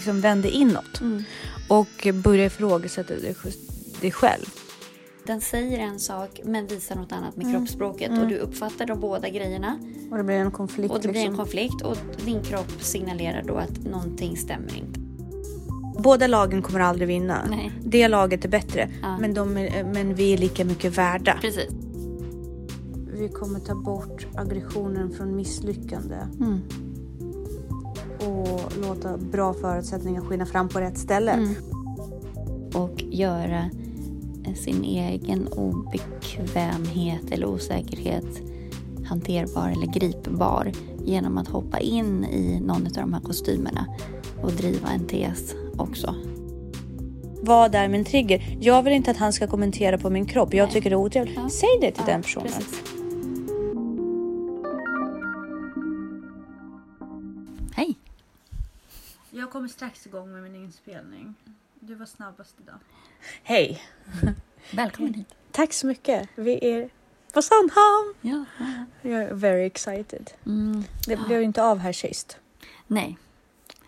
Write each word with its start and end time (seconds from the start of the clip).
liksom 0.00 0.20
vänder 0.20 0.48
inåt 0.50 1.00
Mm. 1.00 1.22
och 1.68 2.08
börjar 2.14 2.46
ifrågasätta 2.46 3.14
dig, 4.00 4.12
själv. 4.12 4.46
Den 5.26 5.40
säger 5.40 5.78
en 5.78 5.98
sak 6.00 6.40
men 6.44 6.66
visar 6.66 6.96
något 6.96 7.12
annat 7.12 7.36
Mm. 7.36 7.46
med 7.48 7.56
kroppsspråket 7.56 8.10
och 8.22 8.28
du 8.28 8.36
uppfattar 8.38 8.86
de 8.86 9.00
båda 9.00 9.28
grejerna 9.28 9.78
Och 10.10 10.16
det 10.16 10.24
blir 10.24 10.36
en 10.36 10.50
konflikt. 10.50 10.92
och 10.94 11.00
det 11.00 11.08
blir 11.08 11.20
en 11.20 11.26
liksom. 11.26 11.36
konflikt 11.44 11.82
och 11.82 11.96
din 12.24 12.42
kropp 12.42 12.72
signalerar 12.80 13.44
då 13.46 13.54
att 13.56 13.84
någonting 13.84 14.36
stämmer 14.36 14.76
inte. 14.78 15.00
Båda 16.02 16.26
lagen 16.26 16.62
kommer 16.62 16.80
aldrig 16.80 17.08
vinna. 17.08 17.46
Nej. 17.50 17.72
Det 17.84 18.08
laget 18.08 18.44
är 18.44 18.48
bättre, 18.48 18.90
Ja. 19.02 19.18
men, 19.18 19.34
de 19.34 19.56
är, 19.56 19.84
men 19.84 20.14
vi 20.14 20.32
är 20.32 20.38
lika 20.38 20.64
mycket 20.64 20.98
värda. 20.98 21.38
Precis. 21.40 21.68
Vi 23.12 23.28
kommer 23.28 23.60
ta 23.60 23.74
bort 23.74 24.26
aggressionen 24.34 25.10
från 25.12 25.36
misslyckande 25.36 26.16
Mm. 26.40 26.60
Och 28.26 28.72
låta 28.82 29.16
bra 29.18 29.54
förutsättningar 29.54 30.20
skina 30.20 30.46
fram 30.46 30.68
på 30.68 30.80
rätt 30.80 30.98
ställe. 30.98 31.32
Mm. 31.32 31.54
Och 32.74 33.02
göra 33.02 33.70
eh, 34.46 34.54
sin 34.54 34.84
egen 34.84 35.48
obekvämhet 35.48 37.30
eller 37.30 37.46
osäkerhet 37.46 38.26
hanterbar 39.04 39.68
eller 39.68 39.86
gripbar 39.86 40.72
genom 41.04 41.38
att 41.38 41.48
hoppa 41.48 41.78
in 41.78 42.24
i 42.24 42.60
någon 42.60 42.86
av 42.86 42.92
de 42.92 43.12
här 43.12 43.20
kostymerna 43.20 43.86
och 44.42 44.52
driva 44.52 44.88
en 44.88 45.06
tes 45.06 45.54
också. 45.76 46.14
Vad 47.42 47.74
är 47.74 47.88
min 47.88 48.04
trigger? 48.04 48.58
Jag 48.60 48.82
vill 48.82 48.92
inte 48.92 49.10
att 49.10 49.16
han 49.16 49.32
ska 49.32 49.46
kommentera 49.46 49.98
på 49.98 50.10
min 50.10 50.26
kropp. 50.26 50.54
Jag 50.54 50.64
Nej. 50.64 50.72
tycker 50.72 50.90
det 50.90 50.94
är 50.94 50.98
otrevligt. 50.98 51.36
Ja. 51.36 51.48
Säg 51.48 51.68
det 51.80 51.90
till 51.90 52.04
Ja, 52.06 52.12
den 52.12 52.22
personen. 52.22 52.46
precis. 52.46 52.82
Jag 59.50 59.52
kommer 59.52 59.68
strax 59.68 60.06
igång 60.06 60.32
med 60.32 60.42
min 60.42 60.54
inspelning. 60.56 61.34
Du 61.80 61.94
var 61.94 62.06
snabbast 62.06 62.54
idag. 62.60 62.78
Hej! 63.42 63.82
Välkommen 64.72 65.14
hit. 65.14 65.34
Tack 65.50 65.72
så 65.72 65.86
mycket. 65.86 66.28
Vi 66.34 66.68
är 66.72 66.90
på 67.34 67.42
Sandhamn. 67.42 68.14
Ja. 68.20 68.44
Jag 69.02 69.22
är 69.22 69.34
very 69.34 69.66
excited. 69.66 70.30
Mm. 70.46 70.84
Det 71.06 71.16
blev 71.16 71.38
ju 71.38 71.44
inte 71.44 71.62
av 71.62 71.78
här 71.78 71.92
sist. 71.92 72.38
Nej, 72.86 73.18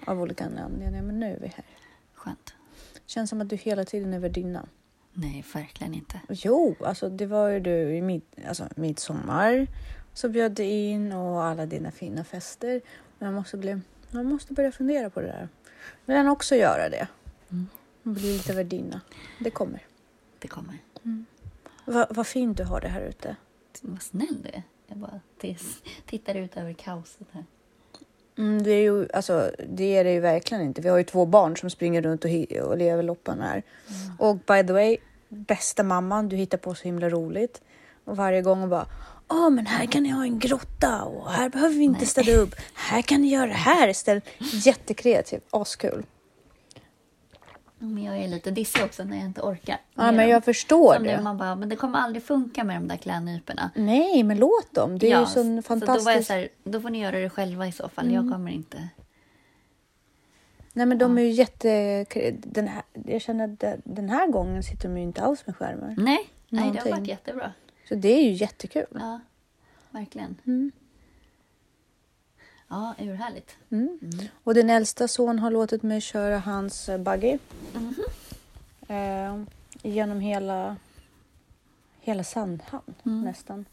Av 0.06 0.20
olika 0.20 0.44
anledningar. 0.44 1.02
Men 1.02 1.20
nu 1.20 1.34
är 1.34 1.41
vi 1.41 1.46
här. 1.46 1.64
skönt. 2.14 2.54
Känns 3.06 3.30
som 3.30 3.41
att 3.41 3.48
du 3.48 3.56
hela 3.56 3.84
tiden 3.84 4.14
är 4.14 4.19
värdinna. 4.19 4.66
Nej, 5.12 5.44
verkligen 5.54 5.94
inte. 5.94 6.20
Jo, 6.28 6.76
alltså 6.84 7.08
det 7.08 7.26
var 7.26 7.48
ju 7.48 7.60
du 7.60 7.97
i 7.97 8.02
mid, 8.02 8.22
alltså, 8.48 8.69
midsommar. 8.76 9.66
Så 10.14 10.28
bjöd 10.28 10.52
du 10.52 10.64
in 10.64 11.12
och 11.12 11.44
alla 11.44 11.66
dina 11.66 11.91
fina 11.91 12.24
fester. 12.24 12.80
Men 13.19 13.26
jag 13.26 13.34
måste, 13.34 13.56
bli, 13.56 13.80
jag 14.12 14.24
måste 14.24 14.52
börja 14.52 14.72
fundera 14.72 15.10
på 15.10 15.20
det 15.20 15.27
där. 15.27 15.48
Vill 16.06 16.16
han 16.16 16.28
också 16.28 16.55
göra 16.55 16.88
det? 16.88 17.08
Mm. 17.50 17.66
Bli 18.02 18.32
lite 18.32 18.52
värdinna. 18.52 19.00
Det 19.38 19.50
kommer. 19.50 19.86
Det 20.38 20.48
kommer. 20.48 20.78
Va, 21.84 22.06
vad 22.10 22.27
fint 22.27 22.56
du 22.56 22.64
har 22.64 22.80
det 22.80 22.88
här 22.88 23.00
ute. 23.00 23.36
Vad 23.80 24.02
snäll 24.02 24.42
du 24.42 24.48
är. 24.48 24.62
Jag 24.86 24.98
bara 24.98 25.20
tittar 26.06 26.34
ut 26.34 26.56
över 26.56 26.72
kaoset 26.72 27.27
här. 27.30 27.44
Mm, 28.38 28.62
det, 28.62 28.70
är 28.70 28.82
ju, 28.82 29.08
alltså, 29.12 29.50
det 29.69 29.96
är 29.96 30.04
det 30.04 30.12
ju 30.12 30.20
verkligen 30.20 30.62
inte. 30.62 30.80
Vi 30.80 30.88
har 30.88 30.98
ju 30.98 31.04
två 31.04 31.26
barn 31.26 31.56
som 31.56 31.70
springer 31.70 32.02
runt 32.02 32.24
och, 32.24 32.30
och 32.69 32.76
lever 32.76 33.02
loppan 33.02 33.41
här. 33.41 33.62
Och 34.19 34.36
by 34.36 34.66
the 34.66 34.72
way, 34.72 34.97
bästa 35.28 35.82
mamman, 35.82 36.28
du 36.28 36.36
hittar 36.36 36.58
på 36.58 36.74
så 36.74 36.84
himla 36.84 37.08
roligt. 37.08 37.62
Och 38.04 38.16
varje 38.16 38.42
gång 38.42 38.62
och 38.62 38.69
bara, 38.69 38.86
ja 39.33 39.50
men 39.50 39.66
här 39.66 39.86
kan 39.86 40.02
ni 40.02 40.08
ha 40.08 40.22
en 40.25 40.38
grotta 40.38 41.02
och 41.02 41.30
här 41.30 41.48
behöver 41.48 41.75
vi 41.75 41.84
inte 41.84 41.98
Nej. 41.98 42.06
städa 42.06 42.33
upp. 42.36 42.55
Här 42.75 43.02
kan 43.02 43.22
ni 43.22 43.28
göra 43.28 43.47
det 43.47 43.52
här 43.52 43.88
istället. 43.88 44.25
Jättekreativ, 44.38 45.41
askul. 45.50 46.05
Men 47.78 48.04
jag 48.04 48.19
är 48.19 48.28
lite 48.28 48.50
dissig 48.50 48.84
också 48.84 49.04
när 49.04 49.16
jag 49.16 49.26
inte 49.26 49.41
orkar. 49.41 49.78
Ja 49.94 50.03
men 50.03 50.16
dem. 50.16 50.28
jag 50.28 50.44
förstår 50.44 50.94
Som 50.94 51.04
det. 51.04 51.20
man 51.22 51.38
bara, 51.38 51.56
men 51.56 51.69
det 51.69 51.76
kommer 51.76 51.98
aldrig 51.98 52.25
funka 52.25 52.65
med 52.65 52.76
de 52.76 52.88
där 52.88 52.97
klädnyporna. 52.97 53.70
Nej 53.75 54.22
men 54.22 54.38
låt 54.38 54.75
dem, 54.75 54.98
det 54.98 55.12
är 55.12 55.20
ju 55.20 55.26
sån 55.26 55.32
Så 55.34 55.41
då, 55.43 55.50
var 55.50 55.56
jag 55.56 55.64
fantastisk... 55.64 56.26
så 56.26 56.32
här, 56.32 56.49
då 56.64 56.81
får 56.81 56.91
ni 56.91 57.03
göra 57.03 57.19
det 57.19 57.31
själva 57.31 57.66
i 57.66 57.72
så 57.72 57.88
fall. 57.88 58.04
Mm. 58.09 58.14
Jag 58.25 58.32
kommer 58.32 58.50
inte. 58.50 58.88
Nej 60.72 60.87
men 60.87 60.99
de 60.99 61.19
är 61.19 61.22
ju 61.22 61.31
jätte... 61.31 62.04
Den 62.32 62.69
här, 62.69 62.82
jag 63.06 63.20
känner 63.22 63.44
att 63.44 63.81
den 63.84 64.09
här 64.09 64.26
gången 64.26 64.62
sitter 64.62 64.88
de 64.88 64.97
ju 64.97 65.03
inte 65.03 65.22
alls 65.22 65.47
med 65.47 65.56
skärmar. 65.56 65.94
Nej, 65.99 66.31
nej 66.49 66.70
det 66.72 66.81
har 66.81 66.91
varit 66.91 67.09
jättebra. 67.09 67.53
Så 67.92 67.97
det 67.98 68.08
är 68.08 68.22
ju 68.22 68.30
jättekul. 68.32 68.86
Ja, 68.94 69.20
verkligen. 69.91 70.36
Mm. 70.47 70.72
Ja, 72.69 72.94
urhärligt. 72.98 73.56
Mm. 73.70 73.98
Och 74.44 74.54
din 74.54 74.70
äldsta 74.70 75.08
son 75.08 75.38
har 75.38 75.50
låtit 75.50 75.82
mig 75.82 76.00
köra 76.00 76.38
hans 76.38 76.88
eh, 76.88 76.98
buggy. 76.98 77.38
Mhm. 77.75 77.94
Eh, 78.88 79.42
genom 79.82 80.20
hela, 80.20 80.76
hela 82.00 82.25
Sandhamn 82.25 82.94
Mm. 83.06 83.20
nästan. 83.25 83.64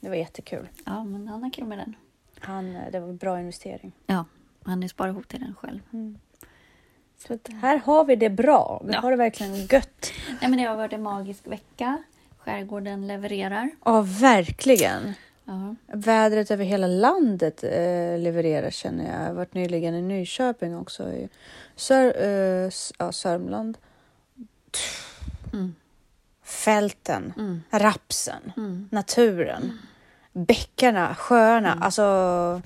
Det 0.00 0.08
var 0.08 0.16
jättekul. 0.16 0.68
Ja, 0.84 1.04
men 1.04 1.28
han 1.28 1.42
har 1.42 1.50
kul 1.50 1.64
med 1.66 1.78
den. 1.78 1.94
Han, 2.38 2.76
eh, 2.76 2.90
det 2.92 3.00
var 3.00 3.08
en 3.08 3.16
bra 3.16 3.40
investering. 3.40 3.92
Ja, 4.06 4.24
han 4.64 4.82
har 4.82 4.88
sparat 4.88 5.12
ihop 5.12 5.28
till 5.28 5.40
den 5.40 5.54
själv. 5.54 5.80
Så 7.26 7.34
att 7.34 7.48
här 7.48 7.78
har 7.78 8.04
vi 8.04 8.16
det 8.16 8.30
bra. 8.30 8.82
Vi 8.84 8.92
Ja. 8.92 9.00
har 9.00 9.10
det 9.10 9.16
verkligen 9.16 9.54
gött. 9.66 10.10
Nej, 10.28 10.50
men 10.50 10.56
det 10.56 10.64
har 10.64 10.76
varit 10.76 10.92
en 10.92 11.02
magisk 11.02 11.46
vecka. 11.46 12.02
Skärgården 12.54 13.06
levererar. 13.06 13.70
Ja, 13.84 14.00
verkligen. 14.20 15.12
Ja. 15.44 15.74
Vädret 15.86 16.50
över 16.50 16.64
hela 16.64 16.86
landet 16.86 17.64
eh, 17.64 18.18
levererar 18.18 18.70
känner 18.70 19.04
jag. 19.12 19.20
Jag 19.20 19.26
har 19.26 19.34
varit 19.34 19.54
nyligen 19.54 19.94
i 19.94 20.02
Nyköping 20.02 20.76
också. 20.76 21.12
I 21.12 21.28
Sör, 21.76 22.22
eh, 22.22 22.70
ja, 22.98 23.12
Sörmland. 23.12 23.78
Mm. 25.52 25.74
Fälten, 26.44 27.32
Mm. 27.36 27.62
rapsen, 27.70 28.52
Mm. 28.56 28.88
naturen, 28.92 29.78
bäckarna, 30.32 31.14
sjöarna. 31.14 31.78
Alltså, 31.80 32.62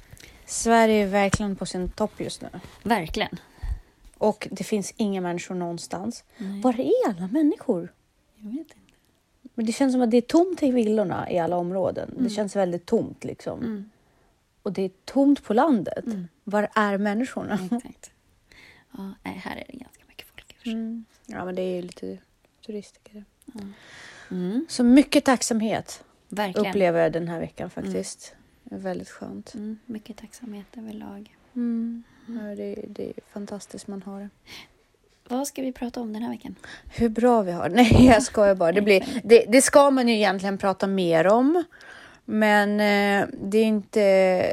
Sverige 0.46 1.02
är 1.04 1.08
verkligen 1.08 1.56
på 1.56 1.66
sin 1.66 1.88
topp 1.88 2.12
just 2.20 2.42
nu. 2.42 2.48
Verkligen. 2.82 3.36
Och 4.18 4.48
det 4.50 4.64
finns 4.64 4.94
inga 4.96 5.20
människor 5.20 5.54
någonstans. 5.54 6.24
Nej. 6.38 6.60
Var 6.60 6.80
är 6.80 7.08
alla 7.08 7.26
människor? 7.26 7.92
Jag 8.36 8.50
vet 8.50 8.58
inte. 8.58 8.74
Men 9.54 9.66
det 9.66 9.72
känns 9.72 9.92
som 9.92 10.02
att 10.02 10.10
det 10.10 10.16
är 10.16 10.20
tomt 10.20 10.62
i 10.62 10.70
villorna 10.70 11.30
i 11.30 11.38
alla 11.38 11.56
områden. 11.56 12.14
Det 12.18 12.30
känns 12.30 12.56
väldigt 12.56 12.86
tomt 12.86 13.24
liksom. 13.24 13.60
Mm. 13.60 13.90
Och 14.62 14.72
det 14.72 14.82
är 14.82 14.90
tomt 15.04 15.44
på 15.44 15.54
landet. 15.54 16.06
Mm. 16.06 16.28
Var 16.44 16.68
är 16.74 16.98
människorna? 16.98 17.58
Exakt. 17.72 18.10
Ja, 18.96 19.14
nej, 19.22 19.34
här 19.44 19.56
är 19.56 19.64
det 19.68 19.78
ganska 19.78 20.04
mycket 20.08 20.28
folk. 20.28 20.56
i. 20.62 20.70
Mm. 20.70 21.04
Ja, 21.26 21.44
men 21.44 21.54
det 21.54 21.62
är 21.62 21.76
ju 21.76 21.82
lite 21.82 22.18
turister. 22.66 23.24
Mm. 24.30 24.66
Så 24.68 24.84
mycket 24.84 25.24
tacksamhet 25.24 26.04
Verkligen. 26.28 26.70
upplever 26.70 27.02
jag 27.02 27.12
den 27.12 27.28
här 27.28 27.40
veckan 27.40 27.70
faktiskt. 27.70 28.34
Det 28.64 28.74
är 28.74 28.78
väldigt 28.78 29.10
skönt. 29.10 29.54
Mm. 29.54 29.78
Mycket 29.86 30.16
tacksamhet 30.16 30.66
överlag. 30.76 31.36
Mm. 31.54 32.02
Ja, 32.26 32.54
det, 32.56 32.64
är, 32.64 32.84
det 32.88 33.08
är 33.08 33.14
fantastiskt 33.32 33.86
man 33.86 34.02
har 34.02 34.20
det. 34.20 34.28
Vad 35.28 35.46
ska 35.46 35.62
vi 35.62 35.72
prata 35.72 36.00
om 36.00 36.12
den 36.12 36.22
här 36.22 36.30
veckan? 36.30 36.54
Hur 36.94 37.08
bra 37.08 37.42
vi 37.42 37.52
har. 37.52 37.68
Nej, 37.68 38.06
jag 38.06 38.22
skojar 38.22 38.54
bara. 38.54 38.72
Det, 38.72 38.82
blir, 38.82 39.20
det, 39.24 39.44
det 39.48 39.62
ska 39.62 39.90
man 39.90 40.08
ju 40.08 40.14
egentligen 40.14 40.58
prata 40.58 40.86
mer 40.86 41.26
om. 41.26 41.64
Men 42.24 42.70
eh, 42.80 43.28
det 43.42 43.58
är 43.58 43.64
inte... 43.64 44.00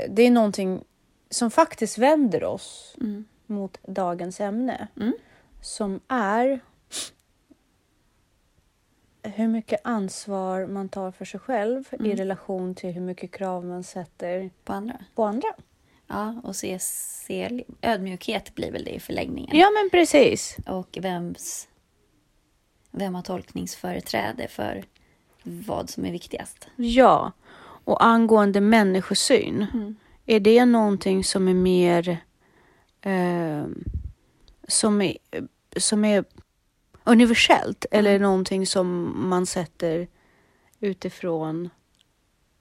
Det 0.07 0.21
är 0.23 0.31
någonting 0.31 0.83
som 1.29 1.51
faktiskt 1.51 1.97
vänder 1.97 2.43
oss 2.43 2.95
Mm. 3.01 3.25
mot 3.45 3.77
dagens 3.87 4.39
ämne. 4.41 4.87
Mm. 4.99 5.13
Som 5.61 5.99
är 6.07 6.59
hur 9.23 9.47
mycket 9.47 9.79
ansvar 9.83 10.65
man 10.67 10.89
tar 10.89 11.11
för 11.11 11.25
sig 11.25 11.39
själv 11.39 11.83
i 11.91 11.95
Mm. 11.95 12.17
relation 12.17 12.75
till 12.75 12.89
hur 12.91 13.01
mycket 13.01 13.31
krav 13.31 13.65
man 13.65 13.83
sätter 13.83 14.49
På 14.63 14.73
andra? 14.73 14.95
på 15.15 15.23
andra. 15.23 15.47
Ja, 16.11 16.35
och 16.43 16.55
se, 16.55 16.79
se, 16.79 17.63
ödmjukhet 17.81 18.55
blir 18.55 18.71
väl 18.71 18.83
det 18.83 18.91
i 18.91 18.99
förlängningen. 18.99 19.57
Ja, 19.57 19.69
men 19.69 19.89
precis. 19.89 20.57
Och 20.67 20.97
vems, 21.01 21.67
vem 22.91 23.15
har 23.15 23.21
tolkningsföreträde 23.21 24.47
för 24.47 24.83
vad 25.43 25.89
som 25.89 26.05
är 26.05 26.11
viktigast? 26.11 26.67
Ja. 26.75 27.31
Och 27.83 28.05
angående 28.05 28.61
människosyn. 28.61 29.65
Mm. 29.73 29.95
Är 30.25 30.39
det 30.39 30.65
någonting 30.65 31.23
som 31.23 31.47
är 31.47 31.53
mer... 31.53 32.17
Eh, 33.01 33.65
som, 34.67 35.01
är, 35.01 35.17
som 35.77 36.05
är 36.05 36.25
universellt? 37.03 37.85
Eller 37.91 38.19
någonting 38.19 38.67
som 38.67 39.13
man 39.29 39.45
sätter 39.45 40.07
utifrån 40.79 41.69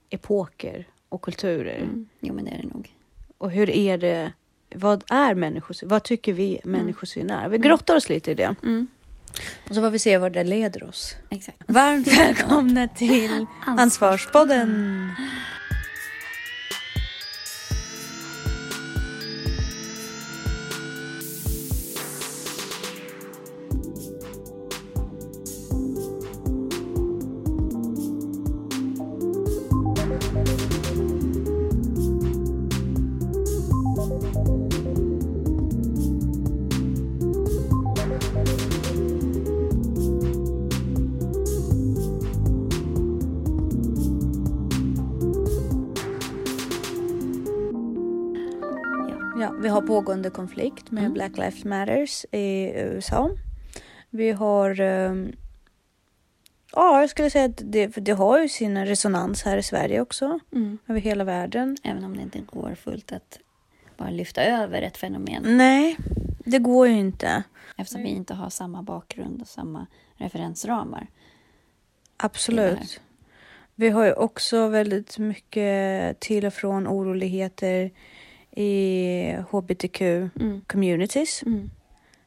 epoker 0.09 0.87
och 1.09 1.21
kulturer? 1.21 1.77
Mm. 1.77 2.09
Jo, 2.19 2.33
men 2.33 2.45
det 2.45 2.51
är 2.51 2.61
det 2.61 2.67
nog. 2.67 2.95
Och 3.41 3.51
hur 3.51 3.69
är 3.69 3.97
det? 3.97 4.31
Vad 4.75 5.03
är 5.09 5.35
människosyn? 5.35 5.89
Vad 5.89 6.03
tycker 6.03 6.33
vi 6.33 6.61
människosyn 6.63 7.29
är? 7.29 7.49
Vi 7.49 7.57
grottar 7.57 7.95
oss 7.95 8.09
lite 8.09 8.31
i 8.31 8.33
det. 8.33 8.55
Mm. 8.63 8.87
Och 9.69 9.75
så 9.75 9.81
får 9.81 9.89
vi 9.89 9.99
se 9.99 10.17
var 10.17 10.29
det 10.29 10.43
leder 10.43 10.83
oss. 10.83 11.15
Exakt. 11.29 11.57
Varmt 11.67 12.07
välkomna 12.19 12.87
till 12.87 13.45
Ansvarspodden! 13.65 15.11
Pågående 50.01 50.29
konflikt 50.29 50.91
med 50.91 51.01
Mm. 51.03 51.13
Black 51.13 51.37
Lives 51.37 51.65
Matters 51.65 52.25
i 52.31 52.71
USA. 52.75 53.29
Vi 54.09 54.31
har... 54.31 54.79
ehm, 54.79 55.31
ja, 56.71 57.01
jag 57.01 57.09
skulle 57.09 57.29
säga 57.29 57.45
att 57.45 57.61
det, 57.65 57.87
det 57.87 58.11
har 58.11 58.39
ju 58.39 58.49
sin 58.49 58.85
resonans 58.85 59.43
här 59.43 59.57
i 59.57 59.63
Sverige 59.63 60.01
också. 60.01 60.39
Mm. 60.53 60.77
Över 60.87 60.99
hela 60.99 61.23
världen. 61.23 61.77
Även 61.83 62.03
om 62.03 62.15
det 62.15 62.21
inte 62.21 62.39
går 62.39 62.75
fullt 62.75 63.11
att 63.11 63.39
bara 63.97 64.09
lyfta 64.09 64.43
över 64.43 64.81
ett 64.81 64.97
fenomen. 64.97 65.57
Nej, 65.57 65.97
det 66.45 66.59
går 66.59 66.87
ju 66.87 66.93
inte. 66.99 67.43
Eftersom 67.77 68.03
vi 68.03 68.09
inte 68.09 68.33
har 68.33 68.49
samma 68.49 68.83
bakgrund 68.83 69.41
och 69.41 69.47
samma 69.47 69.87
referensramar. 70.17 71.07
Absolut. 72.17 73.01
Vi 73.75 73.89
har 73.89 74.05
ju 74.05 74.13
också 74.13 74.67
väldigt 74.67 75.17
mycket 75.17 76.19
till 76.19 76.45
och 76.45 76.53
från 76.53 76.87
oroligheter 76.87 77.91
i 78.55 79.35
hbtq-communities 79.51 81.43
Mm. 81.45 81.69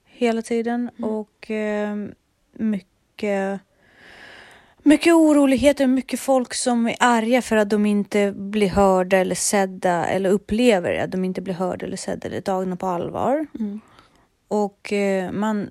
hela 0.04 0.42
tiden. 0.42 0.90
Mm. 0.98 1.10
Och 1.10 1.50
eh, 1.50 1.96
mycket, 2.52 3.60
mycket 4.78 5.14
oroligheter, 5.14 5.86
mycket 5.86 6.20
folk 6.20 6.54
som 6.54 6.86
är 6.86 6.96
arga 7.00 7.42
för 7.42 7.56
att 7.56 7.70
de 7.70 7.86
inte 7.86 8.32
blir 8.32 8.68
hörda 8.68 9.16
eller 9.16 9.34
sedda 9.34 10.06
eller 10.06 10.30
upplever 10.30 10.94
att 10.94 11.10
de 11.10 11.24
inte 11.24 11.40
blir 11.40 11.54
hörda 11.54 11.86
eller 11.86 11.96
sedda 11.96 12.28
eller 12.28 12.40
tagna 12.40 12.76
på 12.76 12.86
allvar. 12.86 13.46
Mm. 13.60 13.80
Och 14.48 14.92
eh, 14.92 15.32
man 15.32 15.70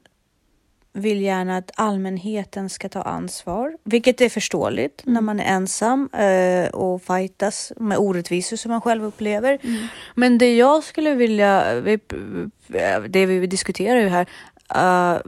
vill 0.93 1.21
gärna 1.21 1.57
att 1.57 1.71
allmänheten 1.75 2.69
ska 2.69 2.89
ta 2.89 3.01
ansvar, 3.01 3.77
vilket 3.83 4.21
är 4.21 4.29
förståeligt 4.29 5.01
när 5.05 5.21
man 5.21 5.39
är 5.39 5.43
ensam 5.45 6.09
eh, 6.13 6.69
och 6.69 7.01
fightas 7.01 7.71
med 7.77 7.97
orättvisor 7.97 8.57
som 8.57 8.71
man 8.71 8.81
själv 8.81 9.03
upplever. 9.03 9.59
Mm. 9.63 9.87
Men 10.15 10.37
det 10.37 10.55
jag 10.55 10.83
skulle 10.83 11.13
vilja, 11.13 11.81
vi, 11.81 11.99
det 13.09 13.25
vi 13.25 13.47
diskuterar 13.47 13.99
ju 13.99 14.07
här, 14.07 14.27
uh, 15.15 15.21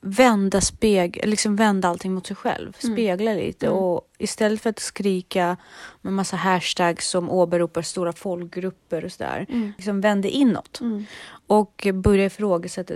vända 0.00 0.60
speg, 0.60 1.20
liksom 1.24 1.56
vända 1.56 1.88
allting 1.88 2.12
mot 2.14 2.26
sig 2.26 2.36
själv, 2.36 2.76
Mm. 2.84 2.96
spegla 2.96 3.32
lite 3.34 3.66
Mm. 3.66 3.78
och 3.78 4.00
istället 4.18 4.60
för 4.60 4.70
att 4.70 4.78
skrika 4.78 5.56
med 6.02 6.12
massa 6.12 6.36
hashtags 6.36 7.08
som 7.08 7.30
åberopar 7.30 7.82
stora 7.82 8.12
folkgrupper 8.12 9.04
och 9.04 9.12
sådär, 9.12 9.46
Mm. 9.48 9.72
liksom 9.76 10.00
vänd 10.00 10.22
det 10.22 10.30
inåt 10.30 10.80
Mm. 10.80 11.04
och 11.46 11.86
börja 11.94 12.24
ifrågasätta 12.26 12.94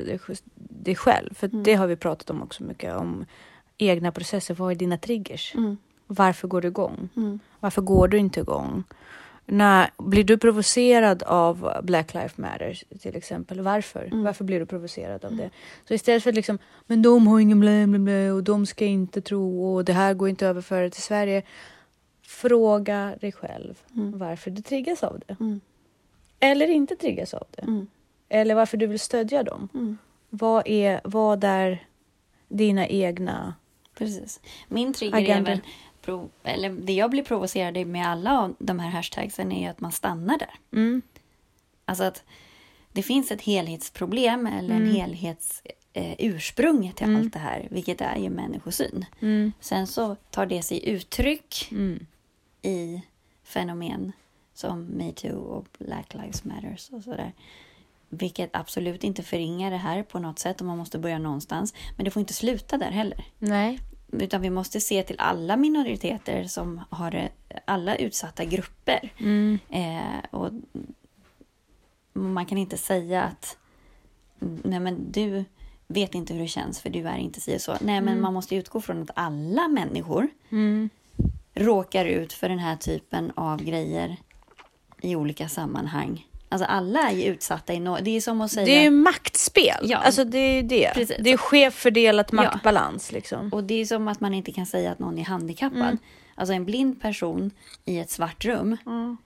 det 0.83 0.95
själv. 0.95 1.35
För 1.35 1.49
Mm. 1.49 1.63
det 1.63 1.75
har 1.75 1.87
vi 1.87 1.97
pratat 1.97 2.31
om 2.31 2.43
också 2.43 2.63
mycket 2.63 2.97
om 2.97 3.25
egna 3.79 4.13
processer. 4.13 4.55
Vad 4.55 4.71
är 4.71 4.75
dina 4.77 4.99
triggers? 4.99 5.55
Mm. 5.55 5.77
Varför 6.07 6.49
går 6.49 6.61
du 6.61 6.69
igång? 6.69 7.09
Mm. 7.17 7.39
Varför 7.61 7.83
går 7.83 8.09
du 8.09 8.19
inte 8.19 8.41
igång? 8.41 8.85
När, 9.47 9.91
blir 9.99 10.25
du 10.25 10.39
provocerad 10.39 11.23
av 11.23 11.73
Black 11.83 12.15
Lives 12.15 12.39
Matter 12.39 12.83
till 12.99 13.17
exempel? 13.17 13.61
Varför? 13.61 14.05
Mm. 14.05 14.23
Varför 14.23 14.45
blir 14.45 14.61
du 14.61 14.67
provocerad 14.67 15.25
av 15.25 15.37
det? 15.37 15.51
Så 15.89 15.95
istället 15.95 16.23
för 16.23 16.33
liksom, 16.33 16.59
men 16.87 17.03
de 17.03 17.27
har 17.27 17.41
ingen 17.41 17.61
blä, 17.61 17.87
blä, 17.87 17.99
blä 17.99 18.31
och 18.31 18.45
de 18.45 18.67
ska 18.67 18.85
inte 18.85 19.21
tro 19.21 19.65
och 19.75 19.85
det 19.85 19.93
här 19.93 20.15
går 20.15 20.29
inte 20.29 20.47
att 20.47 20.51
överföra 20.51 20.91
till 20.91 21.03
Sverige. 21.03 21.43
Fråga 22.23 23.15
dig 23.21 23.33
själv 23.33 23.75
Mm. 23.97 24.19
varför 24.19 24.51
du 24.51 24.63
triggas 24.63 25.03
av 25.05 25.21
det. 25.27 25.37
Mm. 25.41 25.61
Eller 26.41 26.67
inte 26.69 26.97
triggas 26.97 27.35
av 27.35 27.47
det. 27.51 27.63
Mm. 27.63 27.87
Eller 28.29 28.55
varför 28.55 28.77
du 28.77 28.87
vill 28.87 29.01
stödja 29.01 29.43
dem. 29.43 29.69
Vad 30.31 30.63
är, 30.69 31.01
vad 31.05 31.45
är 31.45 31.87
dina 32.49 32.87
egna... 32.89 33.55
Precis. 33.95 34.41
Min 34.69 34.93
trigger 34.93 35.17
Agenda. 35.19 35.51
är 35.51 35.55
väl, 35.57 35.65
prov, 36.03 36.31
eller 36.43 36.71
det 36.71 36.93
jag 36.93 37.11
blir 37.11 37.23
provocerad 37.25 37.87
med 37.87 38.07
alla 38.07 38.41
av 38.41 38.55
de 38.59 38.79
här 38.79 38.91
hashtagsen 38.91 39.53
är 39.53 39.71
att 39.71 39.81
man 39.81 39.93
stannar 39.93 40.39
där. 40.39 40.55
Mm. 40.73 41.03
Alltså 41.85 42.05
att 42.05 42.25
det 42.93 43.03
finns 43.03 43.31
ett 43.31 43.43
helhetsproblem 43.43 44.47
eller 44.47 44.75
en 44.75 44.83
Mm. 44.83 44.95
helhets 44.95 45.63
eh, 45.93 46.15
ursprung 46.19 46.93
till 46.93 47.07
Mm. 47.07 47.21
allt 47.21 47.33
det 47.33 47.39
här, 47.39 47.69
vilket 47.71 48.01
är 48.01 48.17
ju 48.17 48.31
människosyn. 48.31 49.05
Mm. 49.21 49.53
Sen 49.61 49.87
så 49.87 50.15
tar 50.31 50.47
det 50.47 50.63
sig 50.63 50.89
uttryck 50.89 51.69
Mm. 51.71 52.07
i 52.63 53.03
fenomen 53.45 54.13
som 54.55 54.83
metoo 54.85 55.39
och 55.41 55.67
Black 55.79 56.15
Lives 56.15 56.45
Matters 56.45 56.91
och 56.91 57.03
sådär. 57.03 57.33
Vilket 58.13 58.51
absolut 58.57 59.05
inte 59.05 59.23
förringar 59.23 59.71
det 59.71 59.77
här 59.77 60.03
på 60.03 60.19
något 60.19 60.39
sätt 60.39 60.61
och 60.61 60.67
man 60.67 60.79
måste 60.79 60.99
börja 60.99 61.19
någonstans. 61.19 61.75
Men 61.97 62.05
det 62.05 62.11
får 62.11 62.21
inte 62.21 62.35
sluta 62.35 62.79
där 62.79 62.91
heller. 62.91 63.25
Nej. 63.39 63.81
Utan 64.13 64.43
vi 64.43 64.51
måste 64.51 64.81
se 64.81 65.03
till 65.03 65.17
alla 65.19 65.57
minoriteter 65.57 66.45
som 66.45 66.81
har 66.91 67.29
alla 67.65 67.97
utsatta 67.97 68.45
grupper. 68.45 69.13
Mm. 69.19 69.59
Eh, 69.71 70.25
och 70.31 70.51
man 72.13 72.47
kan 72.47 72.59
inte 72.59 72.77
säga 72.79 73.23
att 73.23 73.57
nej 74.63 74.81
men 74.81 75.13
du 75.13 75.45
vet 75.87 76.15
inte 76.15 76.35
hur 76.35 76.41
det 76.41 76.49
känns 76.49 76.81
för 76.81 76.91
du 76.91 77.09
är 77.09 77.17
inte 77.17 77.41
si 77.41 77.57
och 77.57 77.61
så. 77.61 77.73
Nej 77.73 78.01
men 78.01 78.09
Mm. 78.09 78.21
man 78.23 78.35
måste 78.35 78.57
utgå 78.57 78.81
från 78.81 79.03
att 79.03 79.11
alla 79.15 79.69
människor 79.69 80.29
Mm. 80.51 80.91
råkar 81.55 82.05
ut 82.05 82.33
för 82.33 82.49
den 82.49 82.59
här 82.59 82.77
typen 82.77 83.33
av 83.37 83.63
grejer 83.63 84.17
i 85.03 85.17
olika 85.17 85.49
sammanhang. 85.49 86.27
Alltså 86.53 86.67
alla 86.67 87.11
är 87.11 87.15
ju 87.17 87.25
utsatta 87.25 87.73
i 87.75 87.81
något. 87.81 88.05
Det 88.05 88.17
är 88.17 88.21
som 88.21 88.41
att 88.41 88.53
säga... 88.53 88.67
Det 88.67 88.77
är 88.79 88.83
ju 88.83 88.91
maktspel. 88.91 89.77
Ja. 89.83 89.97
Alltså 89.99 90.25
det 90.25 90.39
är 90.39 90.63
det. 90.63 90.91
Precis. 90.95 91.17
Det 91.21 91.31
är 91.33 91.37
skevfördelat 91.37 92.29
Ja. 92.33 92.37
maktbalans 92.37 93.13
liksom. 93.13 93.49
Och 93.53 93.65
det 93.65 93.75
är 93.81 93.85
som 93.87 94.09
att 94.09 94.21
man 94.21 94.35
inte 94.35 94.53
kan 94.53 94.67
säga 94.67 94.93
att 94.93 94.99
någon 94.99 95.19
är 95.19 95.25
handikappad. 95.25 95.81
Mm. 95.81 95.99
Alltså 96.35 96.53
en 96.53 96.65
blind 96.65 97.01
person 97.03 97.51
i 97.85 97.99
ett 97.99 98.11
svart 98.11 98.45
rum 98.45 98.77
Mm. 98.87 99.17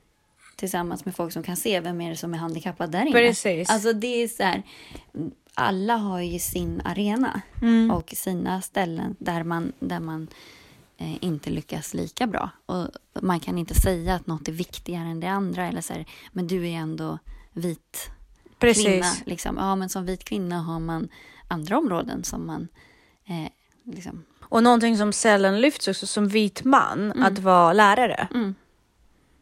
tillsammans 0.57 1.05
med 1.05 1.17
folk 1.17 1.33
som 1.33 1.43
kan 1.43 1.57
se 1.57 1.81
vem 1.81 2.01
är 2.01 2.11
det 2.11 2.17
som 2.17 2.35
är 2.35 2.39
handikappad 2.39 2.91
där 2.91 3.01
inne. 3.03 3.13
Precis. 3.13 3.71
Alltså 3.71 3.93
det 3.93 4.23
är 4.23 4.29
så 4.29 4.43
här, 4.43 4.63
alla 5.55 5.97
har 5.97 6.21
ju 6.21 6.39
sin 6.39 6.83
arena 6.85 7.41
Mm. 7.63 7.91
och 7.91 8.13
sina 8.17 8.61
ställen 8.63 9.17
där 9.19 9.43
man, 9.43 9.73
där 9.79 10.01
man 10.01 10.29
inte 10.99 11.51
lyckas 11.51 11.95
lika 11.95 12.27
bra. 12.27 12.51
Och 12.67 12.89
man 13.23 13.41
kan 13.41 13.59
inte 13.59 13.75
säga 13.75 14.15
att 14.15 14.27
något 14.27 14.49
är 14.49 14.53
viktigare 14.53 15.09
än 15.09 15.21
det 15.21 15.27
andra. 15.27 15.67
Eller 15.67 15.81
så 15.81 15.93
här, 15.93 16.07
men 16.33 16.47
du 16.47 16.69
är 16.69 16.77
ändå 16.77 17.19
vit 17.53 18.11
Precis. 18.59 18.85
kvinna. 18.87 19.13
Liksom. 19.27 19.57
Ja, 19.57 19.77
men 19.77 19.89
som 19.89 20.07
vit 20.07 20.25
kvinna 20.25 20.63
har 20.63 20.81
man 20.81 21.09
andra 21.49 21.79
områden 21.79 22.25
som 22.25 22.47
man 22.47 22.69
eh, 23.27 23.51
liksom... 23.95 24.25
Och 24.41 24.63
någonting 24.63 24.97
som 24.99 25.13
sällan 25.13 25.61
lyfts 25.61 25.89
också 25.89 26.07
som 26.07 26.29
vit 26.29 26.65
man, 26.65 27.23
att 27.23 27.39
vara 27.39 27.73
lärare, 27.73 28.29
Mm. 28.35 28.55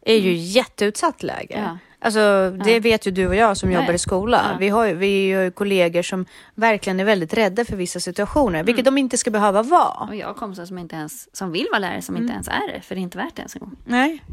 är 0.01 0.17
ju 0.17 0.33
jätteutsatt 0.35 1.23
läge. 1.23 1.59
Ja. 1.59 1.77
Alltså 2.03 2.49
det 2.65 2.79
vet 2.79 3.07
ju 3.07 3.11
du 3.11 3.27
och 3.27 3.35
jag 3.35 3.57
som 3.57 3.71
Ja, 3.71 3.79
jobbar 3.79 3.93
i 3.93 3.97
skolan. 3.97 4.45
Ja. 4.51 4.57
Vi, 4.59 4.69
har, 4.69 4.85
ju- 4.85 4.93
vi 4.95 5.31
har 5.31 5.49
kollegor 5.49 6.01
som 6.01 6.25
verkligen 6.55 6.99
är 6.99 7.03
väldigt 7.05 7.33
rädda 7.33 7.65
för 7.65 7.75
vissa 7.75 7.99
situationer, 7.99 8.63
vilket 8.63 8.87
Mm. 8.87 8.95
de 8.95 8.99
inte 8.99 9.17
ska 9.17 9.31
behöva 9.31 9.63
vara. 9.63 10.07
Och 10.07 10.15
jag 10.15 10.27
har 10.27 10.33
kompisar 10.33 10.65
som, 10.65 10.77
inte 10.77 10.95
ens, 10.95 11.35
som 11.35 11.51
vill 11.51 11.67
vara 11.71 11.79
lärare 11.79 12.01
som 12.01 12.15
Mm. 12.15 12.23
inte 12.23 12.33
ens 12.33 12.47
är 12.47 12.73
det, 12.73 12.81
för 12.81 12.95
det 12.95 13.01
är 13.01 13.03
inte 13.03 13.17
värt 13.17 13.35
det 13.35 13.39
ens 13.39 13.55
en 13.55 13.59
gång. 13.59 13.75
Nej. 13.85 14.23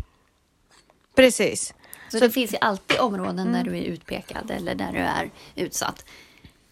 Precis. 1.16 1.74
Så, 2.10 2.18
Så- 2.18 2.24
det 2.24 2.30
finns 2.30 2.52
ju 2.54 2.58
alltid 2.60 2.98
områden 3.00 3.38
Mm. 3.38 3.52
där 3.52 3.70
du 3.70 3.78
är 3.78 3.82
utpekad 3.82 4.50
eller 4.50 4.74
där 4.74 4.92
du 4.92 4.98
är 4.98 5.30
utsatt. 5.54 6.04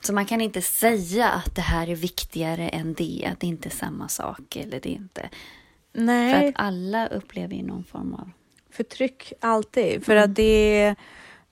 Så 0.00 0.12
man 0.12 0.24
kan 0.26 0.40
inte 0.40 0.62
säga 0.62 1.28
att 1.28 1.54
det 1.54 1.60
här 1.62 1.88
är 1.88 1.94
viktigare 1.96 2.68
än 2.68 2.94
det, 2.94 3.28
att 3.32 3.40
det 3.40 3.46
inte 3.46 3.68
är 3.68 3.70
samma 3.70 4.08
sak 4.08 4.56
eller 4.56 4.80
det 4.80 4.88
är 4.88 4.94
inte. 4.94 5.28
För 5.94 6.00
Nej, 6.00 6.48
att 6.48 6.54
alla 6.58 7.06
upplever 7.06 7.54
ju 7.54 7.62
någon 7.62 7.84
form 7.84 8.14
av... 8.14 8.30
förtryck 8.78 9.32
alltid. 9.40 10.04
För 10.04 10.12
Mm. 10.12 10.24
att 10.24 10.34
det 10.36 10.80
är, 10.82 10.96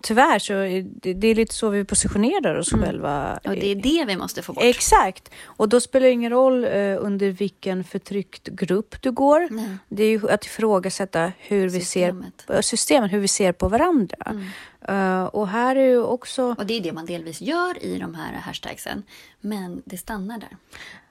tyvärr 0.03 0.39
så 0.39 0.53
är 0.55 0.83
det, 1.03 1.15
det 1.15 1.29
är 1.29 1.35
lite 1.35 1.55
så 1.55 1.69
vi 1.69 1.85
positionerar 1.85 2.55
oss 2.59 2.71
själva. 2.73 3.41
Mm. 3.45 3.57
Och 3.57 3.63
det 3.63 3.71
är 3.71 3.75
det 3.75 4.05
vi 4.07 4.17
måste 4.17 4.43
få 4.43 4.53
bort. 4.53 4.65
Exakt. 4.65 5.31
Och 5.45 5.69
då 5.69 5.81
spelar 5.81 6.07
det 6.07 6.13
ingen 6.13 6.31
roll 6.33 6.65
eh, 6.65 6.97
under 7.01 7.29
vilken 7.31 7.85
förtryckt 7.85 8.49
grupp 8.49 9.03
du 9.03 9.11
går. 9.13 9.49
Nej. 9.51 9.69
Det 9.89 10.03
är 10.05 10.09
ju 10.11 10.31
att 10.31 10.45
ifrågasätta 10.47 11.33
hur 11.39 11.69
vi 11.69 11.81
Systemet. 11.81 12.35
ser 12.47 12.55
på 12.57 12.63
systemet, 12.63 13.13
hur 13.13 13.19
vi 13.19 13.29
ser 13.29 13.53
på 13.53 13.69
varandra. 13.69 14.17
Mm. 14.27 14.45
Eh, 14.89 15.25
och 15.25 15.49
här 15.49 15.77
är 15.77 15.87
ju 15.89 16.03
också, 16.03 16.55
Och 16.59 16.67
det 16.67 16.75
är 16.75 16.81
det 16.81 16.93
man 16.93 17.07
delvis 17.07 17.41
gör 17.41 17.83
i 17.85 17.99
de 17.99 18.15
här 18.15 18.33
hashtagsen. 18.33 19.03
Men 19.41 19.83
det 19.85 19.97
stannar 19.99 20.39
där. 20.39 20.57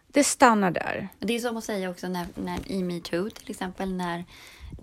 det 0.07 0.23
stannar 0.23 0.71
där. 0.71 1.07
Det 1.19 1.35
är 1.35 1.39
som 1.39 1.57
att 1.57 1.63
säga 1.63 1.89
också 1.89 2.07
när, 2.07 2.25
när 2.35 2.59
i 2.71 2.83
metoo 2.83 3.29
till 3.29 3.51
exempel 3.51 3.93
när 3.93 4.23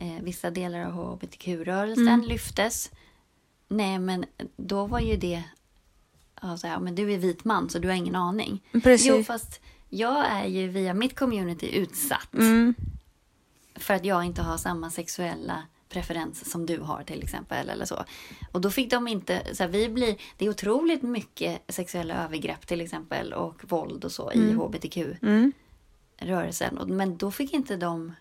eh, 0.00 0.22
vissa 0.22 0.50
delar 0.50 0.84
av 0.84 0.92
hbtq-rörelsen 0.92 2.08
Mm. 2.08 2.28
lyftes. 2.28 2.90
Nej 3.68 3.98
men 3.98 4.24
då 4.56 4.86
var 4.86 5.00
ju 5.00 5.16
det, 5.16 5.42
ja, 6.42 6.56
så 6.56 6.66
här, 6.66 6.80
men 6.80 6.94
du 6.94 7.12
är 7.12 7.18
vit 7.18 7.44
man 7.44 7.70
så 7.70 7.78
du 7.78 7.88
har 7.88 7.94
ingen 7.94 8.16
aning. 8.16 8.62
Precis. 8.82 9.06
Jo 9.06 9.22
fast 9.22 9.60
jag 9.88 10.26
är 10.26 10.46
ju 10.46 10.68
via 10.68 10.94
mitt 10.94 11.18
community 11.18 11.76
utsatt. 11.76 12.34
Mm. 12.34 12.74
För 13.74 13.94
att 13.94 14.04
jag 14.04 14.24
inte 14.24 14.42
har 14.42 14.56
samma 14.56 14.90
sexuella 14.90 15.62
preferens 15.88 16.50
som 16.50 16.66
du 16.66 16.78
har 16.80 17.02
till 17.02 17.22
exempel. 17.22 17.68
Eller 17.68 17.84
så. 17.84 18.04
Och 18.52 18.60
då 18.60 18.70
fick 18.70 18.90
de 18.90 19.08
inte, 19.08 19.54
så 19.54 19.62
här, 19.62 19.70
vi 19.70 19.88
blir, 19.88 20.16
det 20.36 20.44
är 20.44 20.48
otroligt 20.50 21.02
mycket 21.02 21.62
sexuella 21.68 22.24
övergrepp 22.24 22.66
till 22.66 22.80
exempel 22.80 23.32
och 23.32 23.70
våld 23.70 24.04
och 24.04 24.12
så 24.12 24.32
i 24.32 24.52
hbtq-rörelsen. 24.52 26.78
Mm. 26.78 26.96
Men 26.96 27.16
då 27.16 27.30
fick 27.30 27.52
inte 27.52 27.76
de 27.76 28.12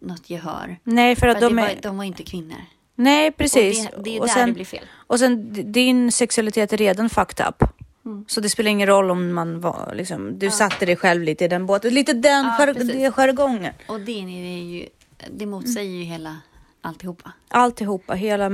något 0.00 0.30
gehör. 0.30 0.78
Nej, 0.84 1.14
för 1.14 1.20
För 1.20 1.26
att 1.28 1.36
att 1.36 1.40
de 1.40 1.56
det 1.56 1.62
är... 1.62 1.74
var, 1.74 1.82
de 1.82 1.96
var 1.96 2.04
inte 2.04 2.22
kvinnor. 2.22 2.56
Nej, 2.94 3.32
precis. 3.32 3.86
Och 3.86 3.92
det, 3.96 4.02
det 4.02 4.16
är 4.16 4.20
och 4.20 4.26
där 4.26 4.34
sen, 4.34 4.48
det 4.48 4.54
blir 4.54 4.64
fel. 4.64 4.84
Och 5.06 5.18
sen 5.18 5.52
din 5.72 6.12
sexualitet 6.12 6.72
är 6.72 6.76
redan 6.76 7.10
fucked 7.10 7.46
up. 7.48 7.62
Mm. 8.04 8.24
Så 8.28 8.40
det 8.40 8.48
spelar 8.48 8.70
ingen 8.70 8.86
roll 8.86 9.10
om 9.10 9.32
man 9.32 9.60
var 9.60 9.92
liksom, 9.94 10.38
du 10.38 10.50
satte 10.50 10.86
dig 10.86 10.96
själv 10.96 11.22
lite 11.22 11.44
i 11.44 11.48
den 11.48 11.66
båten. 11.66 11.94
Lite 11.94 12.12
den 12.12 12.44
Ja, 12.58 12.66
det 12.72 13.10
jargongen. 13.10 13.72
Och 13.88 14.00
det 14.00 14.12
är 14.12 14.62
ju, 14.62 14.86
det 15.30 15.46
motsäger 15.46 15.90
ju 15.90 16.02
hela 16.02 16.36
alltihopa. 16.80 17.32
Alltihopa, 17.48 18.14
hela 18.14 18.48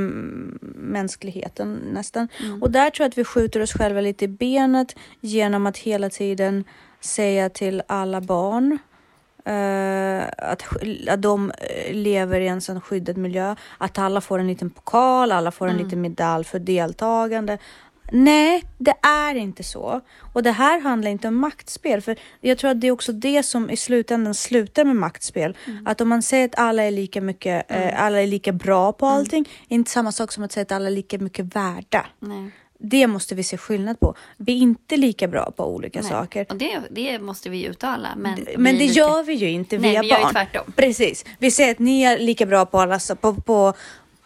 mänskligheten 0.74 1.74
nästan. 1.74 2.28
Mm. 2.40 2.62
Och 2.62 2.70
där 2.70 2.90
tror 2.90 3.04
jag 3.04 3.08
att 3.08 3.18
vi 3.18 3.24
skjuter 3.24 3.60
oss 3.60 3.72
själva 3.72 4.00
lite 4.00 4.24
i 4.24 4.28
benet 4.28 4.96
genom 5.20 5.66
att 5.66 5.78
hela 5.78 6.10
tiden 6.10 6.64
säga 7.00 7.48
till 7.48 7.82
alla 7.88 8.20
barn 8.20 8.78
eh, 9.46 10.22
att, 10.38 10.62
att 11.08 11.22
de 11.22 11.50
eh, 11.50 11.94
lever 11.94 12.40
i 12.40 12.48
en 12.48 12.60
sån 12.60 12.80
skyddad 12.80 13.16
miljö. 13.16 13.54
Att 13.78 13.98
alla 13.98 14.20
får 14.20 14.38
en 14.38 14.46
liten 14.46 14.70
pokal, 14.70 15.32
alla 15.32 15.50
får 15.50 15.66
en 15.66 15.72
Mm. 15.74 15.84
liten 15.84 16.00
medalj 16.00 16.44
för 16.44 16.58
deltagande. 16.58 17.58
Nej, 18.12 18.64
det 18.78 18.94
är 19.02 19.34
inte 19.34 19.62
så. 19.64 20.00
Och 20.32 20.42
det 20.42 20.50
här 20.50 20.80
handlar 20.80 21.10
inte 21.10 21.28
om 21.28 21.36
maktspel. 21.36 22.00
För 22.02 22.16
jag 22.40 22.58
tror 22.58 22.70
att 22.70 22.80
det 22.80 22.86
är 22.86 22.90
också 22.92 23.12
det 23.12 23.42
som 23.42 23.70
i 23.70 23.76
slutändan 23.76 24.34
slutar 24.34 24.84
med 24.84 24.96
maktspel. 24.96 25.56
Mm. 25.66 25.86
Att 25.86 26.00
om 26.00 26.08
man 26.08 26.22
säger 26.22 26.44
att 26.44 26.58
alla 26.58 26.82
är 26.82 26.90
lika 26.90 27.20
mycket, 27.20 27.70
eh, 27.70 28.02
alla 28.04 28.22
är 28.22 28.26
lika 28.26 28.52
bra 28.52 28.92
på 28.92 29.06
Mm. 29.06 29.18
allting, 29.18 29.48
är 29.68 29.74
inte 29.74 29.90
samma 29.90 30.12
sak 30.12 30.32
som 30.32 30.44
att 30.44 30.52
säga 30.52 30.62
att 30.62 30.72
alla 30.72 30.86
är 30.86 30.90
lika 30.90 31.18
mycket 31.18 31.56
värda. 31.56 32.06
Nej. 32.18 32.50
Det 32.78 33.06
måste 33.06 33.34
vi 33.34 33.42
se 33.42 33.56
skillnad 33.56 34.00
på. 34.00 34.14
Vi 34.36 34.52
är 34.52 34.56
inte 34.56 34.96
lika 34.96 35.28
bra 35.28 35.50
på 35.50 35.74
olika 35.74 36.00
Nej. 36.00 36.10
saker. 36.10 36.46
Och 36.48 36.56
det, 36.56 36.80
det 36.90 37.18
måste 37.18 37.48
vi 37.50 37.64
uttala. 37.66 38.08
Men, 38.16 38.46
Men 38.56 38.64
vi 38.74 38.78
det 38.78 38.86
lika- 38.86 38.98
gör 39.00 39.22
vi 39.22 39.32
ju 39.34 39.50
inte 39.50 39.78
Nej, 39.78 39.90
via 39.90 40.00
vi 40.02 40.08
gör 40.08 40.16
ju 40.18 40.22
barn. 40.22 40.32
tvärtom. 40.32 40.72
Precis. 40.76 41.24
Vi 41.38 41.50
säger 41.50 41.70
att 41.72 41.78
ni 41.78 42.02
är 42.02 42.18
lika 42.18 42.46
bra 42.46 42.66
på, 42.66 42.80
alla, 42.80 42.98
på, 43.20 43.34
på, 43.34 43.72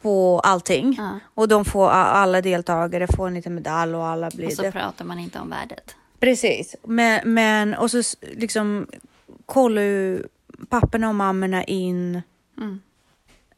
på 0.02 0.40
allting. 0.45 0.95
Ja. 0.99 1.19
Och 1.35 1.49
de 1.49 1.64
får, 1.64 1.88
alla 1.90 2.40
deltagare 2.40 3.07
får 3.16 3.26
en 3.28 3.35
liten 3.35 3.54
medalj 3.54 3.95
och 3.95 4.07
alla 4.07 4.30
blir 4.30 4.47
Och 4.47 4.52
så 4.52 4.62
det. 4.62 4.73
pratar 4.73 5.04
man 5.04 5.19
inte 5.19 5.38
om 5.38 5.50
värdet. 5.50 5.95
Precis. 6.21 6.76
Men, 6.83 7.35
men 7.35 7.75
och 7.75 7.90
så 7.90 8.02
liksom 8.21 8.87
kollar 9.47 9.83
ju 9.83 10.23
papporna 10.69 11.09
och 11.09 11.14
mammorna 11.14 11.64
in 11.64 12.23
Mm. 12.59 12.80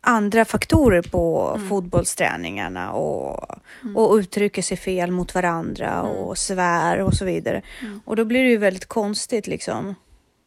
Andra 0.04 0.44
faktorer 0.44 1.02
på 1.02 1.58
fotbollsträningarna 1.68 2.92
och, 2.92 3.58
och 3.94 4.14
uttrycker 4.14 4.62
sig 4.62 4.76
fel 4.76 5.10
mot 5.10 5.34
varandra 5.34 6.02
och 6.02 6.38
svär 6.38 6.98
och 6.98 7.14
så 7.14 7.24
vidare. 7.24 7.62
Och 8.04 8.16
då 8.16 8.24
blir 8.24 8.42
det 8.42 8.50
ju 8.50 8.56
väldigt 8.56 8.86
konstigt 8.86 9.46
liksom. 9.46 9.94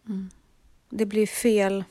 Mm. 0.07 0.29
Det 0.89 1.05
blir 1.05 1.27
fel. 1.27 1.83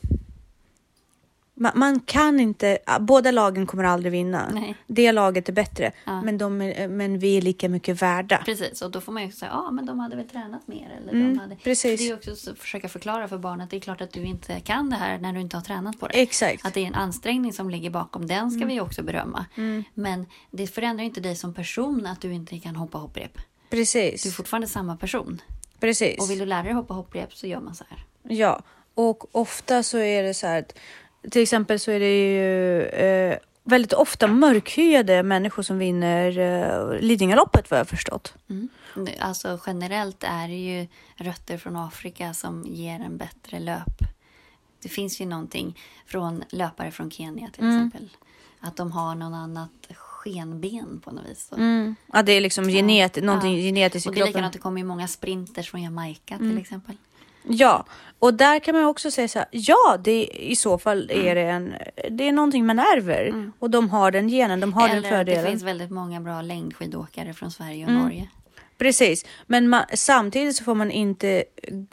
Man, 1.56 1.72
man 1.74 2.00
kan 2.00 2.40
inte, 2.40 2.78
båda 3.00 3.30
lagen 3.30 3.66
kommer 3.66 3.84
aldrig 3.84 4.12
vinna. 4.12 4.50
Nej. 4.54 4.76
Det 4.86 5.12
laget 5.12 5.48
är 5.48 5.52
bättre, 5.52 5.92
Ja. 6.04 6.22
men, 6.22 6.38
de 6.38 6.60
är, 6.62 6.88
men 6.88 7.18
vi 7.18 7.36
är 7.36 7.42
lika 7.42 7.68
mycket 7.68 8.02
värda. 8.02 8.42
Precis, 8.44 8.82
och 8.82 8.90
då 8.90 9.00
får 9.00 9.12
man 9.12 9.22
ju 9.26 9.32
säga 9.32 9.50
ja 9.54 9.70
men 9.70 9.86
de 9.86 9.98
hade 9.98 10.16
väl 10.16 10.28
tränat 10.28 10.68
mer. 10.68 10.98
Eller 11.00 11.12
Mm, 11.12 11.34
de 11.34 11.38
hade... 11.40 11.56
precis. 11.56 12.00
Det 12.00 12.08
är 12.08 12.14
också 12.14 12.36
så 12.36 12.50
att 12.50 12.58
försöka 12.58 12.88
förklara 12.88 13.28
för 13.28 13.38
barnet 13.38 13.70
det 13.70 13.76
är 13.76 13.80
klart 13.80 14.00
att 14.00 14.12
du 14.12 14.22
inte 14.24 14.60
kan 14.60 14.90
det 14.90 14.96
här 14.96 15.18
när 15.18 15.32
du 15.32 15.40
inte 15.40 15.56
har 15.56 15.62
tränat 15.62 16.00
på 16.00 16.06
det. 16.08 16.22
Exakt. 16.22 16.66
Att 16.66 16.74
det 16.74 16.80
är 16.80 16.86
en 16.86 16.94
ansträngning 16.94 17.52
som 17.52 17.70
ligger 17.70 17.90
bakom, 17.90 18.26
den 18.26 18.50
ska 18.50 18.66
vi 18.66 18.80
också 18.80 19.02
berömma. 19.02 19.46
Mm. 19.56 19.84
Men 19.94 20.26
det 20.50 20.66
förändrar 20.66 21.04
inte 21.04 21.20
dig 21.20 21.36
som 21.36 21.54
person 21.54 22.06
att 22.06 22.20
du 22.20 22.32
inte 22.32 22.58
kan 22.58 22.76
hoppa 22.76 22.98
hopprep. 22.98 23.38
Precis. 23.70 24.22
Du 24.22 24.28
är 24.28 24.32
fortfarande 24.32 24.66
samma 24.68 24.96
person. 24.96 25.40
Precis. 25.80 26.18
Och 26.22 26.30
vill 26.30 26.38
du 26.38 26.46
lära 26.46 26.62
dig 26.62 26.72
hoppa 26.72 26.94
hopprep 26.94 27.34
så 27.34 27.46
gör 27.46 27.60
man 27.60 27.74
så 27.74 27.84
här. 27.90 28.04
Ja, 28.34 28.62
och 28.94 29.36
ofta 29.36 29.82
så 29.82 29.98
är 29.98 30.22
det 30.22 30.34
så 30.34 30.46
här 30.46 30.58
att 30.58 30.78
till 31.30 31.42
exempel 31.42 31.80
så 31.80 31.90
är 31.90 32.00
det 32.00 32.32
ju 32.32 32.82
eh, 32.82 33.38
väldigt 33.64 33.92
ofta 33.92 34.26
mörkhyade 34.26 35.22
människor 35.22 35.62
som 35.62 35.78
vinner 35.78 36.38
eh, 36.38 37.00
Lidingöloppet 37.00 37.70
vad 37.70 37.80
jag 37.80 37.88
förstått. 37.88 38.34
Mm. 38.50 38.68
Alltså 39.20 39.58
generellt 39.66 40.24
är 40.24 40.48
det 40.48 40.54
ju 40.54 40.86
rötter 41.16 41.58
från 41.58 41.76
Afrika 41.76 42.34
som 42.34 42.64
ger 42.66 43.00
en 43.00 43.16
bättre 43.16 43.60
löp. 43.60 43.98
Det 44.82 44.88
finns 44.88 45.20
ju 45.20 45.26
någonting 45.26 45.78
från 46.06 46.44
löpare 46.50 46.90
från 46.90 47.10
Kenya 47.10 47.48
till 47.52 47.62
Mm. 47.64 47.76
exempel. 47.76 48.08
Att 48.60 48.76
de 48.76 48.92
har 48.92 49.14
någon 49.14 49.34
annat 49.34 49.70
skenben 49.96 51.00
på 51.04 51.10
något 51.10 51.24
vis. 51.30 51.50
Mm. 51.56 51.94
Ja, 52.12 52.22
det 52.22 52.32
är 52.32 52.40
liksom 52.40 52.68
genet, 52.68 53.22
någonting 53.22 53.56
Ja. 53.56 53.62
genetiskt 53.62 54.06
i 54.06 54.08
Och 54.10 54.14
det 54.14 54.18
är 54.20 54.20
kroppen. 54.20 54.32
likadant, 54.32 54.52
det 54.52 54.58
kommer 54.58 54.78
ju 54.80 54.84
många 54.86 55.08
sprinters 55.08 55.70
från 55.70 55.82
Jamaica 55.82 56.34
Mm. 56.34 56.50
till 56.50 56.58
exempel. 56.60 56.96
Ja, 57.48 57.84
och 58.18 58.34
där 58.34 58.58
kan 58.58 58.74
man 58.74 58.84
också 58.84 59.10
säga 59.10 59.28
så 59.28 59.38
här. 59.38 59.48
Ja, 59.50 59.96
det, 60.04 60.26
i 60.26 60.56
så 60.56 60.78
fall 60.78 61.10
Mm. 61.10 61.26
är 61.26 61.34
det 61.34 61.40
en, 61.42 61.74
det 62.10 62.28
är 62.28 62.32
någonting 62.32 62.66
man 62.66 62.78
ärver 62.78 63.50
och 63.58 63.70
de 63.70 63.90
har 63.90 64.10
den 64.10 64.28
genen, 64.28 64.60
de 64.60 64.72
har 64.72 64.88
den 64.88 64.96
Eller 64.98 65.08
det 65.10 65.16
fördelen. 65.16 65.46
finns 65.46 65.62
väldigt 65.62 65.90
många 65.90 66.20
bra 66.20 66.42
längdskidåkare 66.42 67.34
från 67.34 67.50
Sverige 67.50 67.84
och 67.84 67.90
Mm. 67.90 68.02
Norge. 68.02 68.28
Precis, 68.78 69.24
men 69.46 69.68
man, 69.68 69.84
samtidigt 69.94 70.56
så 70.56 70.64
får 70.64 70.74
man 70.74 70.90
inte 70.90 71.44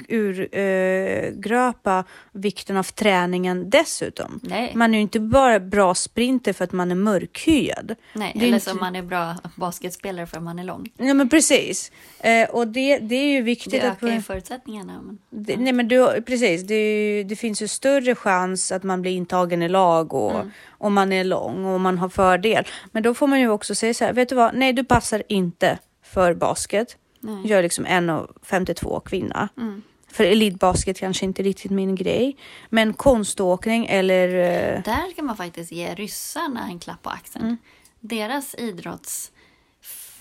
urgröpa 0.10 2.04
vikten 2.32 2.78
av 2.78 2.84
träningen 2.84 3.70
dessutom. 3.70 4.40
Nej. 4.44 4.72
Man 4.76 4.94
är 4.94 4.98
ju 4.98 5.02
inte 5.02 5.20
bara 5.20 5.60
bra 5.60 5.96
sprinter 5.96 6.54
för 6.54 6.64
att 6.64 6.72
man 6.72 6.92
är 6.92 6.96
mörkhyad. 6.96 7.96
Nej, 8.14 8.32
Det 8.36 8.40
eller 8.46 8.54
inte- 8.56 8.70
som 8.70 8.80
man 8.80 8.96
är 8.96 9.02
bra 9.04 9.36
basketspelare 9.56 10.26
för 10.28 10.38
att 10.38 10.44
man 10.44 10.60
är 10.60 10.64
lång. 10.64 10.90
Ja 10.98 11.14
men 11.14 11.30
precis. 11.30 11.92
Eh, 12.20 12.50
och 12.50 12.68
det, 12.68 12.98
det 12.98 13.16
är 13.16 13.32
ju 13.32 13.42
viktigt 13.42 13.72
Det 13.82 13.90
att... 13.92 14.04
ökar 14.04 14.16
ju 14.16 14.22
förutsättningarna. 14.22 15.02
Men... 15.02 15.18
Det, 15.30 15.58
nej 15.58 15.74
men 15.74 15.88
du, 15.88 16.22
precis, 16.22 16.62
det, 16.68 16.76
ju- 17.18 17.24
det 17.24 17.36
finns 17.36 17.62
ju 17.62 17.68
större 17.68 18.16
chans 18.16 18.72
att 18.72 18.84
man 18.84 19.02
blir 19.02 19.12
intagen 19.12 19.62
i 19.64 19.70
lag 19.70 20.14
och 20.14 20.32
Mm. 20.32 20.52
om 20.70 20.94
man 20.94 21.12
är 21.14 21.24
lång 21.24 21.66
och 21.66 21.80
man 21.82 21.98
har 21.98 22.10
fördel. 22.10 22.64
Men 22.92 23.04
då 23.04 23.14
får 23.14 23.28
man 23.28 23.40
ju 23.40 23.50
också 23.50 23.76
säga 23.76 23.94
så 23.94 24.06
här, 24.06 24.14
vet 24.14 24.30
du 24.30 24.36
vad, 24.36 24.56
nej 24.56 24.74
du 24.74 24.84
passar 24.84 25.24
inte 25.28 25.78
för 26.13 26.34
basket. 26.34 26.98
Nej. 27.20 27.48
Jag 27.48 27.60
är 27.60 27.63
liksom 27.63 27.86
1,52 27.86 29.01
kvinna. 29.01 29.50
Mm. 29.58 29.82
För 30.08 30.24
elitbasket 30.24 31.00
kanske 31.00 31.25
inte 31.25 31.44
riktigt 31.44 31.72
min 31.72 31.96
grej. 31.96 32.38
Men 32.70 32.94
konståkning 32.94 33.86
eller... 33.89 34.27
eh, 34.27 34.84
Där 34.84 35.15
kan 35.15 35.25
man 35.25 35.38
faktiskt 35.38 35.72
ge 35.72 35.96
ryssarna 35.96 36.68
en 36.68 36.80
klapp 36.80 37.01
på 37.01 37.10
axeln. 37.10 37.46
Mm. 37.46 37.58
Deras 38.00 38.56
idrotts... 38.56 39.32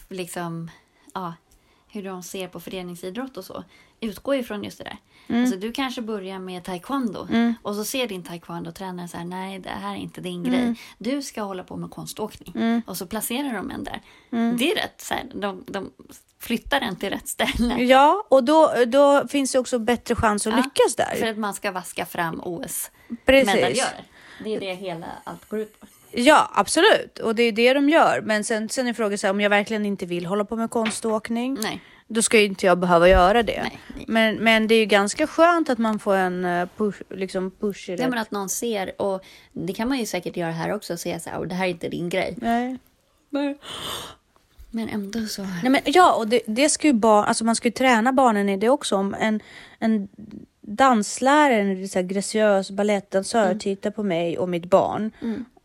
Liksom, 0.09 0.71
ja, 1.15 1.35
hur 1.89 2.03
de 2.03 2.23
ser 2.23 2.49
på 2.49 2.61
föreningsidrott 2.61 3.37
och 3.37 3.45
så 3.45 3.65
utgår 4.01 4.37
ju 4.37 4.43
från 4.45 4.65
just 4.65 4.79
det 4.79 4.85
där. 4.85 4.97
Mm. 5.29 5.43
Alltså, 5.43 5.57
du 5.59 5.73
kanske 5.73 6.03
börjar 6.03 6.39
med 6.39 6.65
taekwondo 6.65 7.29
och 7.63 7.75
så 7.75 7.85
ser 7.85 8.07
din 8.09 8.23
taekwondo-tränare 8.23 9.09
så 9.09 9.17
här, 9.17 9.25
nej 9.25 9.59
det 9.59 9.69
här 9.69 9.93
är 9.93 9.97
inte 9.99 10.21
din 10.21 10.47
Mm. 10.47 10.51
grej. 10.51 10.81
Du 10.99 11.23
ska 11.23 11.43
hålla 11.43 11.65
på 11.65 11.77
med 11.77 11.91
konståkning. 11.91 12.83
Och 12.87 12.97
så 12.97 13.07
placerar 13.07 13.53
de 13.55 13.71
en 13.71 13.85
där. 13.85 14.01
Mm. 14.33 14.57
Det 14.57 14.73
är 14.73 14.77
rätt, 14.77 15.01
så 15.01 15.15
här, 15.15 15.25
de, 15.35 15.65
de 15.67 15.91
flyttar 16.39 16.81
den 16.81 16.97
till 16.97 17.11
rätt 17.11 17.29
ställe. 17.29 17.83
Ja, 17.85 18.27
och 18.29 18.45
då, 18.45 18.73
då 18.87 19.29
finns 19.29 19.53
det 19.53 19.59
också 19.59 19.79
bättre 19.79 20.15
chans 20.15 20.47
att 20.47 20.53
Ja, 20.53 20.57
lyckas 20.57 20.97
där. 20.97 21.17
För 21.17 21.27
att 21.27 21.39
man 21.39 21.55
ska 21.55 21.71
vaska 21.73 22.07
fram. 22.07 22.41
OS-medaljörer. 22.45 24.05
Det 24.45 24.55
är 24.57 24.61
det 24.61 24.75
hela 24.75 25.07
allt 25.25 25.49
går 25.49 25.61
ut 25.61 25.81
på. 25.81 25.87
Ja, 26.13 26.51
absolut. 26.55 27.19
Och 27.19 27.35
det 27.35 27.43
är 27.43 27.53
det 27.53 27.75
de 27.75 27.89
gör. 27.89 28.21
Men 28.25 28.45
sen, 28.45 28.69
sen 28.69 28.87
är 28.87 28.93
frågan 28.93 29.19
så 29.19 29.27
här, 29.27 29.35
om 29.35 29.41
jag 29.41 29.51
verkligen 29.51 29.87
inte 29.87 30.07
vill 30.07 30.27
hålla 30.27 30.45
på 30.45 30.57
med 30.57 30.71
konståkning, 30.71 31.59
Nej. 31.61 31.81
Då 32.13 32.23
ska 32.23 32.39
ju 32.41 32.45
inte 32.47 32.67
jag 32.67 32.79
behöva 32.79 33.09
göra 33.09 33.43
det. 33.43 33.63
Nej, 33.63 33.79
nej. 33.97 34.05
Men, 34.09 34.37
men 34.37 34.67
det 34.67 34.75
är 34.75 34.79
ju 34.79 34.85
ganska 34.87 35.27
skönt 35.27 35.71
att 35.71 35.79
man 35.79 35.99
får 35.99 36.17
en 36.17 36.45
eh, 36.45 36.69
push, 36.77 37.03
liksom 37.11 37.51
push 37.61 37.91
i 37.91 37.97
det. 37.97 38.03
Ja, 38.03 38.09
men 38.09 38.19
att 38.19 38.31
någon 38.31 38.49
ser, 38.49 39.03
och 39.03 39.25
det 39.53 39.73
kan 39.73 39.89
man 39.89 39.99
ju 39.99 40.07
säkert 40.07 40.37
göra 40.37 40.51
här 40.53 40.73
också, 40.73 40.93
och 40.93 41.01
säga 41.01 41.21
så 41.21 41.31
här, 41.31 41.41
"Åh, 41.41 41.47
det 41.47 41.55
här 41.55 41.67
är 41.67 41.71
inte 41.71 41.89
din 41.89 42.09
grej. 42.09 42.35
Nej. 42.41 42.77
Men 44.71 44.89
ändå 44.89 45.27
så... 45.27 45.43
Nej, 45.43 45.71
men, 45.71 45.81
ja, 45.85 46.13
och 46.15 46.29
det, 46.29 46.41
det 46.47 46.69
ska 46.69 46.87
ju 46.87 46.93
barn, 46.93 47.25
alltså 47.25 47.45
man 47.45 47.57
ska 47.57 47.69
ju 47.69 47.73
träna 47.73 48.13
barnen 48.13 48.49
i 48.49 48.57
det 48.57 48.69
också. 48.69 48.97
Om 48.97 49.15
en, 49.21 49.41
en 49.79 50.09
danslärare, 50.61 51.61
en 51.61 51.89
så 51.89 51.99
här 51.99 52.07
graciös 52.07 52.71
balettdansör 52.71 53.45
Mm. 53.47 53.59
tittar 53.59 53.91
på 53.91 54.03
mig 54.03 54.39
och 54.39 54.49
mitt 54.49 54.65
barn. 54.65 55.11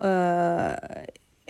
eh, 0.04 0.72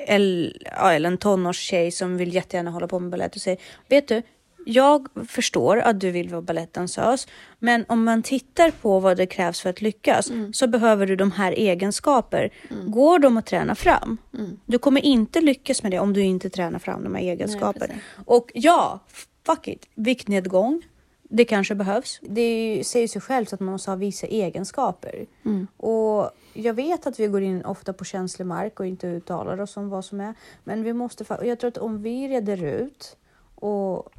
eller, 0.08 0.54
ja, 0.78 0.92
eller 0.94 1.10
en 1.10 1.18
tonårstjej 1.18 1.92
som 1.92 2.18
vill 2.18 2.34
jättegärna 2.34 2.72
hålla 2.72 2.88
på 2.88 3.00
med 3.00 3.12
balett 3.12 3.36
och 3.36 3.42
säger, 3.42 3.60
vet 3.88 4.08
du, 4.08 4.22
jag 4.66 5.08
förstår 5.28 5.78
att 5.78 6.00
du 6.00 6.12
vill 6.12 6.30
vara 6.30 6.42
balettdansös, 6.42 7.28
men 7.60 7.86
om 7.88 8.04
man 8.04 8.24
tittar 8.24 8.72
på 8.72 9.00
vad 9.00 9.18
det 9.18 9.26
krävs 9.26 9.62
för 9.62 9.70
att 9.70 9.82
lyckas 9.82 10.30
Mm. 10.30 10.54
så 10.54 10.68
behöver 10.68 11.08
du 11.08 11.16
de 11.16 11.32
här 11.32 11.52
egenskaper. 11.52 12.50
Går 12.88 13.20
de 13.20 13.38
att 13.38 13.46
träna 13.46 13.76
fram? 13.76 14.18
Mm. 14.34 14.60
Du 14.66 14.78
kommer 14.78 15.02
inte 15.06 15.42
lyckas 15.42 15.84
med 15.84 15.92
det 15.92 16.00
om 16.00 16.14
du 16.14 16.22
inte 16.22 16.50
tränar 16.50 16.80
fram 16.80 17.04
de 17.04 17.16
här 17.16 17.22
egenskaperna. 17.22 17.94
och 18.26 18.52
ja, 18.54 19.00
fuck 19.46 19.68
it, 19.68 19.88
viktnedgång. 19.96 20.82
Det 21.30 21.46
kanske 21.46 21.76
behövs. 21.76 22.20
Det 22.22 22.82
säger 22.86 23.08
sig 23.08 23.22
självt 23.22 23.54
att 23.54 23.60
man 23.60 23.72
måste 23.72 23.92
ha 23.92 23.96
vissa 23.96 24.28
egenskaper. 24.28 25.26
Mm. 25.46 25.68
Och 25.78 26.32
jag 26.54 26.74
vet 26.74 27.08
att 27.08 27.20
vi 27.20 27.28
går 27.28 27.42
in 27.42 27.66
ofta 27.66 27.94
på 27.94 28.06
känslig 28.06 28.46
mark 28.46 28.80
och 28.80 28.86
inte 28.86 29.08
uttalar 29.08 29.62
oss 29.62 29.78
om 29.78 29.90
vad 29.90 30.06
som 30.06 30.22
är. 30.22 30.34
Men 30.64 30.84
vi 30.84 30.94
måste, 30.94 31.26
jag 31.44 31.60
tror 31.60 31.68
att 31.68 31.78
om 31.78 32.02
vi 32.02 32.28
reder 32.28 32.64
ut 32.64 33.18
och 33.56 34.10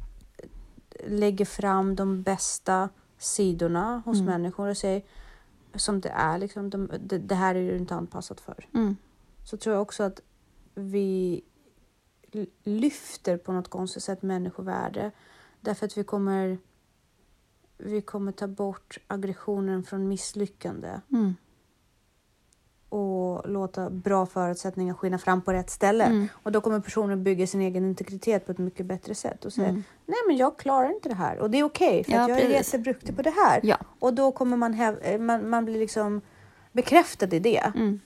lägger 1.07 1.45
fram 1.45 1.95
de 1.95 2.21
bästa 2.21 2.89
sidorna 3.17 4.01
hos 4.05 4.19
Mm. 4.19 4.25
människor 4.25 4.69
och 4.69 4.77
säger 4.77 5.01
som 5.75 6.01
det 6.01 6.09
är, 6.09 6.37
liksom, 6.37 6.69
de, 6.69 6.91
det, 6.99 7.17
det 7.17 7.35
här 7.35 7.55
är 7.55 7.71
du 7.71 7.77
inte 7.77 7.95
anpassat 7.95 8.41
för. 8.41 8.67
Mm. 8.73 8.95
Så 9.43 9.57
tror 9.57 9.73
jag 9.75 9.81
också 9.81 10.03
att 10.03 10.21
vi 10.75 11.41
lyfter 12.63 13.37
på 13.37 13.51
något 13.53 13.67
konstigt 13.67 14.03
sätt 14.03 14.21
människovärde. 14.21 15.11
Därför 15.61 15.85
att 15.85 15.97
vi 15.97 16.03
kommer, 16.03 16.57
vi 17.77 18.01
kommer 18.01 18.31
ta 18.31 18.47
bort 18.47 18.97
aggressionen 19.07 19.83
från 19.83 20.07
misslyckande 20.07 21.01
Mm. 21.11 21.35
Och 22.89 23.49
låta 23.49 23.89
bra 23.89 24.25
förutsättningar 24.25 24.93
skina 24.93 25.17
fram 25.17 25.41
på 25.41 25.53
rätt 25.53 25.69
ställe. 25.69 26.03
Mm. 26.03 26.27
Och 26.43 26.51
då 26.51 26.61
kommer 26.61 26.79
personen 26.79 27.23
bygga 27.23 27.47
sin 27.47 27.61
egen 27.61 27.85
integritet 27.85 28.45
på 28.45 28.51
ett 28.51 28.57
mycket 28.57 28.85
bättre 28.85 29.15
sätt 29.15 29.45
och 29.45 29.53
säga 29.53 29.67
Mm. 29.67 29.83
nej 30.05 30.17
men 30.27 30.37
jag 30.37 30.57
klarar 30.59 30.89
inte 30.93 31.09
det 31.09 31.15
här 31.15 31.37
och 31.39 31.49
det 31.51 31.57
är 31.59 31.63
okej 31.63 32.03
för 32.03 32.11
Ja, 32.11 32.21
att 32.21 32.29
jag 32.29 32.37
är 32.39 32.47
precis. 32.49 32.73
jätteduktig 32.73 33.15
på 33.15 33.21
det 33.21 33.29
här. 33.45 33.59
Ja. 33.63 33.77
Och 33.99 34.13
då 34.13 34.31
kommer 34.31 34.57
man, 34.57 34.73
häv- 34.73 34.99
eh, 35.01 35.19
man, 35.19 35.49
man 35.49 35.65
blir 35.65 35.79
liksom 35.79 36.21
bekräftad 36.71 37.35
i 37.35 37.39
det. 37.39 37.71
Mm. 37.75 37.99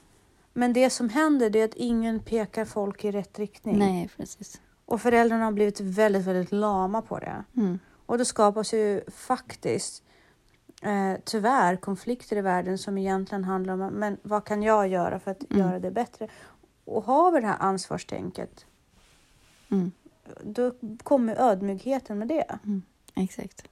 Men 0.53 0.73
det 0.73 0.89
som 0.89 1.09
händer 1.09 1.49
det 1.49 1.61
är 1.61 1.65
att 1.65 1.73
ingen 1.75 2.19
pekar 2.19 2.65
folk 2.65 3.05
i 3.05 3.11
rätt 3.11 3.39
riktning. 3.39 3.79
Nej, 3.79 4.09
precis. 4.17 4.61
Och 4.85 5.01
föräldrarna 5.01 5.45
har 5.45 5.51
blivit 5.51 5.79
väldigt, 5.79 6.25
väldigt 6.27 6.51
lama 6.51 7.01
på 7.01 7.19
det. 7.19 7.43
Mm. 7.57 7.79
Och 8.05 8.17
då 8.17 8.25
skapas 8.25 8.73
ju 8.73 9.01
faktiskt 9.11 10.03
eh, 10.81 11.13
tyvärr 11.23 11.75
konflikter 11.75 12.37
i 12.37 12.41
världen 12.41 12.77
som 12.77 12.97
egentligen 12.97 13.43
handlar 13.43 13.73
om 13.73 13.79
men 13.93 14.17
vad 14.21 14.45
kan 14.45 14.63
jag 14.63 14.87
göra 14.87 15.19
för 15.19 15.31
att 15.31 15.51
Mm. 15.51 15.67
göra 15.67 15.79
det 15.79 15.91
bättre? 15.91 16.27
Och 16.85 17.03
har 17.03 17.31
vi 17.31 17.41
det 17.41 17.47
här 17.47 17.57
ansvarstänket 17.59 18.65
Mm. 19.69 19.91
då 20.43 20.71
kommer 21.03 21.35
ödmjukheten 21.41 22.19
med 22.19 22.27
det. 22.27 22.59
Exakt. 23.15 23.63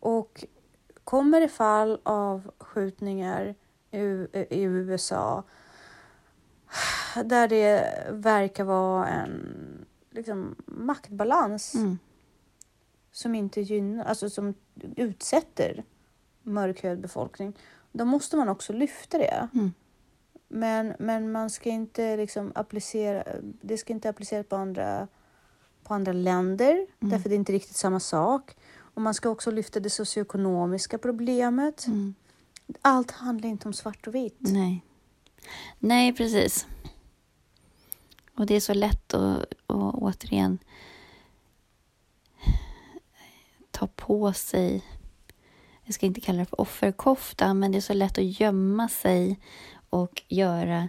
Och 0.00 0.44
kommer 1.04 1.40
det 1.40 1.48
fall 1.48 2.00
av 2.02 2.50
skjutningar 2.58 3.54
i, 3.90 4.26
i 4.50 4.62
USA 4.62 5.42
där 7.24 7.48
det 7.48 8.04
verkar 8.10 8.64
vara 8.64 9.06
en 9.08 9.84
liksom, 10.10 10.54
maktbalans 10.66 11.74
Mm. 11.74 11.98
som 13.12 13.34
inte 13.34 13.60
gynnar, 13.60 14.04
alltså 14.04 14.30
som 14.30 14.54
utsätter 14.96 15.84
mörkhyad 16.44 17.00
befolkning, 17.00 17.54
då 17.92 18.04
måste 18.04 18.36
man 18.36 18.48
också 18.48 18.72
lyfta 18.72 19.18
det. 19.18 19.48
Mm. 19.54 19.72
Men, 20.48 20.94
men 20.98 21.32
man 21.32 21.50
ska 21.50 21.70
inte 21.70 22.16
liksom 22.16 22.52
applicera, 22.54 23.24
det 23.42 23.76
ska 23.78 23.92
inte 23.92 24.08
appliceras 24.08 24.46
på 24.46 24.56
andra, 24.56 25.08
på 25.82 25.94
andra 25.94 26.12
länder, 26.12 26.72
Mm. 26.72 26.86
därför 26.98 27.28
det 27.28 27.34
är 27.34 27.36
inte 27.36 27.52
riktigt 27.52 27.76
samma 27.76 28.00
sak. 28.00 28.56
Och 28.76 29.02
man 29.02 29.14
ska 29.14 29.28
också 29.30 29.50
lyfta 29.50 29.80
det 29.80 29.90
socioekonomiska 29.90 30.98
problemet. 30.98 31.86
Mm. 31.86 32.14
Allt 32.82 33.10
handlar 33.10 33.48
inte 33.48 33.68
om 33.68 33.72
svart 33.74 34.06
och 34.06 34.14
vitt. 34.14 34.36
Nej. 34.40 34.84
Nej, 35.78 36.12
precis. 36.12 36.66
Och 38.36 38.46
det 38.46 38.54
är 38.54 38.60
så 38.60 38.74
lätt 38.74 39.14
att, 39.14 39.38
att 39.66 39.94
återigen 39.94 40.58
ta 43.70 43.86
på 43.86 44.32
sig, 44.32 44.84
jag 45.84 45.94
ska 45.94 46.06
inte 46.06 46.20
kalla 46.20 46.38
det 46.38 46.44
för 46.44 46.60
offerkofta, 46.60 47.54
men 47.54 47.72
det 47.72 47.78
är 47.78 47.80
så 47.80 47.94
lätt 47.94 48.18
att 48.18 48.40
gömma 48.40 48.88
sig 48.88 49.40
och 49.90 50.22
göra 50.28 50.88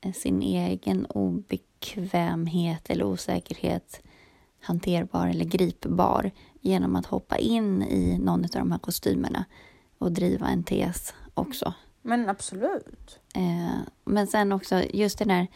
eh, 0.00 0.12
sin 0.12 0.42
egen 0.42 1.06
obekvämhet 1.06 2.90
eller 2.90 3.04
osäkerhet 3.04 4.02
hanterbar 4.60 5.26
eller 5.26 5.44
gripbar 5.44 6.30
genom 6.60 6.96
att 6.96 7.06
hoppa 7.06 7.38
in 7.38 7.82
i 7.82 8.18
någon 8.18 8.44
av 8.44 8.50
de 8.50 8.72
här 8.72 8.78
kostymerna 8.78 9.44
och 9.98 10.12
driva 10.12 10.48
en 10.48 10.64
tes 10.64 11.14
också. 11.34 11.74
Men 12.02 12.28
absolut. 12.28 13.18
Eh, 13.34 13.78
men 14.04 14.26
sen 14.26 14.52
också 14.52 14.82
just 14.92 15.18
det 15.18 15.24
där, 15.24 15.46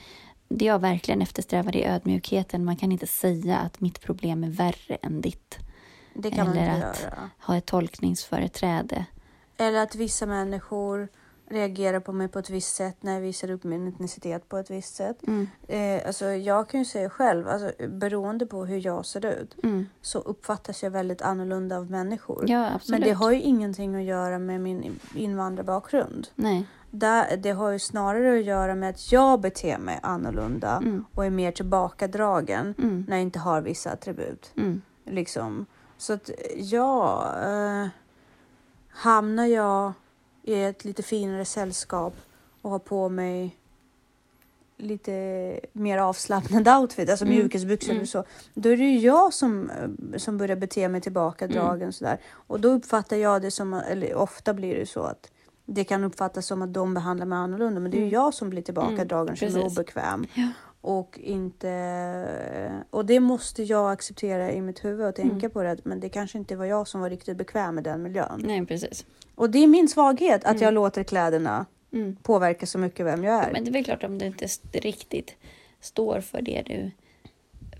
det 0.48 0.64
jag 0.64 0.78
verkligen 0.78 1.22
eftersträvar 1.22 1.76
är 1.76 1.94
ödmjukheten. 1.94 2.64
Man 2.64 2.76
kan 2.76 2.92
inte 2.92 3.06
säga 3.06 3.58
att 3.58 3.80
mitt 3.80 4.00
problem 4.00 4.44
är 4.44 4.50
värre 4.50 4.94
än 5.02 5.20
ditt. 5.20 5.58
Det 6.20 6.30
kan 6.30 6.46
man 6.48 6.56
Eller 6.56 6.74
inte 6.74 6.86
att- 6.88 7.02
göra. 7.02 7.30
Ha 7.46 7.56
ett 7.56 7.66
tolkningsföreträde. 7.66 9.04
Eller 9.56 9.82
att 9.82 9.94
vissa 9.94 10.26
människor 10.26 11.08
reagerar 11.50 12.00
på 12.00 12.12
mig 12.12 12.28
på 12.28 12.38
ett 12.38 12.50
visst 12.50 12.76
sätt 12.76 12.96
när 13.00 13.12
jag 13.14 13.20
visar 13.20 13.50
upp 13.50 13.64
min 13.64 13.88
etnicitet 13.88 14.48
på 14.48 14.56
ett 14.58 14.70
visst 14.70 14.94
sätt. 14.94 15.18
Mm. 15.26 15.48
Eh, 15.68 16.06
alltså 16.06 16.26
jag 16.26 16.68
kan 16.68 16.80
ju 16.80 16.84
säga 16.84 17.10
själv, 17.10 17.48
alltså, 17.48 17.72
beroende 17.88 18.46
på 18.46 18.64
hur 18.64 18.86
jag 18.86 19.06
ser 19.06 19.26
ut 19.26 19.56
Mm. 19.62 19.86
så 20.02 20.18
uppfattas 20.18 20.82
jag 20.82 20.90
väldigt 20.90 21.22
annorlunda 21.22 21.76
av 21.76 21.90
människor. 21.90 22.44
Ja, 22.50 22.70
absolut. 22.74 23.00
Men 23.00 23.08
det 23.08 23.14
har 23.14 23.30
ju 23.32 23.40
ingenting 23.40 23.94
att 23.94 24.02
göra 24.02 24.38
med 24.38 24.60
min 24.60 24.98
invandrarbakgrund. 25.14 26.28
Nej. 26.34 26.66
Där, 26.90 27.36
det 27.36 27.50
har 27.50 27.70
ju 27.70 27.78
snarare 27.78 28.38
att 28.38 28.44
göra 28.44 28.74
med 28.74 28.90
att 28.90 29.12
jag 29.12 29.40
beter 29.40 29.78
mig 29.78 30.00
annorlunda 30.02 30.76
Mm. 30.76 31.04
och 31.14 31.26
är 31.26 31.30
mer 31.30 31.52
tillbakadragen 31.52 32.74
Mm. 32.78 33.04
när 33.08 33.16
jag 33.16 33.22
inte 33.22 33.38
har 33.38 33.60
vissa 33.60 33.90
attribut. 33.90 34.52
Mm. 34.56 34.82
Liksom. 35.04 35.66
Så 35.98 36.12
att 36.12 36.30
ja, 36.56 37.26
eh, 37.42 37.86
hamnar 38.88 39.46
jag 39.46 39.92
i 40.42 40.62
ett 40.62 40.84
lite 40.84 41.02
finare 41.02 41.44
sällskap 41.44 42.14
och 42.62 42.70
har 42.70 42.78
på 42.78 43.08
mig 43.08 43.56
lite 44.76 45.60
mer 45.72 45.98
avslappnad 45.98 46.68
outfit, 46.68 47.10
alltså 47.10 47.24
Mm. 47.24 47.36
mjukisbyxor 47.36 47.90
Mm. 47.90 47.96
eller 48.00 48.06
så, 48.06 48.24
då 48.54 48.68
är 48.68 48.76
det 48.76 48.84
ju 48.84 48.98
jag 48.98 49.34
som, 49.34 49.70
eh, 49.70 50.18
som 50.18 50.38
börjar 50.38 50.56
bete 50.56 50.88
mig 50.88 51.00
tillbakadragen 51.00 51.82
Mm. 51.82 51.92
sådär. 51.92 52.18
Och 52.32 52.60
då 52.60 52.68
uppfattar 52.68 53.16
jag 53.16 53.42
det 53.42 53.50
som, 53.50 53.74
eller 53.74 54.14
ofta 54.14 54.54
blir 54.54 54.76
det 54.76 54.86
så 54.86 55.02
att 55.02 55.30
det 55.66 55.84
kan 55.84 56.04
uppfattas 56.04 56.46
som 56.46 56.62
att 56.62 56.72
de 56.74 56.94
behandlar 56.94 57.26
mig 57.26 57.36
annorlunda, 57.36 57.80
men 57.80 57.90
det 57.90 57.96
är 57.96 57.98
ju 58.00 58.04
Mm. 58.04 58.14
jag 58.14 58.34
som 58.34 58.50
blir 58.50 58.62
tillbakadragen, 58.62 59.36
som 59.36 59.48
är 59.48 59.64
obekväm. 59.66 60.26
Ja. 60.34 60.48
Och 60.80 61.18
inte... 61.22 62.84
Och 62.90 63.04
det 63.06 63.20
måste 63.20 63.62
jag 63.62 63.90
acceptera 63.92 64.52
i 64.52 64.60
mitt 64.60 64.84
huvud 64.84 65.06
och 65.06 65.14
tänka 65.14 65.36
Mm. 65.46 65.50
på 65.50 65.62
det. 65.62 65.76
Men 65.84 66.00
det 66.00 66.08
kanske 66.08 66.38
inte 66.38 66.56
var 66.56 66.64
jag 66.64 66.88
som 66.88 67.00
var 67.00 67.10
riktigt 67.10 67.36
bekväm 67.36 67.74
med 67.74 67.84
den 67.84 68.02
miljön. 68.02 68.42
Nej, 68.44 68.66
precis. 68.66 69.06
Och 69.34 69.50
det 69.50 69.58
är 69.58 69.66
min 69.66 69.88
svaghet 69.88 70.44
att 70.44 70.50
Mm. 70.50 70.62
jag 70.62 70.74
låter 70.74 71.02
kläderna 71.04 71.66
Mm. 71.92 72.16
påverka 72.22 72.66
så 72.66 72.78
mycket 72.78 73.06
vem 73.06 73.24
jag 73.24 73.44
är. 73.44 73.52
Men 73.52 73.64
det 73.64 73.70
är 73.70 73.72
väl 73.72 73.84
klart 73.84 74.04
om 74.04 74.18
du 74.18 74.26
inte 74.26 74.46
riktigt 74.72 75.36
står 75.80 76.20
för 76.20 76.42
det 76.42 76.62
du 76.66 76.90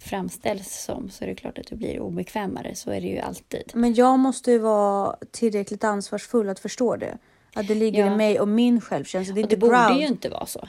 framställs 0.01 0.85
som 0.85 1.11
så 1.11 1.25
är 1.25 1.29
det 1.29 1.35
klart 1.35 1.59
att 1.59 1.67
du 1.67 1.77
blir 1.77 2.01
obekvämare. 2.01 2.75
Så 2.75 2.91
är 2.91 3.01
det 3.01 3.07
ju 3.07 3.19
alltid. 3.19 3.71
Men 3.75 3.95
jag 3.95 4.19
måste 4.19 4.51
ju 4.53 4.59
vara 4.59 5.17
tillräckligt 5.31 5.85
ansvarsfull 5.85 6.49
att 6.49 6.59
förstå 6.59 6.97
det. 6.97 7.19
Att 7.55 7.69
det 7.69 7.75
ligger 7.75 8.07
Ja. 8.07 8.13
i 8.15 8.17
mig 8.17 8.41
och 8.41 8.49
min 8.49 8.81
självkänsla. 8.81 9.35
Det 9.35 9.43
Och 9.43 9.49
det 9.49 9.57
borde 9.57 9.95
ju 9.99 10.07
inte 10.07 10.29
vara 10.29 10.47
så. 10.47 10.69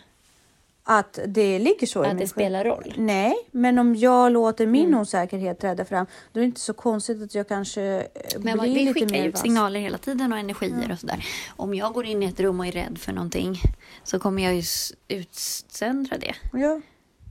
Att 0.91 1.19
det 1.28 1.60
ligger 1.60 1.88
så 1.88 2.04
Att 2.04 2.17
det 2.17 2.28
spelar 2.28 2.65
roll. 2.65 2.93
Nej, 2.97 3.34
men 3.52 3.80
om 3.80 3.95
jag 3.95 4.32
låter 4.32 4.67
min 4.67 4.86
Mm. 4.88 4.99
osäkerhet 4.99 5.60
träda 5.60 5.86
fram, 5.86 6.06
då 6.34 6.39
är 6.39 6.41
det 6.41 6.45
inte 6.45 6.60
så 6.62 6.73
konstigt 6.73 7.21
att 7.23 7.36
jag 7.36 7.47
kanske 7.47 7.82
eh, 7.84 8.06
Men 8.39 8.58
blir 8.58 8.73
vi 8.73 8.80
lite 8.80 8.93
skickar 8.93 9.10
mer 9.12 9.28
ut 9.28 9.34
vass. 9.34 9.41
signaler 9.41 9.80
hela 9.80 9.97
tiden 9.97 10.34
och 10.34 10.39
energier 10.39 10.91
och 10.91 10.99
sådär. 10.99 11.25
Om 11.56 11.73
jag 11.75 11.93
går 11.93 12.06
in 12.06 12.23
i 12.23 12.25
ett 12.25 12.39
rum 12.39 12.60
och 12.60 12.67
är 12.67 12.71
rädd 12.71 12.97
för 12.97 13.13
någonting 13.13 13.56
så 14.04 14.19
kommer 14.19 14.43
jag 14.43 14.56
ju 14.56 14.63
utsöndra 15.08 16.17
det. 16.17 16.36
Ja. 16.54 16.82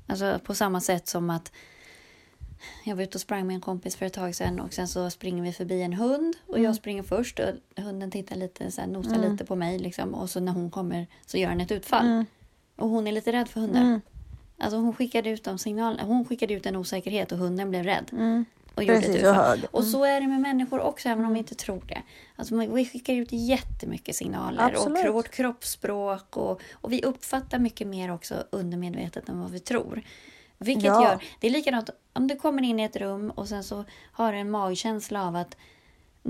Alltså 0.06 0.38
på 0.44 0.54
samma 0.54 0.80
sätt 0.80 1.08
som 1.08 1.30
att 1.30 1.52
jag 2.84 2.96
var 2.96 3.02
ute 3.02 3.16
och 3.16 3.20
sprang 3.20 3.46
med 3.46 3.54
en 3.54 3.60
kompis 3.60 3.96
för 3.96 4.06
ett 4.06 4.12
tag 4.12 4.34
sedan 4.34 4.60
och 4.60 4.72
sen 4.74 4.88
så 4.88 5.10
springer 5.10 5.42
vi 5.42 5.52
förbi 5.52 5.82
en 5.82 5.92
hund 5.92 6.34
och 6.46 6.54
Mm. 6.54 6.64
jag 6.64 6.74
springer 6.76 7.02
först 7.02 7.40
och 7.40 7.82
hunden 7.82 8.10
tittar 8.10 8.36
lite, 8.36 8.70
så 8.70 8.80
här, 8.80 8.88
nosar 8.88 9.14
Mm. 9.16 9.32
lite 9.32 9.44
på 9.44 9.56
mig 9.56 9.78
liksom 9.78 10.14
och 10.14 10.30
så 10.30 10.40
när 10.40 10.52
hon 10.52 10.70
kommer 10.70 11.06
så 11.26 11.38
gör 11.38 11.48
den 11.48 11.60
ett 11.60 11.72
utfall. 11.72 12.06
Mm. 12.06 12.24
Och 12.78 12.88
hon 12.88 13.06
är 13.06 13.12
lite 13.12 13.32
rädd 13.32 13.48
för 13.48 13.60
hundar. 13.60 13.80
Mm. 13.80 14.00
Alltså 14.58 14.78
hon 14.78 14.94
skickade 14.94 15.30
ut 15.30 15.44
de 15.44 15.58
signalerna. 15.58 16.02
Hon 16.02 16.24
skickade 16.24 16.54
ut 16.54 16.66
en 16.66 16.76
osäkerhet 16.76 17.32
och 17.32 17.38
hunden 17.38 17.70
blev 17.70 17.84
rädd. 17.84 18.10
Mm. 18.12 18.44
Och 18.74 18.84
gjorde 18.84 19.00
Precis, 19.00 19.16
ett 19.16 19.34
hög. 19.34 19.64
Och 19.70 19.84
så 19.84 20.04
är 20.04 20.20
det 20.20 20.26
med 20.26 20.40
människor 20.40 20.80
också, 20.80 21.08
även 21.08 21.24
om 21.24 21.32
vi 21.32 21.38
inte 21.38 21.54
tror 21.54 21.82
det. 21.88 22.02
Alltså, 22.36 22.56
vi 22.56 22.84
skickar 22.84 23.14
ut 23.14 23.28
jättemycket 23.32 24.16
signaler 24.16 24.62
Absolut. 24.62 25.08
och 25.08 25.14
vårt 25.14 25.30
kroppsspråk 25.30 26.36
och, 26.36 26.60
och 26.72 26.92
vi 26.92 27.02
uppfattar 27.02 27.58
mycket 27.58 27.86
mer 27.86 28.14
också 28.14 28.34
undermedvetet 28.50 29.28
än 29.28 29.40
vad 29.40 29.50
vi 29.50 29.60
tror. 29.60 30.02
Vilket 30.58 30.84
Ja. 30.84 31.02
gör, 31.04 31.24
det 31.40 31.46
är 31.46 31.50
likadant 31.50 31.90
om 32.12 32.28
du 32.28 32.36
kommer 32.36 32.62
in 32.62 32.80
i 32.80 32.82
ett 32.82 32.96
rum 32.96 33.30
och 33.30 33.48
sen 33.48 33.64
så 33.64 33.84
har 34.12 34.32
du 34.32 34.38
en 34.38 34.50
magkänsla 34.50 35.26
av 35.26 35.36
att 35.36 35.56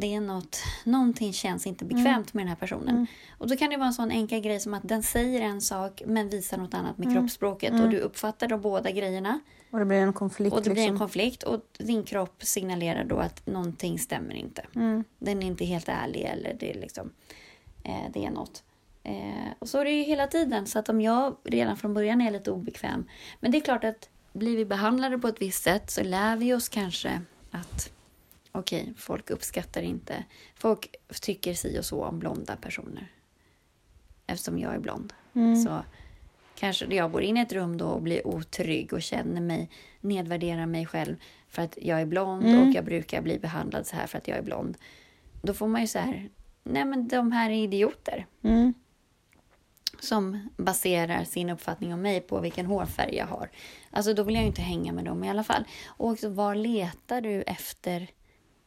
det 0.01 0.15
är 0.15 0.21
något, 0.21 0.59
någonting 0.85 1.33
känns 1.33 1.67
inte 1.67 1.85
bekvämt 1.85 2.35
med 2.35 2.43
den 2.43 2.49
här 2.49 2.57
personen. 2.57 2.89
Mm. 2.89 3.07
Och 3.39 3.49
då 3.49 3.57
kan 3.57 3.71
det 3.71 3.77
vara 3.77 3.87
en 3.87 3.93
sån 3.93 4.11
enkel 4.11 4.41
grej 4.41 4.61
som 4.61 4.75
att 4.75 4.89
den 4.89 5.03
säger 5.03 5.41
en 5.41 5.61
sak 5.61 6.03
men 6.07 6.29
visar 6.29 6.57
något 6.59 6.75
annat 6.75 6.99
med 6.99 7.07
Mm. 7.09 7.19
kroppsspråket 7.19 7.71
Mm. 7.71 7.85
och 7.85 7.91
du 7.91 7.99
uppfattar 7.99 8.49
då 8.49 8.59
båda 8.59 8.91
grejerna. 8.91 9.41
Och 9.71 9.79
det 9.79 9.85
blir 9.85 9.97
en 9.97 10.13
konflikt. 10.13 10.57
Och 10.57 10.63
det 10.63 10.71
blir 10.71 10.83
en 10.83 10.87
liksom. 10.89 10.99
konflikt 10.99 11.43
och 11.43 11.61
din 11.79 12.03
kropp 12.03 12.43
signalerar 12.43 13.05
då 13.05 13.17
att 13.19 13.47
någonting 13.47 13.99
stämmer 13.99 14.35
inte. 14.35 14.67
Mm. 14.75 15.05
Den 15.19 15.43
är 15.43 15.47
inte 15.47 15.65
helt 15.65 15.89
ärlig 15.89 16.21
eller 16.21 16.57
det 16.61 16.71
är 16.71 16.81
liksom 16.81 17.11
eh, 17.85 18.11
det 18.13 18.25
är 18.25 18.31
något. 18.31 18.63
Eh, 19.03 19.53
och 19.59 19.69
så 19.69 19.79
är 19.79 19.85
det 19.85 19.91
ju 19.91 20.03
hela 20.03 20.27
tiden. 20.27 20.67
Så 20.67 20.79
att 20.79 20.89
om 20.89 21.01
jag 21.01 21.37
redan 21.45 21.77
från 21.77 21.95
början 21.95 22.21
är 22.21 22.31
lite 22.31 22.51
obekväm. 22.51 23.05
Men 23.41 23.51
det 23.51 23.59
är 23.59 23.61
klart 23.61 23.85
att 23.85 24.09
blir 24.33 24.57
vi 24.57 24.65
behandlade 24.65 25.19
på 25.19 25.29
ett 25.29 25.41
visst 25.43 25.63
sätt 25.65 25.91
så 25.91 26.03
lär 26.03 26.37
vi 26.37 26.55
oss 26.55 26.69
kanske 26.69 27.21
att 27.51 27.91
okej, 28.53 28.95
folk 28.97 29.31
uppskattar 29.31 29.83
inte. 29.83 30.25
Folk 30.55 30.95
tycker 31.21 31.55
si 31.55 31.79
och 31.81 31.85
så 31.85 32.05
om 32.05 32.19
blonda 32.19 32.57
personer. 32.57 33.13
Eftersom 34.27 34.59
jag 34.59 34.75
är 34.75 34.79
blond. 34.79 35.13
Mm. 35.35 35.57
Så 35.57 35.83
kanske 36.55 36.95
jag 36.95 37.13
går 37.13 37.23
in 37.23 37.37
i 37.37 37.41
ett 37.41 37.53
rum 37.53 37.77
då 37.79 37.87
och 37.87 38.03
blir 38.03 38.27
otrygg 38.27 38.93
och 38.93 39.03
känner 39.03 39.41
mig, 39.41 39.71
nedvärderar 40.01 40.67
mig 40.67 40.87
själv 40.87 41.17
för 41.49 41.63
att 41.63 41.79
jag 41.83 42.01
är 42.01 42.07
blond 42.07 42.45
Mm. 42.47 42.69
och 42.69 42.75
jag 42.75 42.85
brukar 42.85 43.23
bli 43.23 43.39
behandlad 43.39 43.87
så 43.87 43.97
här 43.97 44.07
för 44.07 44.19
att 44.19 44.29
jag 44.29 44.39
är 44.39 44.43
blond. 44.43 44.79
Då 45.43 45.55
får 45.55 45.69
man 45.69 45.81
ju 45.81 45.87
så 45.87 45.99
här, 45.99 46.29
nej 46.63 46.85
men 46.85 47.09
de 47.09 47.33
här 47.33 47.51
är 47.51 47.55
idioter 47.55 48.27
Mm. 48.43 48.75
som 50.01 50.49
baserar 50.57 51.25
sin 51.25 51.51
uppfattning 51.51 51.95
om 51.95 52.03
mig 52.03 52.21
på 52.21 52.41
vilken 52.41 52.67
hårfärg 52.67 53.15
jag 53.15 53.27
har. 53.27 53.51
Alltså 53.91 54.15
då 54.15 54.23
vill 54.23 54.35
jag 54.35 54.43
ju 54.43 54.49
inte 54.49 54.63
hänga 54.63 54.93
med 54.93 55.05
dem 55.05 55.25
i 55.25 55.31
alla 55.31 55.45
fall. 55.45 55.65
Och 55.87 56.11
också, 56.11 56.29
var 56.29 56.55
letar 56.55 57.21
du 57.21 57.43
efter 57.43 58.09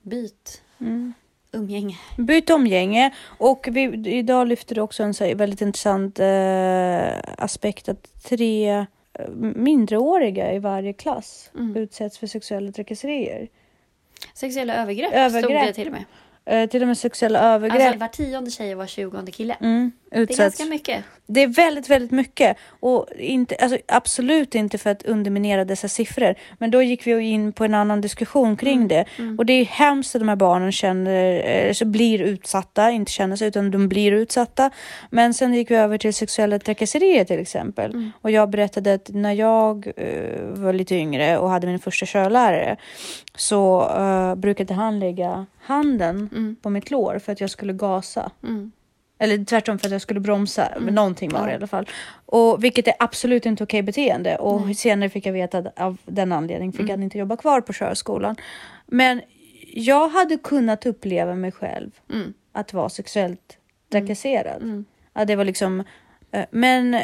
byt 0.01 0.61
Mm. 0.81 1.13
umgänge? 1.51 1.97
Byt 2.17 2.49
omgänge. 2.49 3.11
Och 3.37 3.67
vi, 3.71 3.81
idag 4.05 4.47
lyfter 4.47 4.75
du 4.75 4.81
också 4.81 5.03
en 5.03 5.13
så 5.13 5.35
väldigt 5.35 5.61
intressant 5.61 6.19
eh, 6.19 7.19
aspekt 7.37 7.89
att 7.89 8.23
tre 8.23 8.69
eh, 8.69 9.27
mindreåriga 9.55 10.53
i 10.53 10.59
varje 10.59 10.93
klass 10.93 11.51
Mm. 11.55 11.75
utsätts 11.75 12.17
för 12.17 12.27
sexuella 12.27 12.71
trakasserier. 12.71 13.47
Sexuella 14.33 14.75
övergrepp, 14.75 15.09
stod 15.09 15.19
Övergrepp. 15.19 15.67
det 15.67 15.73
till 15.73 15.87
och 15.87 15.93
med. 15.93 16.03
Eh, 16.63 16.69
till 16.69 16.81
och 16.81 16.87
med 16.87 16.97
sexuella 16.97 17.39
övergrepp 17.39 17.81
Alltså 17.87 17.99
var 17.99 18.07
tionde 18.07 18.51
tjej 18.51 18.71
och 18.71 18.77
var 18.77 18.87
tjugonde 18.87 19.31
kille. 19.31 19.53
mm, 19.61 19.91
Det 20.11 20.17
är 20.33 20.37
ganska 20.37 20.65
mycket. 20.65 21.03
Det 21.27 21.43
är 21.43 21.47
väldigt, 21.47 21.89
väldigt 21.89 22.11
mycket. 22.11 22.57
Och 22.79 23.07
inte, 23.17 23.55
alltså, 23.55 23.77
absolut 23.87 24.55
inte 24.55 24.77
för 24.77 24.89
att 24.89 25.03
underminera 25.03 25.65
dessa 25.65 25.87
siffror. 25.87 26.35
Men 26.57 26.71
då 26.71 26.81
gick 26.81 27.07
vi 27.07 27.21
in 27.21 27.53
på 27.53 27.65
en 27.65 27.73
annan 27.73 28.01
diskussion 28.01 28.57
kring 28.57 28.71
Mm, 28.81 28.87
det. 28.87 29.05
Och 29.37 29.45
det 29.45 29.53
är 29.53 29.65
hemskt 29.65 30.15
att 30.15 30.21
de 30.21 30.29
här 30.29 30.35
barnen 30.35 30.71
känner, 30.71 31.49
eh, 31.49 31.73
så 31.73 31.85
blir 31.85 32.21
utsatta, 32.21 32.91
inte 32.91 33.11
känner 33.11 33.35
sig, 33.35 33.47
utan 33.47 33.71
de 33.71 33.87
blir 33.89 34.11
utsatta. 34.11 34.71
Men 35.09 35.33
sen 35.33 35.53
gick 35.53 35.71
vi 35.71 35.75
över 35.75 35.97
till 35.97 36.13
sexuella 36.13 36.59
trakasserier 36.59 37.25
till 37.25 37.39
exempel. 37.39 37.91
Mm. 37.91 38.11
Och 38.21 38.31
jag 38.31 38.49
berättade 38.49 38.93
att 38.93 39.09
när 39.09 39.33
jag 39.33 39.91
eh, 39.97 40.41
var 40.41 40.73
lite 40.73 40.95
yngre 40.95 41.37
och 41.37 41.49
hade 41.49 41.67
min 41.67 41.79
första 41.79 42.05
körlärare 42.05 42.77
så 43.35 43.89
eh, 43.97 44.35
brukade 44.35 44.73
han 44.73 44.99
lägga 44.99 45.45
handen 45.61 46.29
Mm. 46.31 46.55
på 46.61 46.69
mitt 46.69 46.91
lår 46.91 47.19
för 47.19 47.31
att 47.31 47.41
jag 47.41 47.49
skulle 47.49 47.73
gasa. 47.73 48.31
Mm. 49.21 49.33
Eller 49.35 49.45
tvärtom 49.45 49.79
för 49.79 49.85
att 49.87 49.91
jag 49.91 50.01
skulle 50.01 50.19
bromsa. 50.19 50.69
Men 50.79 50.95
någonting 50.95 51.29
var 51.29 51.45
det 51.45 51.51
i 51.51 51.55
alla 51.55 51.67
fall. 51.67 51.89
Och, 52.25 52.63
vilket 52.63 52.87
är 52.87 52.93
absolut 52.99 53.45
inte 53.45 53.63
okej 53.63 53.81
beteende. 53.81 54.35
Och 54.35 54.65
Nej. 54.65 54.75
senare 54.75 55.09
fick 55.09 55.25
jag 55.25 55.33
veta 55.33 55.57
att 55.57 55.79
av 55.79 55.97
den 56.05 56.31
anledningen 56.31 56.73
fick 56.73 56.89
jag 56.89 57.03
inte 57.03 57.17
jobba 57.17 57.37
kvar 57.37 57.61
på 57.61 57.73
körskolan. 57.73 58.35
Men 58.87 59.21
jag 59.73 60.07
hade 60.09 60.37
kunnat 60.37 60.85
uppleva 60.85 61.35
mig 61.35 61.51
själv 61.51 61.91
Mm. 62.13 62.33
att 62.51 62.73
vara 62.73 62.89
sexuellt 62.89 63.57
trakasserad. 63.91 64.61
Mm. 64.61 64.85
Ja, 65.13 65.25
det 65.25 65.35
var 65.35 65.45
liksom... 65.45 65.83
eh, 66.31 66.45
Men 66.51 66.97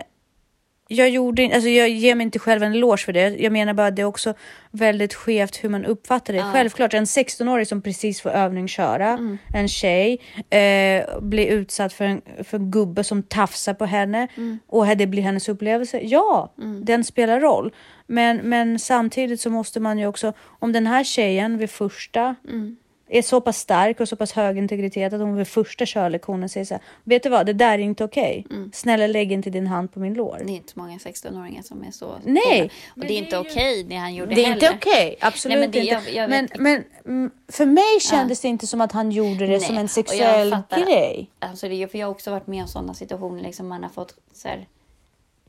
jag 0.87 1.09
gjorde 1.09 1.43
alltså 1.53 1.69
jag 1.69 1.89
ger 1.89 2.15
mig 2.15 2.23
inte 2.23 2.39
själv 2.39 2.63
en 2.63 2.71
eloge 2.73 2.97
för 3.05 3.13
det. 3.13 3.29
Jag 3.29 3.53
menar 3.53 3.73
bara 3.73 3.87
att 3.87 3.95
det 3.95 4.01
är 4.01 4.05
också 4.05 4.33
väldigt 4.71 5.13
skevt 5.13 5.63
hur 5.63 5.69
man 5.69 5.85
uppfattar 5.85 6.33
det. 6.33 6.39
Ja. 6.39 6.51
Självklart, 6.53 6.93
en 6.93 7.05
16-åring 7.05 7.65
som 7.65 7.81
precis 7.81 8.21
får 8.21 8.29
övningsköra, 8.29 9.09
Mm. 9.09 9.37
en 9.53 9.67
tjej, 9.67 10.19
eh, 10.49 11.19
blir 11.21 11.47
utsatt 11.47 11.93
för 11.93 12.05
en, 12.05 12.21
för 12.43 12.57
en 12.57 12.71
gubbe 12.71 13.03
som 13.03 13.23
tafsar 13.23 13.73
på 13.73 13.85
henne 13.85 14.27
Mm. 14.37 14.59
och 14.67 14.97
det 14.97 15.07
blir 15.07 15.21
hennes 15.23 15.49
upplevelse. 15.49 15.99
Ja, 16.03 16.53
Mm. 16.57 16.85
den 16.85 17.03
spelar 17.03 17.39
roll. 17.39 17.73
Men, 18.07 18.37
men 18.37 18.79
samtidigt 18.79 19.41
så 19.41 19.49
måste 19.49 19.79
man 19.79 19.99
ju 19.99 20.07
också, 20.07 20.33
om 20.59 20.71
den 20.73 20.87
här 20.87 21.03
tjejen 21.03 21.57
vid 21.57 21.69
första 21.69 22.35
Mm. 22.49 22.77
Är 23.09 23.21
så 23.21 23.41
pass 23.41 23.57
stark 23.57 23.99
och 23.99 24.09
så 24.09 24.15
pass 24.15 24.31
hög 24.31 24.57
integritet 24.57 25.13
att 25.13 25.19
hon 25.21 25.35
vid 25.35 25.47
första 25.47 25.85
körlektionen 25.85 26.49
säger 26.49 26.65
så 26.65 26.73
här, 26.73 26.83
vet 27.03 27.23
du 27.23 27.29
vad, 27.29 27.45
det 27.45 27.53
där 27.53 27.73
är 27.73 27.79
inte 27.79 28.03
okej. 28.03 28.45
Mm. 28.51 28.71
Snälla 28.73 29.07
lägg 29.07 29.31
inte 29.31 29.49
din 29.49 29.67
hand 29.67 29.93
på 29.93 29.99
min 29.99 30.13
lår. 30.13 30.37
Det 30.45 30.51
är 30.51 30.55
inte 30.55 30.73
många 30.75 30.97
16-åringar 30.97 31.61
som 31.61 31.83
är 31.83 31.91
så 31.91 32.15
Nej, 32.23 32.43
coola. 32.43 32.63
Och 32.65 32.71
men 32.95 33.07
det 33.07 33.13
är 33.13 33.17
inte 33.17 33.35
ju- 33.35 33.41
okej 33.41 33.83
det 33.83 33.95
han 33.95 34.15
gjorde 34.15 34.35
Det 34.35 34.41
är 34.41 34.45
heller. 34.49 34.71
inte 34.71 34.77
okej, 34.89 35.15
absolut 35.21 35.57
Nej, 35.57 35.67
men 35.67 35.71
det- 35.71 35.79
inte. 35.79 36.11
jag- 36.11 36.13
jag 36.23 36.29
men, 36.29 36.47
men 36.55 37.31
för 37.51 37.65
mig 37.65 37.99
kändes 38.01 38.39
det 38.41 38.47
inte 38.47 38.67
som 38.67 38.81
att 38.81 38.91
han 38.91 39.11
gjorde 39.11 39.39
det 39.39 39.47
Nej, 39.47 39.59
som 39.59 39.77
en 39.77 39.87
sexuell 39.87 40.51
fattar. 40.51 40.85
grej. 40.85 41.29
Alltså 41.39 41.67
det, 41.69 41.83
är- 41.83 41.87
för 41.87 41.97
jag 41.97 42.07
har 42.07 42.11
också 42.11 42.31
varit 42.31 42.47
med 42.47 42.61
om 42.61 42.67
sådana 42.67 42.93
situationer. 42.93 43.41
Liksom 43.43 43.67
man 43.67 43.83
har 43.83 43.89
fått 43.89 44.15
så 44.33 44.47
här, 44.47 44.67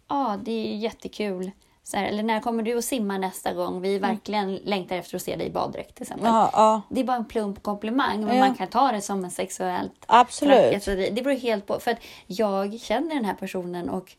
ja 0.08 0.38
det 0.44 0.52
är 0.52 0.76
jättekul. 0.76 1.50
Så 1.90 1.96
här, 1.96 2.04
eller 2.04 2.22
när 2.22 2.40
kommer 2.40 2.62
du 2.62 2.78
att 2.78 2.84
simma 2.84 3.18
nästa 3.18 3.52
gång? 3.52 3.80
Vi 3.80 3.98
verkligen 3.98 4.56
längtar 4.56 4.96
efter 4.96 5.16
att 5.16 5.22
se 5.22 5.36
dig 5.36 5.46
i 5.46 5.50
baddräkt 5.50 5.94
till 5.94 6.02
exempel. 6.02 6.26
Ja, 6.26 6.50
ja, 6.52 6.82
Det 6.88 7.00
är 7.00 7.04
bara 7.04 7.16
en 7.16 7.24
plump 7.24 7.62
komplimang, 7.62 8.24
men 8.24 8.36
Ja. 8.36 8.46
man 8.46 8.54
kan 8.54 8.68
ta 8.68 8.92
det 8.92 9.00
som 9.00 9.24
en 9.24 9.30
sexuellt 9.30 10.04
absolut. 10.06 10.84
Det 10.84 11.24
beror 11.24 11.36
helt 11.36 11.66
på. 11.66 11.80
För 11.80 11.90
att 11.90 11.98
jag 12.26 12.80
känner 12.80 13.14
den 13.14 13.24
här 13.24 13.34
personen 13.34 13.88
och 13.88 14.12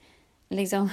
liksom... 0.50 0.90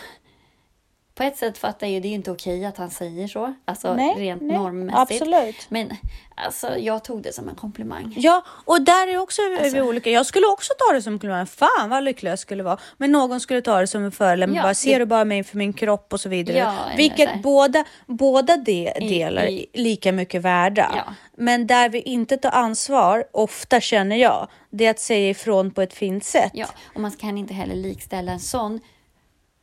På 1.16 1.22
ett 1.22 1.36
sätt 1.36 1.58
fattar 1.58 1.86
jag 1.86 2.02
det 2.02 2.08
är 2.08 2.10
ju 2.10 2.14
inte 2.14 2.30
okej 2.30 2.64
att 2.64 2.76
han 2.76 2.90
säger 2.90 3.28
så. 3.28 3.54
Alltså 3.64 3.94
Nej, 3.94 4.14
rent 4.18 4.42
nej, 4.42 4.56
normmässigt. 4.58 5.22
Absolut. 5.22 5.66
Men 5.68 5.90
alltså 6.34 6.78
jag 6.78 7.04
tog 7.04 7.22
det 7.22 7.32
som 7.34 7.48
en 7.48 7.54
komplimang. 7.54 8.14
Ja, 8.18 8.42
och 8.64 8.82
där 8.82 9.08
är 9.08 9.18
också 9.18 9.42
Alltså- 9.60 9.76
vi 9.76 9.82
olika. 9.82 10.10
Jag 10.10 10.26
skulle 10.26 10.46
också 10.46 10.72
ta 10.78 10.94
det 10.94 11.02
som 11.02 11.12
en 11.12 11.18
komplimang. 11.18 11.46
Fan 11.46 11.90
vad 11.90 12.04
lycklig 12.04 12.30
jag 12.30 12.38
skulle 12.38 12.62
vara. 12.62 12.78
Men 12.96 13.12
någon 13.12 13.40
skulle 13.40 13.62
ta 13.62 13.80
det 13.80 13.86
som 13.86 14.04
en 14.04 14.12
förolämpning. 14.12 14.56
Ja, 14.56 14.62
bara, 14.62 14.68
det- 14.68 14.74
ser 14.74 14.98
du 14.98 15.06
bara 15.06 15.24
mig 15.24 15.44
för 15.44 15.56
min 15.56 15.72
kropp 15.72 16.12
och 16.12 16.20
så 16.20 16.28
vidare. 16.28 16.58
Ja, 16.58 16.74
Vilket 16.96 17.42
båda, 17.42 17.84
båda 18.06 18.56
de 18.56 18.88
I- 19.00 19.08
delar 19.08 19.44
i- 19.46 19.66
är 19.72 19.80
lika 19.82 20.12
mycket 20.12 20.42
värda. 20.42 20.92
Ja. 20.96 21.12
Men 21.36 21.66
där 21.66 21.88
vi 21.88 22.00
inte 22.00 22.36
tar 22.36 22.50
ansvar, 22.50 23.24
ofta 23.32 23.80
känner 23.80 24.16
jag, 24.16 24.48
det 24.70 24.86
är 24.86 24.90
att 24.90 25.00
säga 25.00 25.30
ifrån 25.30 25.70
på 25.70 25.82
ett 25.82 25.94
fint 25.94 26.24
sätt. 26.24 26.50
Ja, 26.54 26.66
och 26.94 27.00
man 27.00 27.10
kan 27.10 27.38
inte 27.38 27.54
heller 27.54 27.74
likställa 27.74 28.32
en 28.32 28.40
sån 28.40 28.80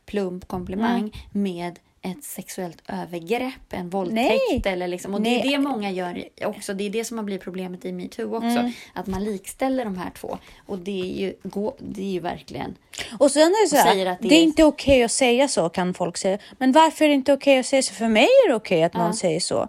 plump 0.06 0.48
komplimang 0.48 0.98
Mm. 1.00 1.12
med 1.32 1.78
ett 2.02 2.24
sexuellt 2.24 2.82
övergrepp, 2.88 3.52
en 3.70 3.90
våldtäkt 3.90 4.64
Nej. 4.64 4.72
eller 4.72 4.88
liksom. 4.88 5.14
Och 5.14 5.20
det 5.20 5.30
Nej. 5.30 5.46
är 5.46 5.50
det 5.50 5.58
många 5.58 5.90
gör 5.90 6.24
också. 6.44 6.74
Det 6.74 6.84
är 6.84 6.90
det 6.90 7.04
som 7.04 7.18
har 7.18 7.24
blivit 7.24 7.42
problemet 7.44 7.84
i 7.84 7.92
metoo 7.92 8.34
också. 8.36 8.46
Mm. 8.48 8.72
Att 8.92 9.06
man 9.06 9.24
likställer 9.24 9.84
de 9.84 9.96
här 9.98 10.10
två. 10.10 10.38
Och 10.66 10.78
det 10.78 11.00
är 11.00 11.20
ju, 11.20 11.34
det 11.78 12.02
är 12.02 12.10
ju 12.12 12.20
verkligen... 12.20 12.74
Och 13.18 13.30
sen 13.30 13.42
är 13.42 13.64
det 13.64 13.68
så 13.68 13.76
här, 13.76 14.06
att 14.06 14.18
det, 14.22 14.28
det 14.28 14.34
är 14.34 14.42
inte 14.42 14.64
okej 14.64 15.04
att 15.04 15.10
säga 15.12 15.48
så 15.48 15.68
kan 15.68 15.94
folk 15.94 16.16
säga. 16.16 16.38
Men 16.58 16.72
varför 16.72 17.04
är 17.04 17.08
det 17.08 17.14
inte 17.14 17.32
okej 17.32 17.58
att 17.58 17.66
säga 17.66 17.82
så? 17.82 17.94
För 17.94 18.08
mig 18.08 18.24
är 18.44 18.48
det 18.48 18.54
okej 18.54 18.82
att 18.82 18.94
någon 18.94 19.06
Ja. 19.06 19.12
säger 19.12 19.40
så. 19.40 19.68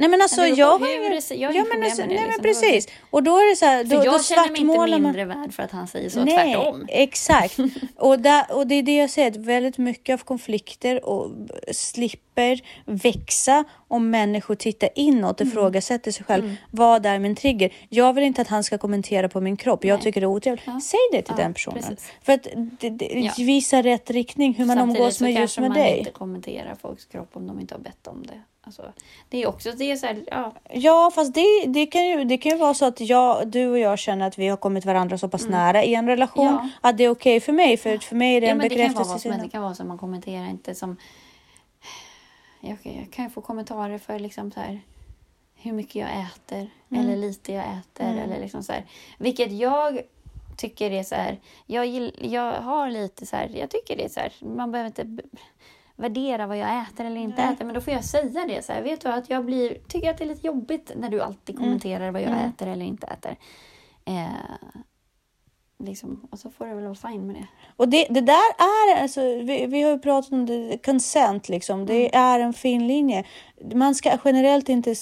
Nej 0.00 0.08
men 0.08 0.22
alltså 0.22 0.46
jag 0.46 0.78
på 0.80 0.84
har 0.84 0.92
hur 0.92 0.98
ingen... 1.06 1.20
det 1.28 1.34
jag 1.34 1.48
har 1.48 1.54
ja, 1.54 1.60
inget 1.60 1.74
men, 1.74 1.82
alltså, 1.84 2.00
med 2.00 2.08
det, 2.10 2.14
nej, 2.14 2.24
liksom. 2.26 2.42
Precis. 2.42 2.88
Och 3.10 3.22
då 3.22 3.36
är 3.36 3.50
det 3.50 3.56
så 3.56 3.64
här, 3.64 3.84
För 3.84 3.90
då, 3.96 4.00
då 4.00 4.04
jag 4.06 4.24
känner 4.24 4.42
mig 4.42 4.48
inte 4.50 4.60
svartmålar 4.60 4.98
man. 4.98 5.02
mindre 5.02 5.24
värd 5.24 5.52
för 5.54 5.62
att 5.62 5.70
han 5.70 5.86
säger 5.88 6.10
så. 6.10 6.24
Nej, 6.24 6.54
Tvärtom. 6.54 6.86
exakt. 6.88 7.58
och, 7.96 8.18
där, 8.20 8.44
och 8.52 8.66
det 8.66 8.74
är 8.74 8.82
det 8.82 8.96
jag 8.96 9.10
säger, 9.10 9.30
att 9.30 9.36
väldigt 9.36 9.78
mycket 9.78 10.14
av 10.20 10.24
konflikter 10.24 11.04
och 11.04 11.30
slipper 11.72 12.60
växa 12.84 13.64
om 13.88 14.10
människor 14.10 14.54
tittar 14.54 14.88
inåt 14.94 15.34
och 15.40 15.40
Mm. 15.40 15.52
ifrågasätter 15.52 16.10
sig 16.12 16.24
själv. 16.24 16.56
Vad 16.70 17.06
är 17.06 17.18
min 17.18 17.36
trigger? 17.36 17.72
Jag 17.88 18.12
vill 18.12 18.24
inte 18.24 18.42
att 18.42 18.48
han 18.48 18.64
ska 18.64 18.78
kommentera 18.78 19.28
på 19.28 19.40
min 19.40 19.56
kropp. 19.56 19.84
Jag 19.84 19.94
Nej. 19.96 20.02
tycker 20.04 20.20
det 20.20 20.24
är 20.24 20.28
otrevligt. 20.28 20.64
Ja. 20.66 20.80
Säg 20.82 20.98
det 21.12 21.22
till 21.22 21.34
Ja, 21.38 21.42
den 21.44 21.54
personen. 21.54 21.78
precis. 21.82 22.12
För 22.22 22.32
att 22.32 22.46
det, 22.80 22.90
det 22.90 23.06
Ja. 23.12 23.32
visar 23.38 23.82
rätt 23.82 24.10
riktning 24.10 24.54
hur 24.54 24.64
man 24.66 24.76
Samtidigt 24.76 25.00
umgås 25.00 25.16
så 25.16 25.24
med 25.24 25.30
just 25.30 25.38
kanske 25.40 25.60
med 25.60 25.70
man 25.70 25.78
dig. 25.78 25.98
inte 25.98 26.10
kommenterar 26.10 26.74
folks 26.82 27.04
kropp 27.04 27.30
om 27.32 27.46
de 27.46 27.60
inte 27.60 27.74
har 27.74 27.80
bett 27.80 28.06
om 28.06 28.22
det. 28.26 28.40
Alltså, 28.70 28.92
det 29.28 29.42
är 29.42 29.46
också 29.46 29.72
det 29.72 29.90
är 29.90 29.96
så 29.96 30.06
här, 30.06 30.24
ja, 30.30 30.52
Ja, 30.70 31.10
fast 31.14 31.34
det, 31.34 31.64
det, 31.66 31.86
kan 31.86 32.06
ju, 32.08 32.24
det 32.24 32.38
kan 32.38 32.52
ju 32.52 32.58
vara 32.58 32.74
så 32.74 32.84
att 32.84 33.00
jag, 33.00 33.48
du 33.48 33.68
och 33.68 33.78
jag 33.78 33.98
känner 33.98 34.26
att 34.26 34.38
vi 34.38 34.48
har 34.48 34.56
kommit 34.56 34.84
varandra 34.84 35.18
så 35.18 35.28
pass 35.28 35.46
nära 35.46 35.84
i 35.84 35.94
en 35.94 36.06
relation 36.06 36.46
Mm. 36.48 36.54
Ja. 36.82 36.88
att 36.88 36.96
det 36.98 37.04
är 37.04 37.10
okej 37.10 37.40
för 37.40 37.52
mig. 37.52 37.76
För, 37.76 37.98
för 37.98 38.16
mig 38.16 38.36
är 38.36 38.40
det 38.40 38.46
ja 38.46 38.50
en 38.52 38.58
men 38.58 38.68
det 38.68 38.74
kan 38.74 38.94
vara 38.94 39.04
bekräftelse. 39.04 39.40
Det 39.42 39.48
kan 39.48 39.62
vara 39.62 39.74
som 39.74 39.88
man 39.88 39.98
kommenterar 39.98 40.50
inte 40.50 40.74
som... 40.74 40.96
Jag, 42.60 42.78
jag 42.82 43.08
kan 43.12 43.24
ju 43.24 43.30
få 43.30 43.40
kommentarer 43.40 43.98
för 43.98 44.18
liksom 44.18 44.52
så 44.52 44.60
här 44.60 44.80
hur 45.54 45.72
mycket 45.72 45.94
jag 45.94 46.10
äter 46.10 46.70
eller 46.90 47.16
lite 47.16 47.52
jag 47.52 47.64
äter 47.64 48.06
Mm. 48.06 48.18
eller 48.18 48.40
liksom 48.40 48.62
så 48.62 48.72
här. 48.72 48.84
Vilket 49.18 49.52
jag 49.52 50.00
tycker 50.56 50.90
är 50.90 51.02
så 51.02 51.14
här. 51.14 51.40
Jag, 51.66 51.86
jag 52.18 52.52
har 52.52 52.90
lite 52.90 53.26
så 53.26 53.36
här. 53.36 53.48
Jag 53.54 53.70
tycker 53.70 53.96
det 53.96 54.04
är 54.04 54.08
så 54.08 54.20
här. 54.20 54.32
Man 54.40 54.72
behöver 54.72 54.86
inte 54.86 55.22
värdera 56.00 56.46
vad 56.46 56.58
jag 56.58 56.82
äter 56.82 57.04
eller 57.06 57.20
inte 57.20 57.44
Nej. 57.46 57.54
äter. 57.54 57.64
Men 57.64 57.74
då 57.74 57.80
får 57.80 57.92
jag 57.92 58.04
säga 58.04 58.44
det 58.48 58.64
så 58.64 58.72
här. 58.72 58.82
Vet 58.82 59.00
du 59.00 59.08
att 59.08 59.30
jag 59.30 59.44
blir, 59.44 59.74
tycker 59.88 60.10
att 60.10 60.18
det 60.18 60.24
är 60.24 60.28
lite 60.28 60.46
jobbigt 60.46 60.92
när 60.96 61.08
du 61.08 61.20
alltid 61.20 61.54
Mm. 61.56 61.64
kommenterar 61.68 62.10
vad 62.10 62.22
jag 62.22 62.28
Mm. 62.32 62.48
äter 62.48 62.66
eller 62.68 62.84
inte 62.86 63.06
äter. 63.06 63.36
Eh, 64.04 64.26
liksom, 65.84 66.28
och 66.30 66.38
så 66.38 66.50
får 66.50 66.66
det 66.66 66.74
väl 66.74 66.84
vara 66.84 66.94
fine 66.94 67.26
med 67.26 67.36
det. 67.36 67.46
Och 67.76 67.88
det, 67.88 68.06
det 68.10 68.20
där 68.20 68.50
är, 68.58 69.02
alltså, 69.02 69.20
vi, 69.20 69.66
vi 69.66 69.82
har 69.82 69.90
ju 69.90 69.98
pratat 69.98 70.32
om 70.32 70.46
det, 70.46 70.84
consent 70.84 71.48
liksom. 71.48 71.86
Det 71.86 72.14
Mm. 72.14 72.24
är 72.32 72.40
en 72.40 72.52
fin 72.52 72.86
linje. 72.86 73.24
Man 73.74 73.94
ska 73.94 74.18
generellt 74.24 74.68
inte 74.68 74.94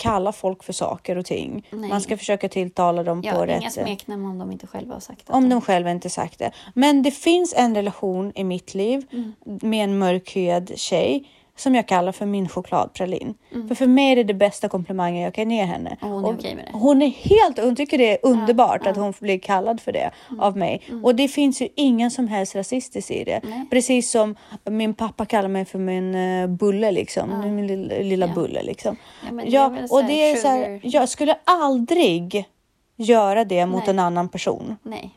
kalla 0.00 0.32
folk 0.32 0.62
för 0.62 0.72
saker 0.72 1.18
och 1.18 1.24
ting. 1.24 1.66
Nej. 1.70 1.88
Man 1.90 2.00
ska 2.00 2.16
försöka 2.16 2.48
tilltala 2.48 3.02
dem 3.02 3.22
på 3.22 3.28
Ja, 3.28 3.34
inga 3.34 3.46
rätt 3.46 3.72
sätt. 3.72 3.84
smeknamn 3.84 4.24
om 4.26 4.38
de 4.38 4.52
inte 4.52 4.66
själva 4.66 4.94
har 4.94 5.00
sagt 5.00 5.26
det. 5.26 5.32
Om 5.32 5.48
de 5.48 5.60
själva 5.60 5.90
inte 5.90 6.10
sagt 6.10 6.38
det. 6.38 6.50
Men 6.74 7.02
det 7.02 7.10
finns 7.10 7.54
en 7.56 7.74
relation 7.74 8.32
i 8.34 8.44
mitt 8.44 8.74
liv 8.74 9.06
Mm. 9.12 9.32
med 9.62 9.84
en 9.84 9.98
mörkhyad 9.98 10.70
tjej 10.76 11.24
som 11.60 11.74
jag 11.74 11.86
kallar 11.88 12.12
för 12.12 12.26
min 12.26 12.48
chokladpralin. 12.48 13.34
För 13.68 13.74
för 13.74 13.86
mig 13.86 14.12
är 14.12 14.16
det 14.16 14.24
det 14.24 14.34
bästa 14.34 14.68
komplimangen 14.68 15.22
jag 15.22 15.34
kan 15.34 15.50
ge 15.50 15.62
henne. 15.64 15.96
Och 16.00 16.08
hon 16.08 16.24
är 16.24 16.38
okej 16.38 16.54
med 16.54 16.64
det. 16.64 16.78
Hon 16.78 17.02
är 17.02 17.08
helt, 17.08 17.58
hon 17.58 17.76
tycker 17.76 17.98
det 17.98 18.12
är 18.12 18.18
underbart 18.22 18.86
att 18.86 18.96
hon 18.96 19.14
blir 19.20 19.38
kallad 19.38 19.80
för 19.80 19.92
det 19.92 20.10
Mm. 20.28 20.40
av 20.40 20.56
mig. 20.56 20.82
Och 21.04 21.14
det 21.14 21.28
finns 21.28 21.62
ju 21.62 21.68
ingen 21.76 22.10
som 22.10 22.28
helst 22.28 22.54
rasistiskt 22.54 23.10
i 23.10 23.24
det. 23.24 23.40
Nej. 23.44 23.66
Precis 23.70 24.10
som 24.10 24.36
min 24.70 24.94
pappa 24.94 25.26
kallar 25.26 25.48
mig 25.48 25.64
för 25.64 25.78
min 25.78 26.14
uh, 26.14 26.46
bulle 26.46 26.90
liksom. 26.90 27.54
Min 27.56 27.66
lilla, 27.66 27.94
lilla 27.94 28.26
Ja. 28.26 28.32
bulle 28.34 28.62
liksom. 28.62 28.96
Ja, 29.30 29.32
det 29.44 29.50
Ja, 29.50 29.66
och 29.90 30.04
det 30.04 30.30
är 30.30 30.36
så 30.36 30.48
här, 30.48 30.80
jag 30.82 31.08
skulle 31.08 31.36
aldrig 31.44 32.44
göra 32.96 33.44
det 33.44 33.66
mot 33.66 33.80
Nej. 33.80 33.90
en 33.90 33.98
annan 33.98 34.28
person. 34.28 34.76
Nej. 34.82 35.10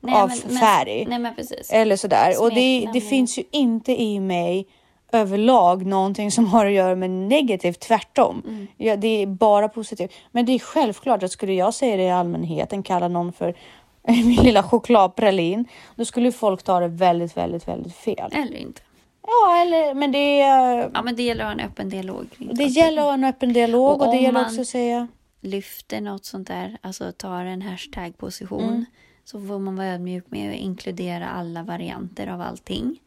Nej 0.00 0.14
Av 0.14 0.28
men, 0.48 0.58
färg. 0.58 0.98
Men, 1.00 1.10
nej 1.10 1.18
men 1.18 1.34
precis. 1.34 1.70
Eller 1.72 1.96
sådär. 1.96 2.42
Och 2.42 2.54
det, 2.54 2.88
det 2.92 3.00
finns 3.00 3.38
ju 3.38 3.42
inte 3.50 4.02
i 4.02 4.20
mig 4.20 4.66
överlag 5.12 5.86
någonting 5.86 6.30
som 6.30 6.46
har 6.46 6.66
att 6.66 6.72
göra 6.72 6.94
med 6.96 7.10
negativt, 7.10 7.80
tvärtom. 7.80 8.42
Mm. 8.46 8.66
Ja, 8.76 8.96
det 8.96 9.22
är 9.22 9.26
bara 9.26 9.68
positivt. 9.68 10.12
Men 10.32 10.46
det 10.46 10.52
är 10.52 10.58
självklart 10.58 11.22
att 11.22 11.32
skulle 11.32 11.52
jag 11.52 11.74
säga 11.74 11.96
det 11.96 12.02
i 12.02 12.10
allmänheten, 12.10 12.82
kalla 12.82 13.08
någon 13.08 13.32
för 13.32 13.54
min 14.08 14.42
lilla 14.42 14.62
chokladpralin, 14.62 15.64
då 15.96 16.04
skulle 16.04 16.32
folk 16.32 16.62
ta 16.62 16.80
det 16.80 16.88
väldigt, 16.88 17.36
väldigt, 17.36 17.68
väldigt 17.68 17.94
fel. 17.94 18.30
Eller 18.32 18.56
inte. 18.56 18.80
Ja, 19.26 19.62
eller, 19.62 19.94
men 19.94 20.12
det, 20.12 20.40
är- 20.40 20.90
Ja 20.94 21.02
men 21.02 21.16
det 21.16 21.22
gäller 21.22 21.44
att 21.44 21.48
ha 21.56 21.60
en 21.60 21.66
öppen 21.70 21.88
dialog 21.88 22.26
kring 22.36 22.54
det 22.54 22.64
gäller 22.64 23.02
att 23.02 23.06
ha 23.08 23.14
en 23.14 23.24
öppen 23.24 23.52
dialog 23.52 24.00
Och 24.00 24.06
och, 24.06 24.14
det 24.14 24.20
gäller 24.20 24.40
också 24.44 24.60
att 24.60 24.66
säga 24.66 25.08
lyfter 25.40 26.00
något 26.00 26.24
sånt 26.24 26.48
där, 26.48 26.76
alltså 26.80 27.12
tar 27.12 27.44
en 27.44 27.62
hashtag-position, 27.62 28.62
Mm. 28.68 28.84
så 29.24 29.40
får 29.40 29.58
man 29.58 29.76
vara 29.76 29.86
ödmjuk 29.88 30.24
med 30.28 30.50
att 30.50 30.56
inkludera 30.56 31.28
alla 31.28 31.62
varianter 31.62 32.26
av 32.26 32.40
allting. 32.40 32.98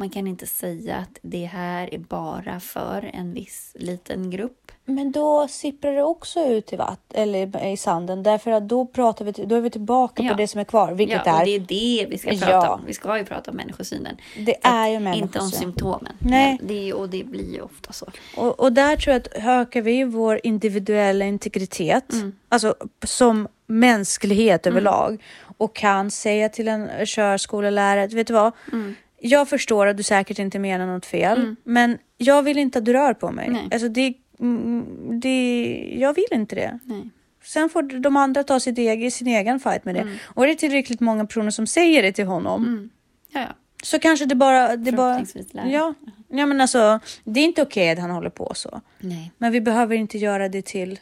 Man 0.00 0.10
kan 0.10 0.26
inte 0.26 0.46
säga 0.46 0.96
att 0.96 1.18
det 1.22 1.44
här 1.44 1.94
är 1.94 1.98
bara 1.98 2.60
för 2.60 3.10
en 3.14 3.34
viss 3.34 3.72
liten 3.78 4.30
grupp. 4.30 4.72
Men 4.84 5.12
då 5.12 5.48
sipprar 5.48 5.92
det 5.92 6.02
också 6.02 6.40
ut 6.40 6.72
i 6.72 6.76
vatt 6.76 7.00
eller 7.14 7.66
i 7.66 7.76
sanden 7.76 8.22
därför 8.22 8.50
att 8.50 8.68
då 8.68 8.86
pratar 8.86 9.24
vi, 9.24 9.32
då 9.32 9.54
är 9.54 9.60
vi 9.60 9.70
tillbaka 9.70 10.22
Ja. 10.22 10.30
på 10.30 10.36
det 10.36 10.46
som 10.48 10.60
är 10.60 10.64
kvar, 10.64 10.92
vilket 10.92 11.22
ja, 11.26 11.34
och 11.34 11.40
är, 11.40 11.44
det 11.44 11.50
är 11.50 11.60
det 11.60 12.06
vi 12.10 12.18
ska 12.18 12.32
Ja. 12.32 12.38
prata 12.46 12.70
om. 12.70 12.80
Vi 12.86 12.94
ska 12.94 13.18
ju 13.18 13.24
prata 13.24 13.50
om 13.50 13.56
människosynen. 13.56 14.16
det 14.36 14.56
Så 14.62 14.68
är 14.68 14.88
ju 14.88 15.08
att- 15.08 15.16
Inte 15.16 15.38
om 15.38 15.50
symptomen. 15.50 16.12
Nej. 16.18 16.58
Det 16.62 16.92
och 16.92 17.08
det 17.08 17.24
blir 17.24 17.54
ju 17.54 17.60
ofta 17.60 17.92
så. 17.92 18.06
Och, 18.36 18.60
och 18.60 18.72
där 18.72 18.96
tror 18.96 19.12
jag 19.12 19.20
att 19.20 19.44
ökar 19.46 19.82
vi 19.82 20.04
vår 20.04 20.40
individuella 20.42 21.24
integritet, 21.24 22.12
Mm. 22.12 22.32
alltså 22.48 22.74
som 23.04 23.48
mänsklighet 23.66 24.66
överlag 24.66 25.22
och 25.58 25.74
kan 25.76 26.10
säga 26.10 26.48
till 26.48 26.68
en 26.68 27.06
körskolelärare, 27.06 28.06
vet 28.06 28.26
du 28.26 28.32
vad? 28.32 28.52
Mm. 28.72 28.94
Jag 29.20 29.48
förstår 29.48 29.86
att 29.86 29.96
du 29.96 30.02
säkert 30.02 30.38
inte 30.38 30.58
menar 30.58 30.86
något 30.86 31.06
fel, 31.06 31.54
men 31.64 31.98
jag 32.16 32.42
vill 32.42 32.58
inte 32.58 32.78
att 32.78 32.84
du 32.84 32.92
rör 32.92 33.14
på 33.14 33.30
mig. 33.30 33.48
Nej. 33.50 33.68
Alltså 33.72 33.88
det, 33.88 34.14
mm, 34.40 34.84
det, 35.20 35.96
jag 35.98 36.14
vill 36.14 36.28
inte 36.30 36.54
det. 36.54 36.78
Nej. 36.84 37.10
Sen 37.44 37.68
får 37.68 37.82
de 38.00 38.16
andra 38.16 38.44
ta 38.44 38.60
sitt 38.60 38.78
egen, 38.78 39.10
sin 39.10 39.26
egen 39.26 39.60
fight 39.60 39.84
med 39.84 39.94
det. 39.94 40.00
Mm. 40.00 40.16
Och 40.24 40.44
är 40.44 40.48
det 40.48 40.54
tillräckligt 40.54 41.00
många 41.00 41.26
personer 41.26 41.50
som 41.50 41.66
säger 41.66 42.02
det 42.02 42.12
till 42.12 42.26
honom 42.26 42.64
Mm. 42.64 42.90
Ja, 43.32 43.40
ja. 43.40 43.46
så 43.82 43.98
kanske 43.98 44.26
det 44.26 44.34
bara... 44.34 44.76
Det 44.76 44.92
bara 44.92 45.24
ja, 45.52 45.94
ja, 46.28 46.46
men 46.46 46.60
alltså 46.60 47.00
det 47.24 47.40
är 47.40 47.44
inte 47.44 47.62
okej 47.62 47.90
att 47.90 47.98
han 47.98 48.10
håller 48.10 48.30
på 48.30 48.52
så. 48.54 48.80
Nej. 48.98 49.32
Men 49.38 49.52
vi 49.52 49.60
behöver 49.60 49.96
inte 49.96 50.18
göra 50.18 50.48
det 50.48 50.62
till... 50.62 50.98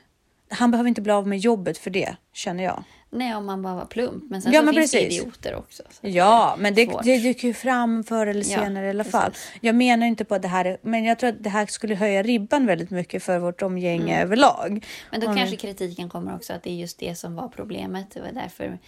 Han 0.51 0.71
behöver 0.71 0.89
inte 0.89 1.01
bli 1.01 1.13
av 1.13 1.29
med 1.29 1.39
jobbet 1.39 1.79
för 1.79 1.91
det, 1.91 2.17
känner 2.33 2.65
jag. 2.65 2.85
Nej, 3.11 3.35
om 3.35 3.47
man 3.47 3.63
bara 3.63 3.75
var 3.75 3.85
plump. 3.85 4.25
Men 4.31 4.43
sen 4.43 4.53
Ja, 4.53 4.61
så 4.61 4.65
men 4.65 4.75
finns 4.75 4.91
det 4.91 4.99
precis. 4.99 5.21
idioter 5.21 5.55
också. 5.55 5.83
Ja, 6.01 6.57
men 6.59 6.75
det, 6.75 6.87
svårt. 6.91 7.05
det 7.05 7.19
dyker 7.19 7.49
ju 7.49 7.55
fram 7.55 8.05
förr 8.05 8.27
eller 8.27 8.41
Ja, 8.51 8.59
senare 8.59 8.87
i 8.87 8.91
alla 8.91 9.05
precis. 9.05 9.21
fall. 9.21 9.33
Jag 9.61 9.75
menar 9.75 10.07
inte 10.07 10.25
på 10.25 10.39
det 10.39 10.49
här 10.49 10.65
är, 10.65 10.79
men 10.83 11.05
jag 11.05 11.19
tror 11.19 11.31
att 11.31 11.43
det 11.43 11.51
här 11.51 11.67
skulle 11.67 11.95
höja 11.95 12.23
ribban 12.23 12.67
väldigt 12.67 12.91
mycket 12.91 13.23
för 13.23 13.39
vårt 13.39 13.63
omgänge 13.63 14.13
Mm. 14.15 14.23
överlag. 14.23 14.87
Men 15.11 15.21
då 15.21 15.27
Om 15.29 15.37
kanske 15.37 15.57
vi- 15.57 15.61
kritiken 15.61 16.09
kommer 16.09 16.35
också 16.35 16.53
att 16.53 16.63
det 16.63 16.71
är 16.71 16.75
just 16.75 16.99
det 16.99 17.15
som 17.15 17.35
var 17.37 17.49
problemet. 17.49 18.11
Det 18.11 18.21
var 18.21 18.33
därför 18.33 18.79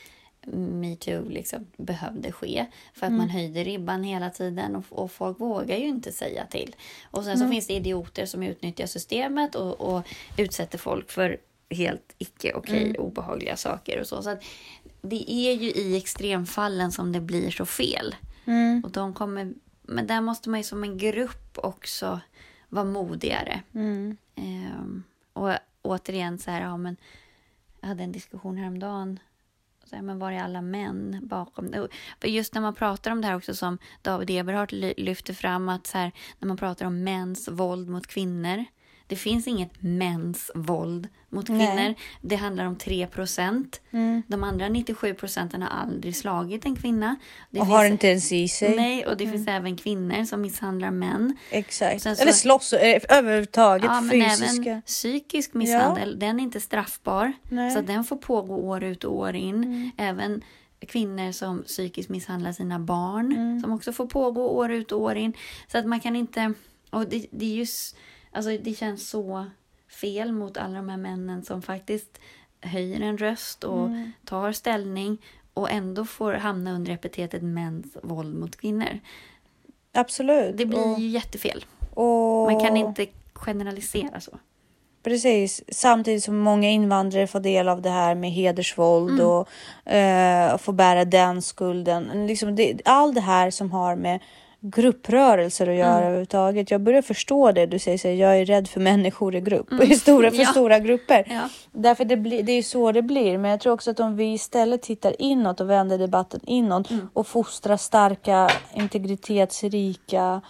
metoo 0.56 1.28
liksom 1.28 1.66
behövde 1.76 2.33
ske. 2.33 2.66
För 2.94 3.06
att 3.06 3.12
man 3.12 3.28
höjde 3.30 3.64
ribban 3.64 4.04
hela 4.04 4.30
tiden 4.30 4.76
och, 4.76 4.85
och 4.88 5.12
folk 5.12 5.40
vågar 5.40 5.76
ju 5.76 5.87
inte 5.87 6.12
säga 6.12 6.46
till. 6.46 6.76
Och 7.11 7.24
sen 7.24 7.38
så 7.38 7.48
finns 7.48 7.66
det 7.66 7.74
idioter 7.74 8.26
som 8.26 8.42
utnyttjar 8.42 8.87
systemet 8.87 9.54
och, 9.54 9.80
och 9.80 10.02
utsätter 10.37 10.78
folk 10.78 11.11
för 11.11 11.37
helt 11.70 12.14
icke 12.18 12.52
okej, 12.54 12.98
obehagliga 12.98 13.56
saker 13.56 14.00
och 14.00 14.06
så. 14.06 14.22
så 14.22 14.37
det 15.02 15.30
är 15.30 15.52
ju 15.54 15.70
i 15.70 15.96
extremfallen 15.96 16.92
som 16.92 17.12
det 17.12 17.20
blir 17.20 17.50
så 17.50 17.66
fel. 17.66 18.14
Mm. 18.44 18.85
Och 18.85 18.90
de 18.90 19.14
kommer, 19.14 19.54
men 19.83 20.06
där 20.06 20.20
måste 20.20 20.50
man 20.50 20.61
ju 20.61 20.64
som 20.64 20.85
en 20.85 20.98
grupp 20.98 21.59
också 21.59 22.20
vara 22.68 22.85
modigare. 22.85 23.62
Mm. 23.74 24.16
Ehm, 24.35 25.02
och 25.33 25.50
återigen 25.83 26.38
så 26.38 26.50
här, 26.50 26.61
ja 26.61 26.76
men 26.76 26.96
jag 27.80 27.88
hade 27.88 28.02
en 28.02 28.12
diskussion 28.12 28.56
häromdagen. 28.56 29.18
Så 29.85 29.96
här, 29.96 30.02
men 30.02 30.18
var 30.18 30.33
är 30.33 30.42
alla 30.42 30.62
män 30.62 31.20
bakom? 31.22 31.88
Och 32.22 32.28
just 32.28 32.54
när 32.54 32.61
man 32.62 32.74
pratar 32.74 33.11
om 33.11 33.20
det 33.20 33.26
här 33.26 33.37
också 33.37 33.54
som 33.54 33.78
David 34.02 34.30
Eberhardt 34.30 34.72
ly- 34.72 34.94
lyfter 34.96 35.35
fram 35.35 35.68
att 35.68 35.87
så 35.87 35.98
här, 35.98 36.12
när 36.38 36.48
man 36.48 36.56
pratar 36.56 36.87
om 36.87 37.04
mäns 37.04 37.48
våld 37.48 37.88
mot 37.88 38.06
kvinnor. 38.06 38.64
Det 39.11 39.16
finns 39.16 39.46
inget 39.49 39.83
mäns 39.83 40.51
våld 40.55 41.09
mot 41.29 41.49
Nej. 41.49 41.66
kvinnor. 41.77 41.94
Det 42.20 42.37
handlar 42.37 42.64
om 42.64 42.77
3 42.77 43.07
procent. 43.07 43.81
Mm. 43.90 44.23
De 44.27 44.44
andra 44.44 44.68
97 44.68 45.14
procenten 45.14 45.62
har 45.62 45.68
aldrig 45.68 46.16
slagit 46.16 46.64
en 46.64 46.77
kvinna. 46.77 47.16
Det 47.51 47.61
Och 47.61 47.66
finns- 47.66 47.77
har 47.77 47.85
inte 47.85 48.07
ens 48.09 48.33
i 48.33 48.49
sig. 48.49 48.77
Nej, 48.77 49.07
och 49.07 49.16
det 49.16 49.31
finns 49.31 49.49
även 49.49 49.77
kvinnor 49.77 50.25
som 50.25 50.40
misshandlar 50.40 50.90
män. 50.90 51.37
Exakt. 51.51 52.03
Så- 52.03 52.09
Eller 52.09 52.33
slåss 52.33 52.73
eh, 52.73 53.01
överhuvudtaget, 53.09 53.85
Ja, 53.85 54.01
men 54.01 54.11
fysiska. 54.11 54.70
även 54.70 54.83
psykisk 54.83 55.55
misshandel, 55.55 56.18
den 56.18 56.40
är 56.40 56.44
inte 56.44 56.61
straffbar. 56.61 57.33
Nej. 57.49 57.64
Mm. 57.70 57.75
Så 57.75 57.92
den 57.92 58.05
får 58.05 58.16
pågå 58.16 58.55
år 58.57 58.85
ut 58.85 59.05
och 59.05 59.16
år 59.16 59.37
in. 59.37 59.90
Även 59.96 60.42
kvinnor 60.88 61.33
som 61.33 61.62
psykiskt 61.62 62.09
misshandlar 62.09 62.53
sina 62.53 62.79
barn, 62.79 63.33
Mm. 63.33 63.61
som 63.61 63.73
också 63.73 63.92
får 63.92 64.07
pågå 64.07 64.49
år 64.51 64.70
ut 64.73 64.92
och 64.92 65.01
år 65.01 65.16
in. 65.16 65.33
Så 65.73 65.79
att 65.79 65.87
man 65.87 66.01
kan 66.01 66.16
inte... 66.16 66.53
Och 66.90 67.09
det, 67.09 67.27
det 67.31 67.44
är 67.44 67.55
just... 67.57 67.96
Alltså 68.33 68.51
det 68.62 68.75
känns 68.75 69.09
så 69.11 69.47
fel 70.01 70.33
mot 70.33 70.57
alla 70.57 70.75
de 70.77 70.88
här 70.88 70.97
männen 70.97 71.45
som 71.45 71.62
faktiskt 71.62 72.19
höjer 72.61 73.01
en 73.01 73.19
röst 73.19 73.64
och 73.64 73.87
Mm. 73.87 74.12
tar 74.25 74.53
ställning 74.53 75.19
och 75.55 75.71
ändå 75.71 76.05
får 76.05 76.33
hamna 76.33 76.73
under 76.73 76.93
epitetet 76.93 77.43
mäns 77.43 77.87
våld 78.03 78.38
mot 78.40 78.57
kvinnor. 78.57 78.99
Absolut. 79.93 80.57
Det 80.57 80.66
blir 80.66 80.93
och, 80.93 80.99
ju 81.01 81.07
jättefel. 81.09 81.64
och, 81.95 82.53
Man 82.53 82.61
kan 82.61 82.77
inte 82.77 83.07
generalisera 83.33 84.21
så. 84.21 84.31
Precis. 85.03 85.62
Samtidigt 85.69 86.25
som 86.25 86.38
många 86.38 86.71
invandrare 86.71 87.27
får 87.27 87.40
del 87.40 87.69
av 87.69 87.83
det 87.83 87.90
här 87.90 88.14
med 88.14 88.31
hedersvåld 88.31 89.11
Mm. 89.21 89.27
och 89.27 89.49
eh, 89.93 90.57
får 90.59 90.73
bära 90.73 91.05
den 91.05 91.43
skulden. 91.43 92.27
Liksom 92.27 92.57
det, 92.57 92.81
allt 92.85 93.14
det 93.14 93.21
här 93.21 93.51
som 93.51 93.73
har 93.73 93.97
med 93.97 94.21
grupprörelser 94.61 95.66
att 95.68 95.75
göra 95.77 95.90
Mm. 95.92 96.03
överhuvudtaget. 96.05 96.70
Jag 96.70 96.81
börjar 96.81 97.03
förstå 97.03 97.53
det. 97.53 97.66
Du 97.66 97.79
säger 97.79 97.99
så 97.99 98.09
här, 98.09 98.14
jag 98.14 98.38
är 98.38 98.44
rädd 98.44 98.68
för 98.68 98.81
människor 98.81 99.35
i 99.37 99.40
grupp. 99.40 99.73
I 99.83 99.94
stora, 99.94 100.31
för 100.31 100.37
Mm. 100.37 100.44
Ja. 100.46 100.51
stora 100.53 100.79
grupper. 100.79 101.27
Ja. 101.31 101.40
Därför 101.73 102.05
det, 102.05 102.16
blir, 102.16 102.42
det 102.42 102.53
är 102.53 102.62
så 102.62 102.92
det 102.92 103.03
blir. 103.03 103.38
Men 103.38 103.51
jag 103.51 103.61
tror 103.61 103.73
också 103.73 103.90
att 103.90 104.01
om 104.01 104.16
vi 104.16 104.33
istället 104.33 104.83
tittar 104.83 105.23
inåt 105.23 105.61
och 105.61 105.70
vänder 105.70 105.99
debatten 105.99 106.40
inåt 106.46 106.90
Mm. 106.90 107.09
och 107.12 107.27
fostrar 107.27 107.77
starka, 107.77 108.51
integritetsrika 108.75 110.40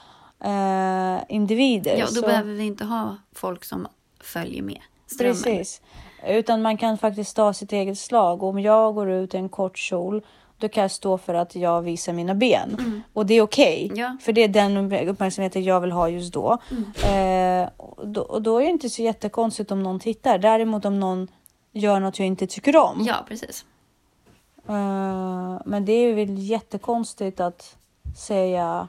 eh, 0.45 1.19
individer. 1.29 1.97
Ja, 1.97 2.07
då 2.07 2.13
så- 2.13 2.27
behöver 2.27 2.53
vi 2.53 2.65
inte 2.67 2.85
ha 2.85 3.17
folk 3.35 3.65
som 3.65 3.89
följer 4.23 4.63
med 4.63 4.79
strömmen. 5.07 5.35
Precis. 5.43 5.81
Utan 6.29 6.63
man 6.63 6.77
kan 6.77 6.99
faktiskt 6.99 7.37
ta 7.37 7.53
sitt 7.53 7.73
eget 7.73 7.99
slag. 7.99 8.43
Om 8.43 8.59
jag 8.61 8.95
går 8.95 9.11
ut 9.11 9.35
i 9.35 9.37
en 9.37 9.49
kort 9.49 9.79
kjol, 9.79 10.23
då 10.61 10.69
kan 10.69 10.83
jag 10.83 10.91
stå 10.91 11.19
för 11.19 11.35
att 11.35 11.55
jag 11.55 11.83
visar 11.83 12.13
mina 12.13 12.35
ben. 12.35 13.03
Och 13.13 13.27
det 13.27 13.35
är 13.35 13.43
okej. 13.43 13.85
Mm. 13.85 13.99
Ja. 13.99 14.17
För 14.21 14.33
det 14.33 14.41
är 14.41 14.49
den 14.49 14.93
uppmärksamheten 15.09 15.65
jag 15.65 15.81
vill 15.81 15.93
ha 15.93 16.09
just 16.09 16.33
då. 16.35 16.59
Mm. 16.71 17.63
Eh, 17.63 17.71
och 17.77 18.09
då. 18.09 18.21
Och 18.21 18.43
då 18.43 18.59
är 18.59 18.65
det 18.65 18.71
inte 18.71 18.91
så 18.91 19.03
jättekonstigt 19.03 19.71
om 19.71 19.83
någon 19.83 20.01
tittar. 20.01 20.39
Däremot 20.39 20.85
om 20.85 21.01
någon 21.01 21.29
gör 21.73 22.01
något 22.01 22.19
jag 22.19 22.27
inte 22.27 22.47
tycker 22.47 22.77
om. 22.77 23.05
Ja, 23.07 23.25
precis. 23.29 23.65
Eh, 24.69 25.61
men 25.65 25.85
det 25.85 25.93
är 25.93 26.15
väl 26.15 26.39
jättekonstigt 26.39 27.41
att 27.41 27.77
säga 28.17 28.89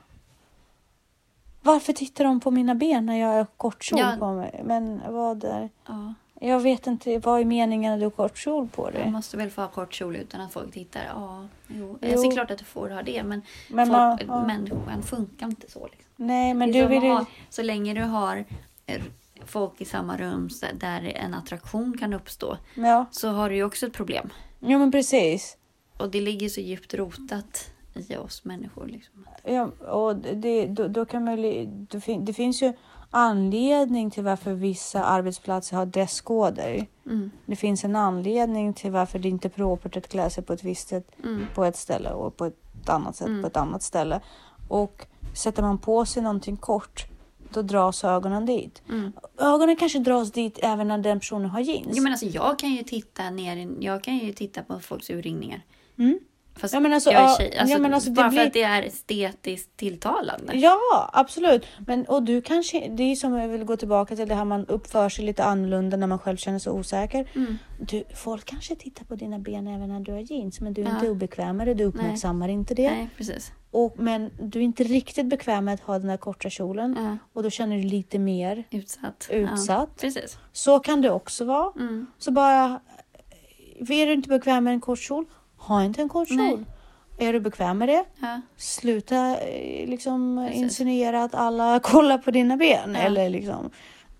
varför 1.62 1.94
tittar 1.94 2.24
de 2.24 2.40
på 2.40 2.52
mina 2.52 2.76
ben 2.76 3.06
när 3.06 3.16
jag 3.20 3.28
har 3.28 3.46
kort 3.58 3.84
kjol 3.84 4.00
Ja. 4.00 4.16
på 4.20 4.34
mig? 4.34 4.62
Men 4.66 5.02
vad 5.10 5.44
är... 5.44 5.70
Ja, 5.88 6.14
Jag 6.44 6.60
vet 6.60 6.88
inte, 6.88 7.20
vad 7.20 7.40
är 7.42 7.46
meningen 7.46 7.92
när 7.92 7.98
du 8.00 8.06
har 8.06 8.10
kort 8.12 8.38
kjol 8.38 8.68
på 8.68 8.90
dig? 8.90 9.04
man 9.04 9.12
måste 9.14 9.38
väl 9.38 9.50
få 9.50 9.62
ha 9.62 9.68
kort 9.68 9.94
kjol 9.94 10.16
utan 10.16 10.42
att 10.42 10.54
folk 10.54 10.74
tittar. 10.74 11.02
Ja, 11.16 11.48
jo. 11.68 11.76
Jo. 11.78 11.92
Alltså, 12.12 12.22
det 12.22 12.28
är 12.28 12.32
klart 12.32 12.52
att 12.52 12.58
du 12.58 12.66
får 12.66 12.90
ha 12.90 13.02
det, 13.02 13.24
men, 13.24 13.42
Men 13.70 13.88
folk, 13.88 13.98
man- 13.98 14.20
ja. 14.28 14.48
människan 14.48 15.04
funkar 15.04 15.46
inte 15.46 15.72
så. 15.72 15.86
Liksom. 15.88 16.06
Nej, 16.16 16.54
men 16.54 16.72
du 16.72 16.82
så 16.82 16.88
vill 16.88 17.02
har, 17.02 17.26
så 17.50 17.62
länge 17.64 17.94
du 17.94 18.02
har 18.02 18.46
eh, 18.86 19.02
folk 19.46 19.82
i 19.82 19.86
samma 19.86 20.18
rum 20.18 20.50
där 20.74 21.12
en 21.16 21.34
attraktion 21.34 21.98
kan 21.98 22.14
uppstå 22.14 22.58
Ja, 22.76 23.06
så 23.12 23.30
har 23.30 23.50
du 23.50 23.56
ju 23.56 23.64
också 23.64 23.86
ett 23.88 23.94
problem. 23.94 24.30
jo 24.60 24.80
men 24.80 24.92
precis. 24.92 25.58
Och 25.98 26.10
det 26.12 26.22
ligger 26.22 26.50
så 26.50 26.62
djupt 26.62 26.94
rotat 26.94 27.72
i 28.10 28.16
oss 28.16 28.46
människor. 28.46 28.88
Liksom. 28.88 29.26
Ja, 29.44 29.66
och 29.88 30.16
det, 30.16 30.66
då, 30.66 30.88
då 30.88 31.06
kan 31.06 31.24
man, 31.26 31.42
ju- 31.44 31.66
det, 31.66 32.02
fin, 32.02 32.26
det 32.26 32.34
finns 32.34 32.62
ju 32.64 32.74
anledning 33.12 34.12
till 34.12 34.24
varför 34.24 34.54
vissa 34.54 35.04
arbetsplatser 35.04 35.78
har 35.78 35.86
dresskoder. 35.86 36.88
Mm. 37.06 37.32
Det 37.46 37.56
finns 37.56 37.84
en 37.84 37.96
anledning 37.96 38.74
till 38.74 38.92
varför 38.92 39.20
det 39.20 39.30
inte 39.30 39.48
är 39.48 39.50
propert 39.50 39.98
att 39.98 40.08
klä 40.08 40.30
sig 40.30 40.44
på 40.44 40.54
ett 40.54 40.64
visst 40.64 40.88
sätt 40.88 41.08
Mm. 41.24 41.46
på 41.56 41.66
ett 41.66 41.76
ställe 41.78 42.10
och 42.10 42.38
på 42.38 42.46
ett 42.46 42.90
annat 42.90 43.16
sätt 43.16 43.28
Mm. 43.28 43.42
på 43.42 43.48
ett 43.48 43.58
annat 43.58 43.84
ställe. 43.84 44.22
Och 44.68 45.06
sätter 45.34 45.64
man 45.64 45.78
på 45.78 46.06
sig 46.06 46.24
någonting 46.24 46.58
kort, 46.58 47.06
då 47.54 47.62
dras 47.62 48.04
ögonen 48.04 48.46
dit. 48.46 48.82
Mm. 48.90 49.12
Ögonen 49.38 49.76
kanske 49.76 50.00
dras 50.00 50.32
dit 50.32 50.60
även 50.62 50.88
när 50.88 50.98
den 50.98 51.20
personen 51.20 51.50
har 51.50 51.60
jeans. 51.60 51.88
Jo, 51.98 52.04
men 52.04 52.12
alltså, 52.12 52.26
jag 52.26 52.60
kan 52.60 52.70
ju 52.70 52.84
titta 52.84 53.30
ner, 53.30 53.76
jag 53.80 54.04
kan 54.04 54.18
ju 54.18 54.34
titta 54.34 54.64
på 54.64 54.80
folks 54.80 55.10
urringningar. 55.10 55.62
Fast 56.56 56.74
Ja, 56.74 56.80
men 56.80 56.94
alltså, 56.94 57.12
jag 57.12 57.32
är 57.32 57.38
tjej. 57.38 57.58
Alltså, 57.58 57.74
ja, 57.76 57.80
men 57.80 57.94
alltså, 57.94 58.12
bara 58.12 58.30
blir- 58.30 58.40
för 58.40 58.48
att 58.48 58.54
det 58.54 58.64
är 58.64 58.84
estetiskt 58.84 59.78
tilltalande. 59.78 60.54
Ja, 60.56 61.10
absolut. 61.14 61.66
Men, 61.88 62.06
och 62.06 62.24
du 62.24 62.42
kanske, 62.42 62.88
det 62.90 63.04
är 63.04 63.16
som 63.16 63.34
jag 63.34 63.48
vill 63.48 63.64
gå 63.64 63.78
tillbaka 63.78 64.16
till 64.16 64.28
det 64.28 64.36
här 64.36 64.46
man 64.46 64.66
uppför 64.66 65.10
sig 65.10 65.26
lite 65.26 65.44
annorlunda 65.44 65.98
när 65.98 66.08
man 66.08 66.20
själv 66.20 66.38
känner 66.38 66.60
sig 66.60 66.72
osäker. 66.72 67.30
Mm. 67.36 67.58
Du, 67.80 68.04
folk 68.16 68.46
kanske 68.46 68.76
tittar 68.76 69.06
på 69.06 69.16
dina 69.16 69.40
ben 69.40 69.68
även 69.68 69.90
när 69.90 70.00
du 70.00 70.12
har 70.12 70.20
jeans, 70.20 70.62
men 70.62 70.74
du 70.74 70.82
är 70.82 70.86
Ja. 70.86 70.94
inte 70.96 71.10
obekväm 71.10 71.58
med 71.58 71.68
det, 71.68 71.74
du 71.74 71.84
uppmärksammar 71.84 72.48
inte 72.50 72.74
det. 72.74 72.92
Nej, 72.92 73.10
precis. 73.18 73.52
Och, 73.72 73.96
men 74.00 74.32
du 74.42 74.60
är 74.60 74.64
inte 74.64 74.84
riktigt 74.84 75.26
bekväm 75.26 75.66
med 75.66 75.74
att 75.74 75.80
ha 75.82 76.00
den 76.00 76.10
här 76.10 76.18
korta 76.18 76.50
kjolen 76.50 76.96
Ja. 77.00 77.18
och 77.34 77.44
då 77.44 77.50
känner 77.50 77.76
du 77.78 77.84
lite 77.84 78.20
mer 78.20 78.64
Utsatt. 78.72 79.28
utsatt. 79.32 79.68
Ja, 79.68 79.88
precis. 80.02 80.38
Så 80.52 80.80
kan 80.80 81.02
det 81.02 81.10
också 81.12 81.46
vara. 81.46 81.72
Mm. 81.80 82.06
Så 82.18 82.32
bara, 82.32 82.80
är 83.80 84.06
du 84.08 84.14
inte 84.14 84.30
bekväm 84.30 84.64
med 84.64 84.74
en 84.74 84.82
kort 84.82 85.00
kjol, 85.00 85.26
ha 85.62 85.84
inte 85.84 86.02
en 86.02 86.10
kort 86.10 86.28
kjol. 86.28 86.66
Är 87.18 87.34
du 87.34 87.40
bekväm 87.40 87.78
med 87.78 87.90
det, 87.90 88.04
Ja. 88.20 88.42
sluta 88.58 89.38
eh, 89.40 89.90
liksom 89.90 90.46
Precis. 90.48 90.62
insinuera 90.64 91.24
att 91.24 91.36
alla 91.36 91.80
kollar 91.80 92.18
på 92.18 92.32
dina 92.32 92.58
ben. 92.58 92.96
Eller 92.96 93.30
liksom, 93.30 93.70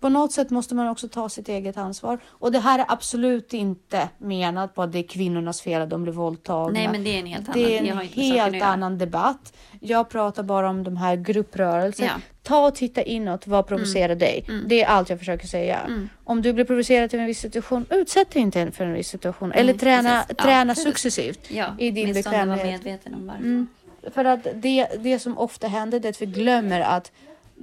på 0.02 0.08
något 0.08 0.32
sätt 0.32 0.50
måste 0.50 0.74
man 0.74 0.88
också 0.88 1.08
ta 1.08 1.28
sitt 1.28 1.48
eget 1.48 1.76
ansvar. 1.76 2.18
Och 2.26 2.52
det 2.52 2.58
här 2.58 2.78
är 2.78 2.84
absolut 2.88 3.54
inte 3.54 4.08
menat 4.18 4.74
på 4.74 4.82
att 4.82 4.92
det 4.92 4.98
är 4.98 5.08
kvinnornas 5.08 5.62
fel 5.62 5.82
att 5.82 5.90
de 5.90 6.02
blir 6.02 6.12
våldtagna. 6.12 6.78
Nej, 6.78 6.88
men 6.88 7.04
det 7.04 7.10
är 7.10 7.18
en 7.18 7.26
helt 7.26 7.48
annan. 7.48 7.62
det 7.62 7.78
är 7.78 7.92
en 7.92 7.98
helt 7.98 8.62
annan 8.62 8.98
debatt. 8.98 9.52
Jag 9.80 10.08
pratar 10.08 10.42
bara 10.42 10.70
om 10.70 10.84
de 10.84 10.96
här 10.96 11.16
grupprörelser. 11.16 12.04
Ja. 12.04 12.12
Ta 12.42 12.66
och 12.66 12.74
titta 12.74 13.02
inåt, 13.02 13.46
vad 13.46 13.66
provocerar 13.66 14.14
dig? 14.14 14.44
Mm. 14.48 14.64
Det 14.68 14.82
är 14.82 14.86
allt 14.86 15.10
jag 15.10 15.18
försöker 15.18 15.46
säga. 15.46 15.78
Mm. 15.78 16.08
Om 16.24 16.42
du 16.42 16.52
blir 16.52 16.64
provocerad 16.64 17.10
till 17.10 17.20
en 17.20 17.26
viss 17.26 17.40
situation, 17.40 17.86
utsätt 17.90 18.30
dig 18.30 18.42
inte 18.42 18.70
för 18.70 18.84
en 18.84 18.92
viss 18.92 19.08
situation. 19.08 19.52
Eller 19.52 19.74
träna. 19.74 20.24
Ja, 20.28 20.34
träna 20.34 20.74
precis. 20.74 20.84
successivt. 20.84 21.50
Ja, 21.50 21.66
i 21.78 21.90
din 21.90 22.12
bekvämlighet. 22.12 22.84
medveten 22.84 23.14
om 23.14 23.26
varför. 23.26 23.42
Mm. 23.42 23.66
För 24.14 24.24
att 24.24 24.46
det, 24.54 24.86
det 24.98 25.18
som 25.18 25.38
ofta 25.38 25.68
händer 25.68 26.00
det 26.00 26.08
är 26.08 26.10
att 26.10 26.22
vi 26.22 26.26
glömmer 26.26 26.80
att 26.80 27.12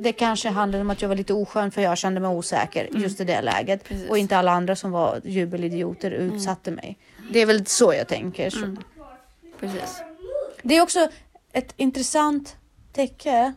det 0.01 0.12
kanske 0.12 0.49
handlade 0.49 0.81
om 0.81 0.89
att 0.89 1.01
jag 1.01 1.09
var 1.09 1.15
lite 1.15 1.33
oskön 1.33 1.71
för 1.71 1.81
jag 1.81 1.97
kände 1.97 2.19
mig 2.19 2.29
osäker 2.29 2.89
just 2.93 3.21
i 3.21 3.23
det 3.23 3.41
läget. 3.41 3.67
Mm. 3.67 3.79
Precis. 3.88 4.09
Och 4.09 4.17
inte 4.17 4.38
alla 4.38 4.51
andra 4.51 4.75
som 4.75 4.91
var 4.91 5.21
jubelidioter 5.23 6.12
utsatte 6.12 6.71
mig. 6.71 6.97
Det 7.31 7.39
är 7.39 7.45
väl 7.45 7.65
så 7.65 7.93
jag 7.93 8.07
tänker. 8.07 8.49
Så. 8.49 8.57
Mm. 8.57 8.77
Precis. 9.59 10.01
Det 10.63 10.75
är 10.75 10.81
också 10.81 11.09
ett 11.53 11.73
intressant 11.77 12.57
tecken 12.93 13.53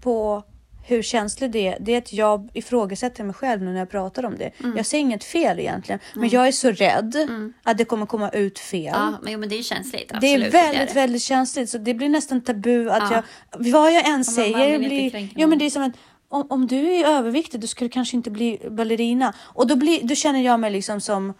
på 0.00 0.42
hur 0.90 1.02
känslig 1.02 1.50
det 1.50 1.66
är. 1.68 1.76
Det 1.80 1.94
är 1.94 1.98
att 1.98 2.12
jag 2.12 2.48
ifrågasätter 2.54 3.24
mig 3.24 3.34
själv 3.34 3.62
nu 3.62 3.72
när 3.72 3.78
jag 3.78 3.90
pratar 3.90 4.24
om 4.24 4.36
det. 4.38 4.50
Jag 4.76 4.86
ser 4.86 4.98
inget 4.98 5.24
fel 5.24 5.58
egentligen. 5.58 6.00
Men 6.14 6.28
jag 6.28 6.48
är 6.48 6.52
så 6.52 6.70
rädd 6.70 7.28
att 7.62 7.78
det 7.78 7.84
kommer 7.84 8.06
komma 8.06 8.28
ut 8.30 8.58
fel. 8.58 8.82
Ja, 8.94 9.18
men, 9.22 9.32
jo, 9.32 9.38
men 9.38 9.48
det 9.48 9.58
är 9.58 9.62
känsligt. 9.62 10.08
Det 10.08 10.14
Absolut, 10.16 10.46
är 10.46 10.50
väldigt, 10.50 10.88
det. 10.88 10.94
väldigt 10.94 11.22
känsligt. 11.22 11.70
Så 11.70 11.78
det 11.78 11.94
blir 11.94 12.08
nästan 12.08 12.40
tabu 12.40 12.90
att 12.90 13.10
Ja. 13.10 13.22
jag... 13.50 13.72
Vad 13.72 13.92
jag 13.92 14.08
än 14.08 14.24
säger 14.24 14.78
blir... 14.78 15.28
Ja, 15.36 15.46
men 15.46 15.58
det 15.58 15.66
är 15.66 15.70
som 15.70 15.82
att 15.82 15.92
om, 16.28 16.46
om 16.50 16.66
du 16.66 16.92
är 16.94 17.04
överviktig 17.06 17.60
då 17.60 17.66
ska 17.66 17.84
du 17.84 17.88
kanske 17.88 18.16
inte 18.16 18.30
bli 18.30 18.58
ballerina. 18.70 19.34
Och 19.40 19.66
då, 19.66 19.76
blir, 19.76 20.00
då 20.02 20.14
känner 20.14 20.40
jag 20.40 20.60
mig 20.60 20.70
liksom 20.70 21.00
som... 21.00 21.34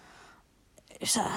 Så 1.03 1.21
här, 1.21 1.29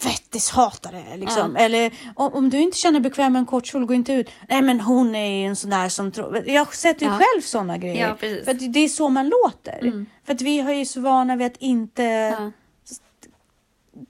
fettishatare 0.00 1.16
liksom. 1.16 1.56
Eller 1.56 1.92
om, 2.16 2.32
om 2.32 2.50
du 2.50 2.58
inte 2.60 2.78
känner 2.78 3.00
bekväm 3.00 3.32
med 3.32 3.40
en 3.40 3.46
kort 3.46 3.66
kjol, 3.66 3.86
gå 3.86 3.94
inte 3.94 4.12
ut. 4.12 4.30
Nej 4.48 4.62
men 4.62 4.80
hon 4.80 5.14
är 5.14 5.40
ju 5.40 5.46
en 5.46 5.56
sån 5.56 5.70
där 5.70 5.88
som 5.88 6.12
tror... 6.12 6.48
Jag 6.48 6.74
sätter 6.74 7.06
ju 7.06 7.12
Ja. 7.12 7.18
själv 7.18 7.42
såna 7.42 7.78
grejer. 7.78 8.08
Ja, 8.08 8.16
för 8.16 8.68
det 8.72 8.80
är 8.80 8.88
så 8.88 9.08
man 9.08 9.28
låter. 9.28 9.78
Mm. 9.82 10.06
För 10.24 10.32
att 10.34 10.40
vi 10.42 10.60
har 10.60 10.72
ju 10.72 10.84
så 10.84 11.00
vana 11.00 11.36
vid 11.36 11.46
att 11.46 11.56
inte 11.56 12.02
Ja, 12.02 12.50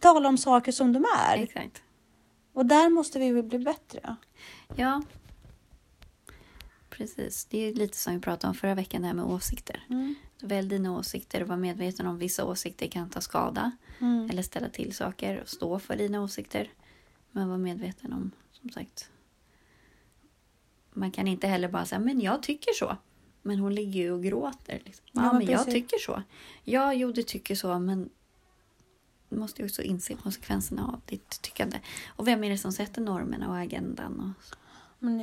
tala 0.00 0.28
om 0.28 0.38
saker 0.38 0.72
som 0.72 0.92
de 0.92 1.04
är. 1.28 1.36
exakt. 1.42 1.82
Och 2.52 2.66
där 2.66 2.88
måste 2.88 3.18
vi 3.18 3.30
väl 3.32 3.42
bli 3.44 3.58
bättre. 3.58 4.16
Ja. 4.76 5.02
Precis. 6.90 7.44
Det 7.44 7.68
är 7.68 7.74
lite 7.74 7.96
som 7.96 8.14
vi 8.14 8.20
pratade 8.20 8.48
om 8.48 8.54
förra 8.54 8.74
veckan, 8.74 9.00
det 9.02 9.06
här 9.08 9.14
med 9.14 9.24
åsikter. 9.24 9.84
Mm. 9.90 10.14
Välj 10.42 10.68
dina 10.68 10.96
åsikter 10.98 11.42
och 11.42 11.48
var 11.48 11.56
medveten 11.56 12.06
om 12.06 12.18
vissa 12.18 12.44
åsikter 12.44 12.86
kan 12.86 13.10
ta 13.10 13.20
skada 13.20 13.70
Mm. 13.98 14.30
eller 14.30 14.42
ställa 14.42 14.68
till 14.68 14.94
saker 14.94 15.40
och 15.40 15.48
stå 15.48 15.78
för 15.78 15.96
dina 15.96 16.22
åsikter. 16.22 16.68
Men 17.30 17.48
var 17.48 17.58
medveten 17.58 18.12
om, 18.12 18.30
som 18.52 18.70
sagt. 18.70 19.10
Man 20.92 21.10
kan 21.10 21.26
inte 21.26 21.46
heller 21.46 21.68
bara 21.68 21.84
säga, 21.84 21.98
men 21.98 22.20
jag 22.20 22.42
tycker 22.42 22.72
så. 22.72 22.96
Men 23.42 23.58
hon 23.58 23.74
ligger 23.74 24.00
ju 24.00 24.12
och 24.12 24.22
gråter. 24.22 24.82
Liksom. 24.84 25.06
Ja, 25.12 25.22
Ja, 25.24 25.32
men 25.32 25.46
jag 25.46 25.70
tycker 25.70 25.98
så. 25.98 26.22
Ja, 26.64 26.94
jo, 26.94 27.12
du 27.12 27.22
tycker 27.22 27.54
så, 27.54 27.78
men 27.78 28.10
du 29.28 29.36
måste 29.36 29.62
ju 29.62 29.66
också 29.68 29.82
inse 29.82 30.14
konsekvenserna 30.14 30.86
av 30.86 31.00
ditt 31.06 31.42
tyckande. 31.42 31.80
Och 32.16 32.26
vem 32.28 32.44
är 32.44 32.50
det 32.50 32.58
som 32.58 32.72
sätter 32.72 33.00
normerna 33.02 33.48
och 33.48 33.56
agendan? 33.56 34.20
Och? 34.20 34.56
Men 34.98 35.18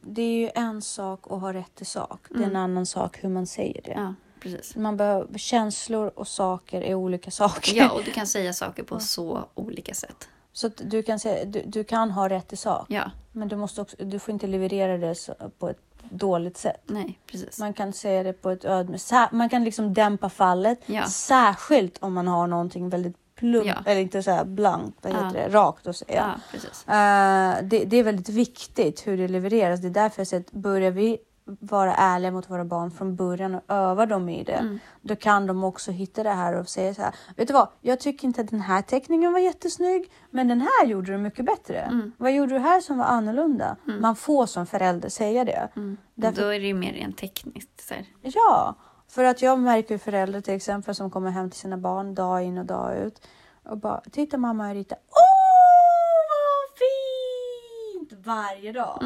det 0.00 0.22
är 0.22 0.40
ju 0.40 0.50
en 0.54 0.82
sak 0.82 1.20
att 1.30 1.40
ha 1.40 1.52
rätt 1.52 1.74
till 1.74 1.86
sak. 1.86 2.26
Det 2.30 2.42
är 2.42 2.46
en 2.46 2.56
annan 2.56 2.86
sak 2.86 3.24
hur 3.24 3.28
man 3.28 3.46
säger 3.46 3.82
det. 3.82 3.92
Ja, 3.96 4.14
precis. 4.52 4.76
Man 4.76 4.96
behöver, 4.96 5.38
känslor 5.38 6.12
och 6.14 6.28
saker 6.28 6.80
är 6.82 6.94
olika 6.94 7.30
saker. 7.30 7.76
Ja, 7.76 7.90
och 7.90 8.02
du 8.04 8.10
kan 8.10 8.26
säga 8.26 8.52
saker 8.52 8.82
på 8.82 9.00
så 9.00 9.44
olika 9.54 9.94
sätt. 9.94 10.28
Så 10.52 10.68
du, 10.68 11.02
kan 11.02 11.18
säga, 11.18 11.44
du, 11.44 11.62
du 11.66 11.84
kan 11.84 12.10
ha 12.10 12.28
rätt 12.28 12.48
till 12.48 12.58
sak. 12.58 12.86
Ja, 12.88 13.10
Men 13.32 13.48
du, 13.48 13.56
måste 13.56 13.80
också, 13.80 13.96
du 13.98 14.18
får 14.18 14.32
inte 14.32 14.46
leverera 14.46 14.98
det 14.98 15.14
på 15.58 15.68
ett 15.68 15.78
dåligt 16.10 16.56
sätt. 16.56 16.80
nej, 16.86 17.18
precis. 17.26 17.58
Man 17.58 17.72
kan 17.74 17.92
säga 17.92 18.22
det 18.22 18.32
på 18.32 18.50
ett 18.50 18.64
ödmjukt 18.64 19.12
Man 19.32 19.48
kan 19.48 19.64
liksom 19.64 19.94
dämpa 19.94 20.28
fallet. 20.28 20.78
Ja. 20.86 21.06
Särskilt 21.06 21.98
om 22.02 22.12
man 22.14 22.28
har 22.28 22.46
någonting 22.46 22.88
väldigt 22.88 23.16
plumpt, 23.34 23.66
Ja. 23.66 23.74
eller 23.86 24.00
inte 24.00 24.22
så 24.22 24.30
här 24.30 24.44
blankt, 24.44 24.98
vad 25.02 25.12
Ja. 25.12 25.16
heter 25.24 25.38
det, 25.40 25.48
rakt 25.48 25.86
att 25.86 25.96
säga. 25.96 26.34
Ja, 26.36 26.40
precis. 26.50 26.88
Eh, 26.88 27.68
det, 27.68 27.84
det 27.84 27.96
är 27.96 28.02
väldigt 28.02 28.28
viktigt 28.28 29.06
hur 29.06 29.18
det 29.18 29.28
levereras. 29.28 29.80
Det 29.80 29.88
är 29.88 29.90
därför 29.90 30.20
jag 30.20 30.26
säger 30.26 30.40
att 30.40 30.52
börjar 30.52 30.90
vi 30.90 31.18
vara 31.46 31.94
ärliga 31.94 32.30
mot 32.30 32.50
våra 32.50 32.64
barn 32.64 32.90
från 32.90 33.16
början 33.16 33.54
och 33.54 33.62
öva 33.68 34.06
dem 34.06 34.28
i 34.28 34.44
det, 34.44 34.52
Mm. 34.52 34.78
då 35.02 35.16
kan 35.16 35.46
de 35.46 35.64
också 35.64 35.90
hitta 35.90 36.22
det 36.22 36.30
här 36.30 36.54
och 36.60 36.68
säga 36.68 36.94
så 36.94 37.02
här. 37.02 37.14
Vet 37.36 37.48
du 37.48 37.54
vad? 37.54 37.68
Jag 37.80 38.00
tycker 38.00 38.26
inte 38.28 38.40
att 38.40 38.48
den 38.50 38.60
här 38.60 38.82
teckningen 38.82 39.32
var 39.32 39.38
jättesnygg, 39.40 40.10
men 40.30 40.48
den 40.48 40.60
här 40.60 40.86
gjorde 40.86 41.12
du 41.12 41.18
mycket 41.18 41.44
bättre. 41.46 41.78
Mm. 41.80 42.12
Vad 42.16 42.32
gjorde 42.32 42.54
du 42.54 42.58
här 42.58 42.80
som 42.80 42.98
var 42.98 43.04
annorlunda? 43.04 43.76
Man 44.00 44.16
får 44.16 44.46
som 44.46 44.66
förälder 44.66 45.08
säga 45.08 45.44
det. 45.44 45.68
Mm. 45.76 45.96
Därför- 46.14 46.42
Då 46.42 46.48
är 46.48 46.60
det 46.60 46.66
ju 46.66 46.74
mer 46.74 46.92
rent 46.92 47.16
tekniskt. 47.18 47.92
Ja, 48.22 48.74
för 49.08 49.24
att 49.24 49.42
jag 49.42 49.58
märker 49.58 49.98
föräldrar 49.98 50.40
till 50.40 50.54
exempel 50.54 50.94
som 50.94 51.10
kommer 51.10 51.30
hem 51.30 51.50
till 51.50 51.60
sina 51.60 51.76
barn 51.78 52.14
dag 52.14 52.42
in 52.42 52.58
och 52.58 52.66
dag 52.66 52.96
ut 52.98 53.26
och 53.64 53.78
bara 53.78 54.00
titta 54.12 54.38
mamma 54.38 54.68
jag 54.68 54.76
ritar. 54.76 54.98
Åh 55.10 56.24
vad 56.30 56.78
fint! 56.78 58.26
Varje 58.26 58.72
dag. 58.72 58.98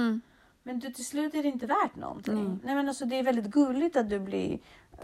Mm. 0.68 0.76
Men 0.76 0.78
du, 0.90 0.94
till 0.94 1.06
slut 1.06 1.34
är 1.34 1.42
det 1.42 1.48
inte 1.48 1.66
värt 1.66 1.96
någonting. 1.96 2.38
Mm. 2.38 2.60
Nej 2.64 2.74
men 2.74 2.88
alltså 2.88 3.04
det 3.04 3.18
är 3.18 3.22
väldigt 3.22 3.46
gulligt 3.46 3.96
att 3.96 4.10
du 4.10 4.18
blir 4.20 4.58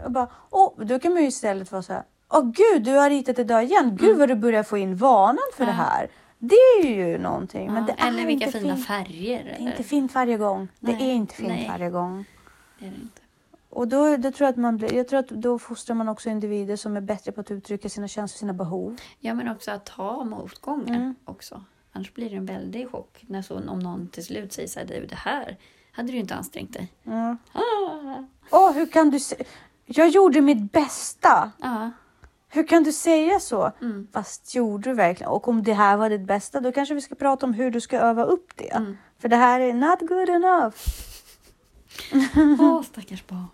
och 0.05 0.11
bara 0.11 0.27
åh, 0.49 0.73
då 0.85 0.99
kan 0.99 1.13
man 1.13 1.21
ju 1.21 1.27
istället 1.27 1.71
vara 1.71 1.81
så 1.81 1.93
här. 1.93 2.03
Åh 2.29 2.43
gud, 2.51 2.83
du 2.83 2.91
har 2.91 3.09
ritat 3.09 3.39
idag 3.39 3.63
igen. 3.63 3.97
Gud 4.01 4.17
vad 4.17 4.29
du 4.29 4.35
börjar 4.35 4.63
få 4.63 4.77
in 4.77 4.95
vanan 4.95 5.37
för 5.53 5.65
det 5.65 5.71
Mm. 5.71 5.85
Ja. 5.85 5.91
här. 5.91 6.07
Det 6.39 6.55
är 6.55 6.95
ju 7.07 7.17
någonting. 7.17 7.73
Men 7.73 7.85
Ja, 7.87 7.93
det 7.97 8.01
är 8.03 8.07
eller 8.07 8.25
vilka 8.25 8.45
inte 8.45 8.59
fina 8.59 8.75
fint. 8.75 8.87
färger. 8.87 9.43
Det 9.43 9.49
är 9.49 9.55
Eller? 9.55 9.67
inte 9.71 9.83
fint 9.83 10.15
varje 10.15 10.37
gång. 10.37 10.67
Det 10.79 10.91
Nej. 10.91 11.09
är 11.09 11.13
inte 11.13 11.35
fint 11.35 11.47
Nej. 11.49 11.67
varje 11.69 11.89
gång. 11.89 12.25
Det 12.79 12.85
är 12.85 12.89
det 12.89 12.95
inte. 13.01 13.21
Och 13.69 13.87
då, 13.87 14.17
då 14.17 14.31
tror 14.31 14.45
jag 14.45 14.49
att 14.49 14.57
man 14.57 14.79
jag 14.93 15.07
tror 15.07 15.19
att 15.19 15.27
då 15.29 15.59
fostrar 15.59 15.95
man 15.95 16.09
också 16.09 16.29
individer 16.29 16.75
som 16.75 16.97
är 16.97 17.01
bättre 17.01 17.31
på 17.31 17.41
att 17.41 17.51
uttrycka 17.51 17.89
sina 17.89 18.07
känslor, 18.07 18.37
sina 18.37 18.53
behov. 18.53 18.97
Ja, 19.19 19.33
men 19.33 19.49
också 19.51 19.71
att 19.71 19.85
ta 19.85 20.23
motgångar 20.23 20.95
Mm. 20.95 21.15
också. 21.25 21.63
Annars 21.95 22.13
blir 22.13 22.29
det 22.29 22.35
en 22.35 22.45
väldig 22.45 22.91
chock 22.91 23.23
när 23.27 23.41
så, 23.41 23.55
om 23.69 23.79
någon 23.79 24.07
till 24.07 24.25
slut 24.25 24.53
säger 24.53 24.67
så 24.67 24.79
här, 24.79 24.87
"Du, 24.87 25.05
det 25.05 25.15
här 25.15 25.57
hade 25.91 26.07
du 26.07 26.13
ju 26.13 26.19
inte 26.19 26.35
ansträngt 26.35 26.73
dig. 26.73 26.93
Mm. 27.05 27.37
Ah. 27.53 28.23
Åh, 28.51 28.71
hur 28.71 28.85
kan 28.85 29.09
du 29.09 29.19
se? 29.19 29.35
Jag 29.85 30.09
gjorde 30.09 30.41
mitt 30.41 30.71
bästa. 30.71 31.51
Ja, 31.57 31.91
Hur 32.49 32.67
kan 32.67 32.83
du 32.83 32.91
säga 32.93 33.39
så? 33.39 33.71
mm. 33.81 34.07
Fast 34.13 34.55
gjorde 34.55 34.89
du 34.89 34.93
verkligen? 34.93 35.31
Och 35.31 35.47
om 35.47 35.63
det 35.63 35.73
här 35.73 35.97
var 35.97 36.09
ditt 36.09 36.21
bästa, 36.27 36.59
då 36.59 36.71
kanske 36.71 36.95
vi 36.95 37.01
ska 37.01 37.15
prata 37.15 37.45
om 37.45 37.53
hur 37.53 37.71
du 37.71 37.81
ska 37.81 37.97
öva 37.99 38.23
upp 38.23 38.51
det. 38.55 38.69
Mm. 38.75 38.97
För 39.19 39.29
det 39.29 39.35
här 39.35 39.59
är 39.59 39.73
not 39.73 39.99
good 39.99 40.29
enough. 40.29 40.75
Åh, 42.61 42.81
stackars 42.83 43.27
barn. 43.27 43.47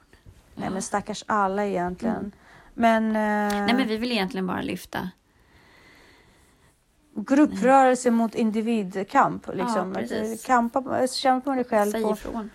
Nej, 0.56 0.70
men 0.70 0.82
stackars 0.82 1.24
alla 1.28 1.66
egentligen. 1.66 2.32
Men, 2.74 3.06
eh, 3.08 3.62
Nej, 3.66 3.74
men 3.74 3.88
vi 3.88 3.98
vill 3.98 4.12
egentligen 4.12 4.48
bara 4.48 4.62
lyfta 4.62 5.10
Grupprörelse 7.16 8.12
mot 8.12 8.36
individkamp. 8.36 9.48
Liksom. 9.54 9.94
precis. 9.94 10.46
Kampa, 10.46 11.08
kämpa 11.08 11.50
med 11.50 11.58
dig 11.58 11.66
själv 11.66 11.92
Säg 11.92 12.04
på 12.04 12.12
ifrån. 12.12 12.50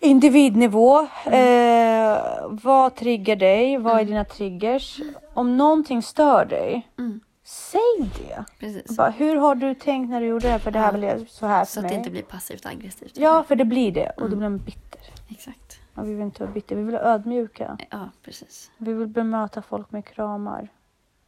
individnivå. 0.00 1.06
Mm. 1.26 2.14
Eh, 2.14 2.20
vad 2.50 2.94
triggar 2.96 3.36
dig? 3.36 3.78
Vad 3.78 4.00
är 4.00 4.04
dina 4.04 4.24
triggers? 4.24 5.00
Om 5.34 5.56
någonting 5.56 6.02
stör 6.02 6.44
dig, 6.44 6.88
Mm. 6.98 7.20
säg 7.44 8.10
det. 8.18 8.44
Precis. 8.60 8.96
Bara, 8.96 9.10
hur 9.10 9.36
har 9.36 9.54
du 9.54 9.74
tänkt 9.74 10.10
när 10.10 10.20
du 10.20 10.26
gjorde 10.26 10.46
det 10.46 10.52
här? 10.52 10.58
För 10.58 10.70
det 10.70 10.78
här 10.78 10.98
Ja. 10.98 11.08
jag 11.08 11.28
så 11.28 11.46
här 11.46 11.64
för 11.64 11.72
Så 11.72 11.80
att 11.80 11.82
mig. 11.84 11.90
det 11.92 11.98
inte 11.98 12.10
blir 12.10 12.22
passivt 12.22 12.66
aggressivt. 12.66 13.12
Ja, 13.16 13.42
för 13.48 13.56
det 13.56 13.64
blir 13.64 13.92
det. 13.92 14.10
Och 14.10 14.20
då 14.20 14.26
Mm. 14.26 14.38
blir 14.38 14.48
man 14.48 14.58
bitter. 14.58 15.00
Exakt. 15.28 15.78
Och 15.94 16.08
vi 16.08 16.14
vill 16.14 16.22
inte 16.22 16.42
vara 16.42 16.52
bitter. 16.52 16.76
Vi 16.76 16.82
vill 16.82 16.92
vara 16.94 17.02
ödmjuka. 17.14 17.78
Ja, 17.90 18.08
precis. 18.24 18.70
Vi 18.78 18.92
vill 18.92 19.06
bemöta 19.08 19.62
folk 19.62 19.90
med 19.92 20.04
kramar. 20.04 20.68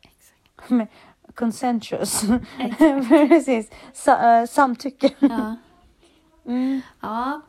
Exakt. 0.03 0.71
Med 0.71 0.87
consensus. 1.35 2.23
Precis. 3.09 3.71
Sa- 3.93 4.39
eh, 4.41 4.47
samtycke. 4.47 5.11
Ja. 5.19 5.57
Mm. 6.47 6.81
ja, 7.01 7.41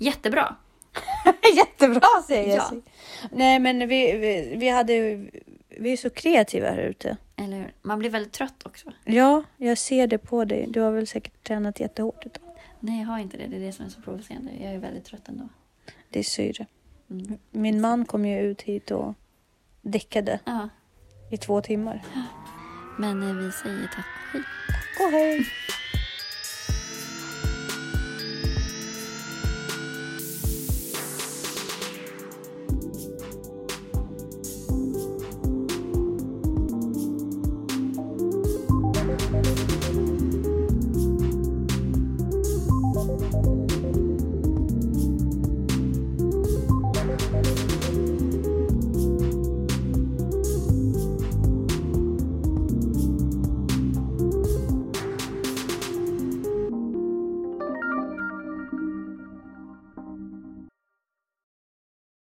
jättebra. 0.00 0.56
Jättebra 1.56 2.06
säger 2.26 2.56
Ja. 2.56 2.68
jag. 2.72 2.82
Nej 3.32 3.58
men 3.58 3.78
vi, 3.88 4.12
vi, 4.18 4.54
vi 4.56 4.68
hade 4.68 4.92
vi 5.68 5.92
är 5.92 5.96
så 5.96 6.10
kreativa 6.10 6.68
här 6.70 6.78
ute. 6.78 7.16
Eller 7.36 7.56
hur? 7.56 7.72
Man 7.82 7.98
blir 7.98 8.10
väldigt 8.10 8.32
trött 8.32 8.66
också. 8.66 8.92
Ja, 9.04 9.42
jag 9.56 9.78
ser 9.78 10.06
det 10.06 10.18
på 10.18 10.44
dig. 10.44 10.66
Du 10.68 10.80
har 10.80 10.90
väl 10.90 11.06
säkert 11.06 11.42
tränat 11.46 11.80
jättehårt 11.80 12.26
idag. 12.26 12.42
Nej, 12.80 13.00
jag 13.00 13.06
har 13.08 13.18
inte 13.18 13.36
det. 13.36 13.46
Det 13.46 13.56
är 13.56 13.60
det 13.60 13.72
som 13.72 13.84
är 13.86 13.90
så 13.90 14.00
provocerande. 14.00 14.50
Jag 14.60 14.72
är 14.74 14.78
väldigt 14.78 15.04
trött 15.04 15.28
ändå. 15.28 15.48
Det 16.10 16.18
är 16.18 16.22
syre. 16.22 16.66
Mm. 17.10 17.38
Min 17.50 17.80
man 17.80 18.04
kom 18.04 18.26
ju 18.26 18.40
ut 18.40 18.62
hit 18.62 18.90
och 18.90 19.14
däckade 19.82 20.40
Ja, 20.44 20.68
i 21.30 21.36
två 21.36 21.60
timmar. 21.60 22.02
men 22.96 23.22
eh, 23.22 23.34
vi 23.34 23.52
säger 23.52 23.88
tack 23.94 24.06
och 24.24 24.32
hej. 24.32 24.44
Och 24.98 25.10
hej! 25.10 25.50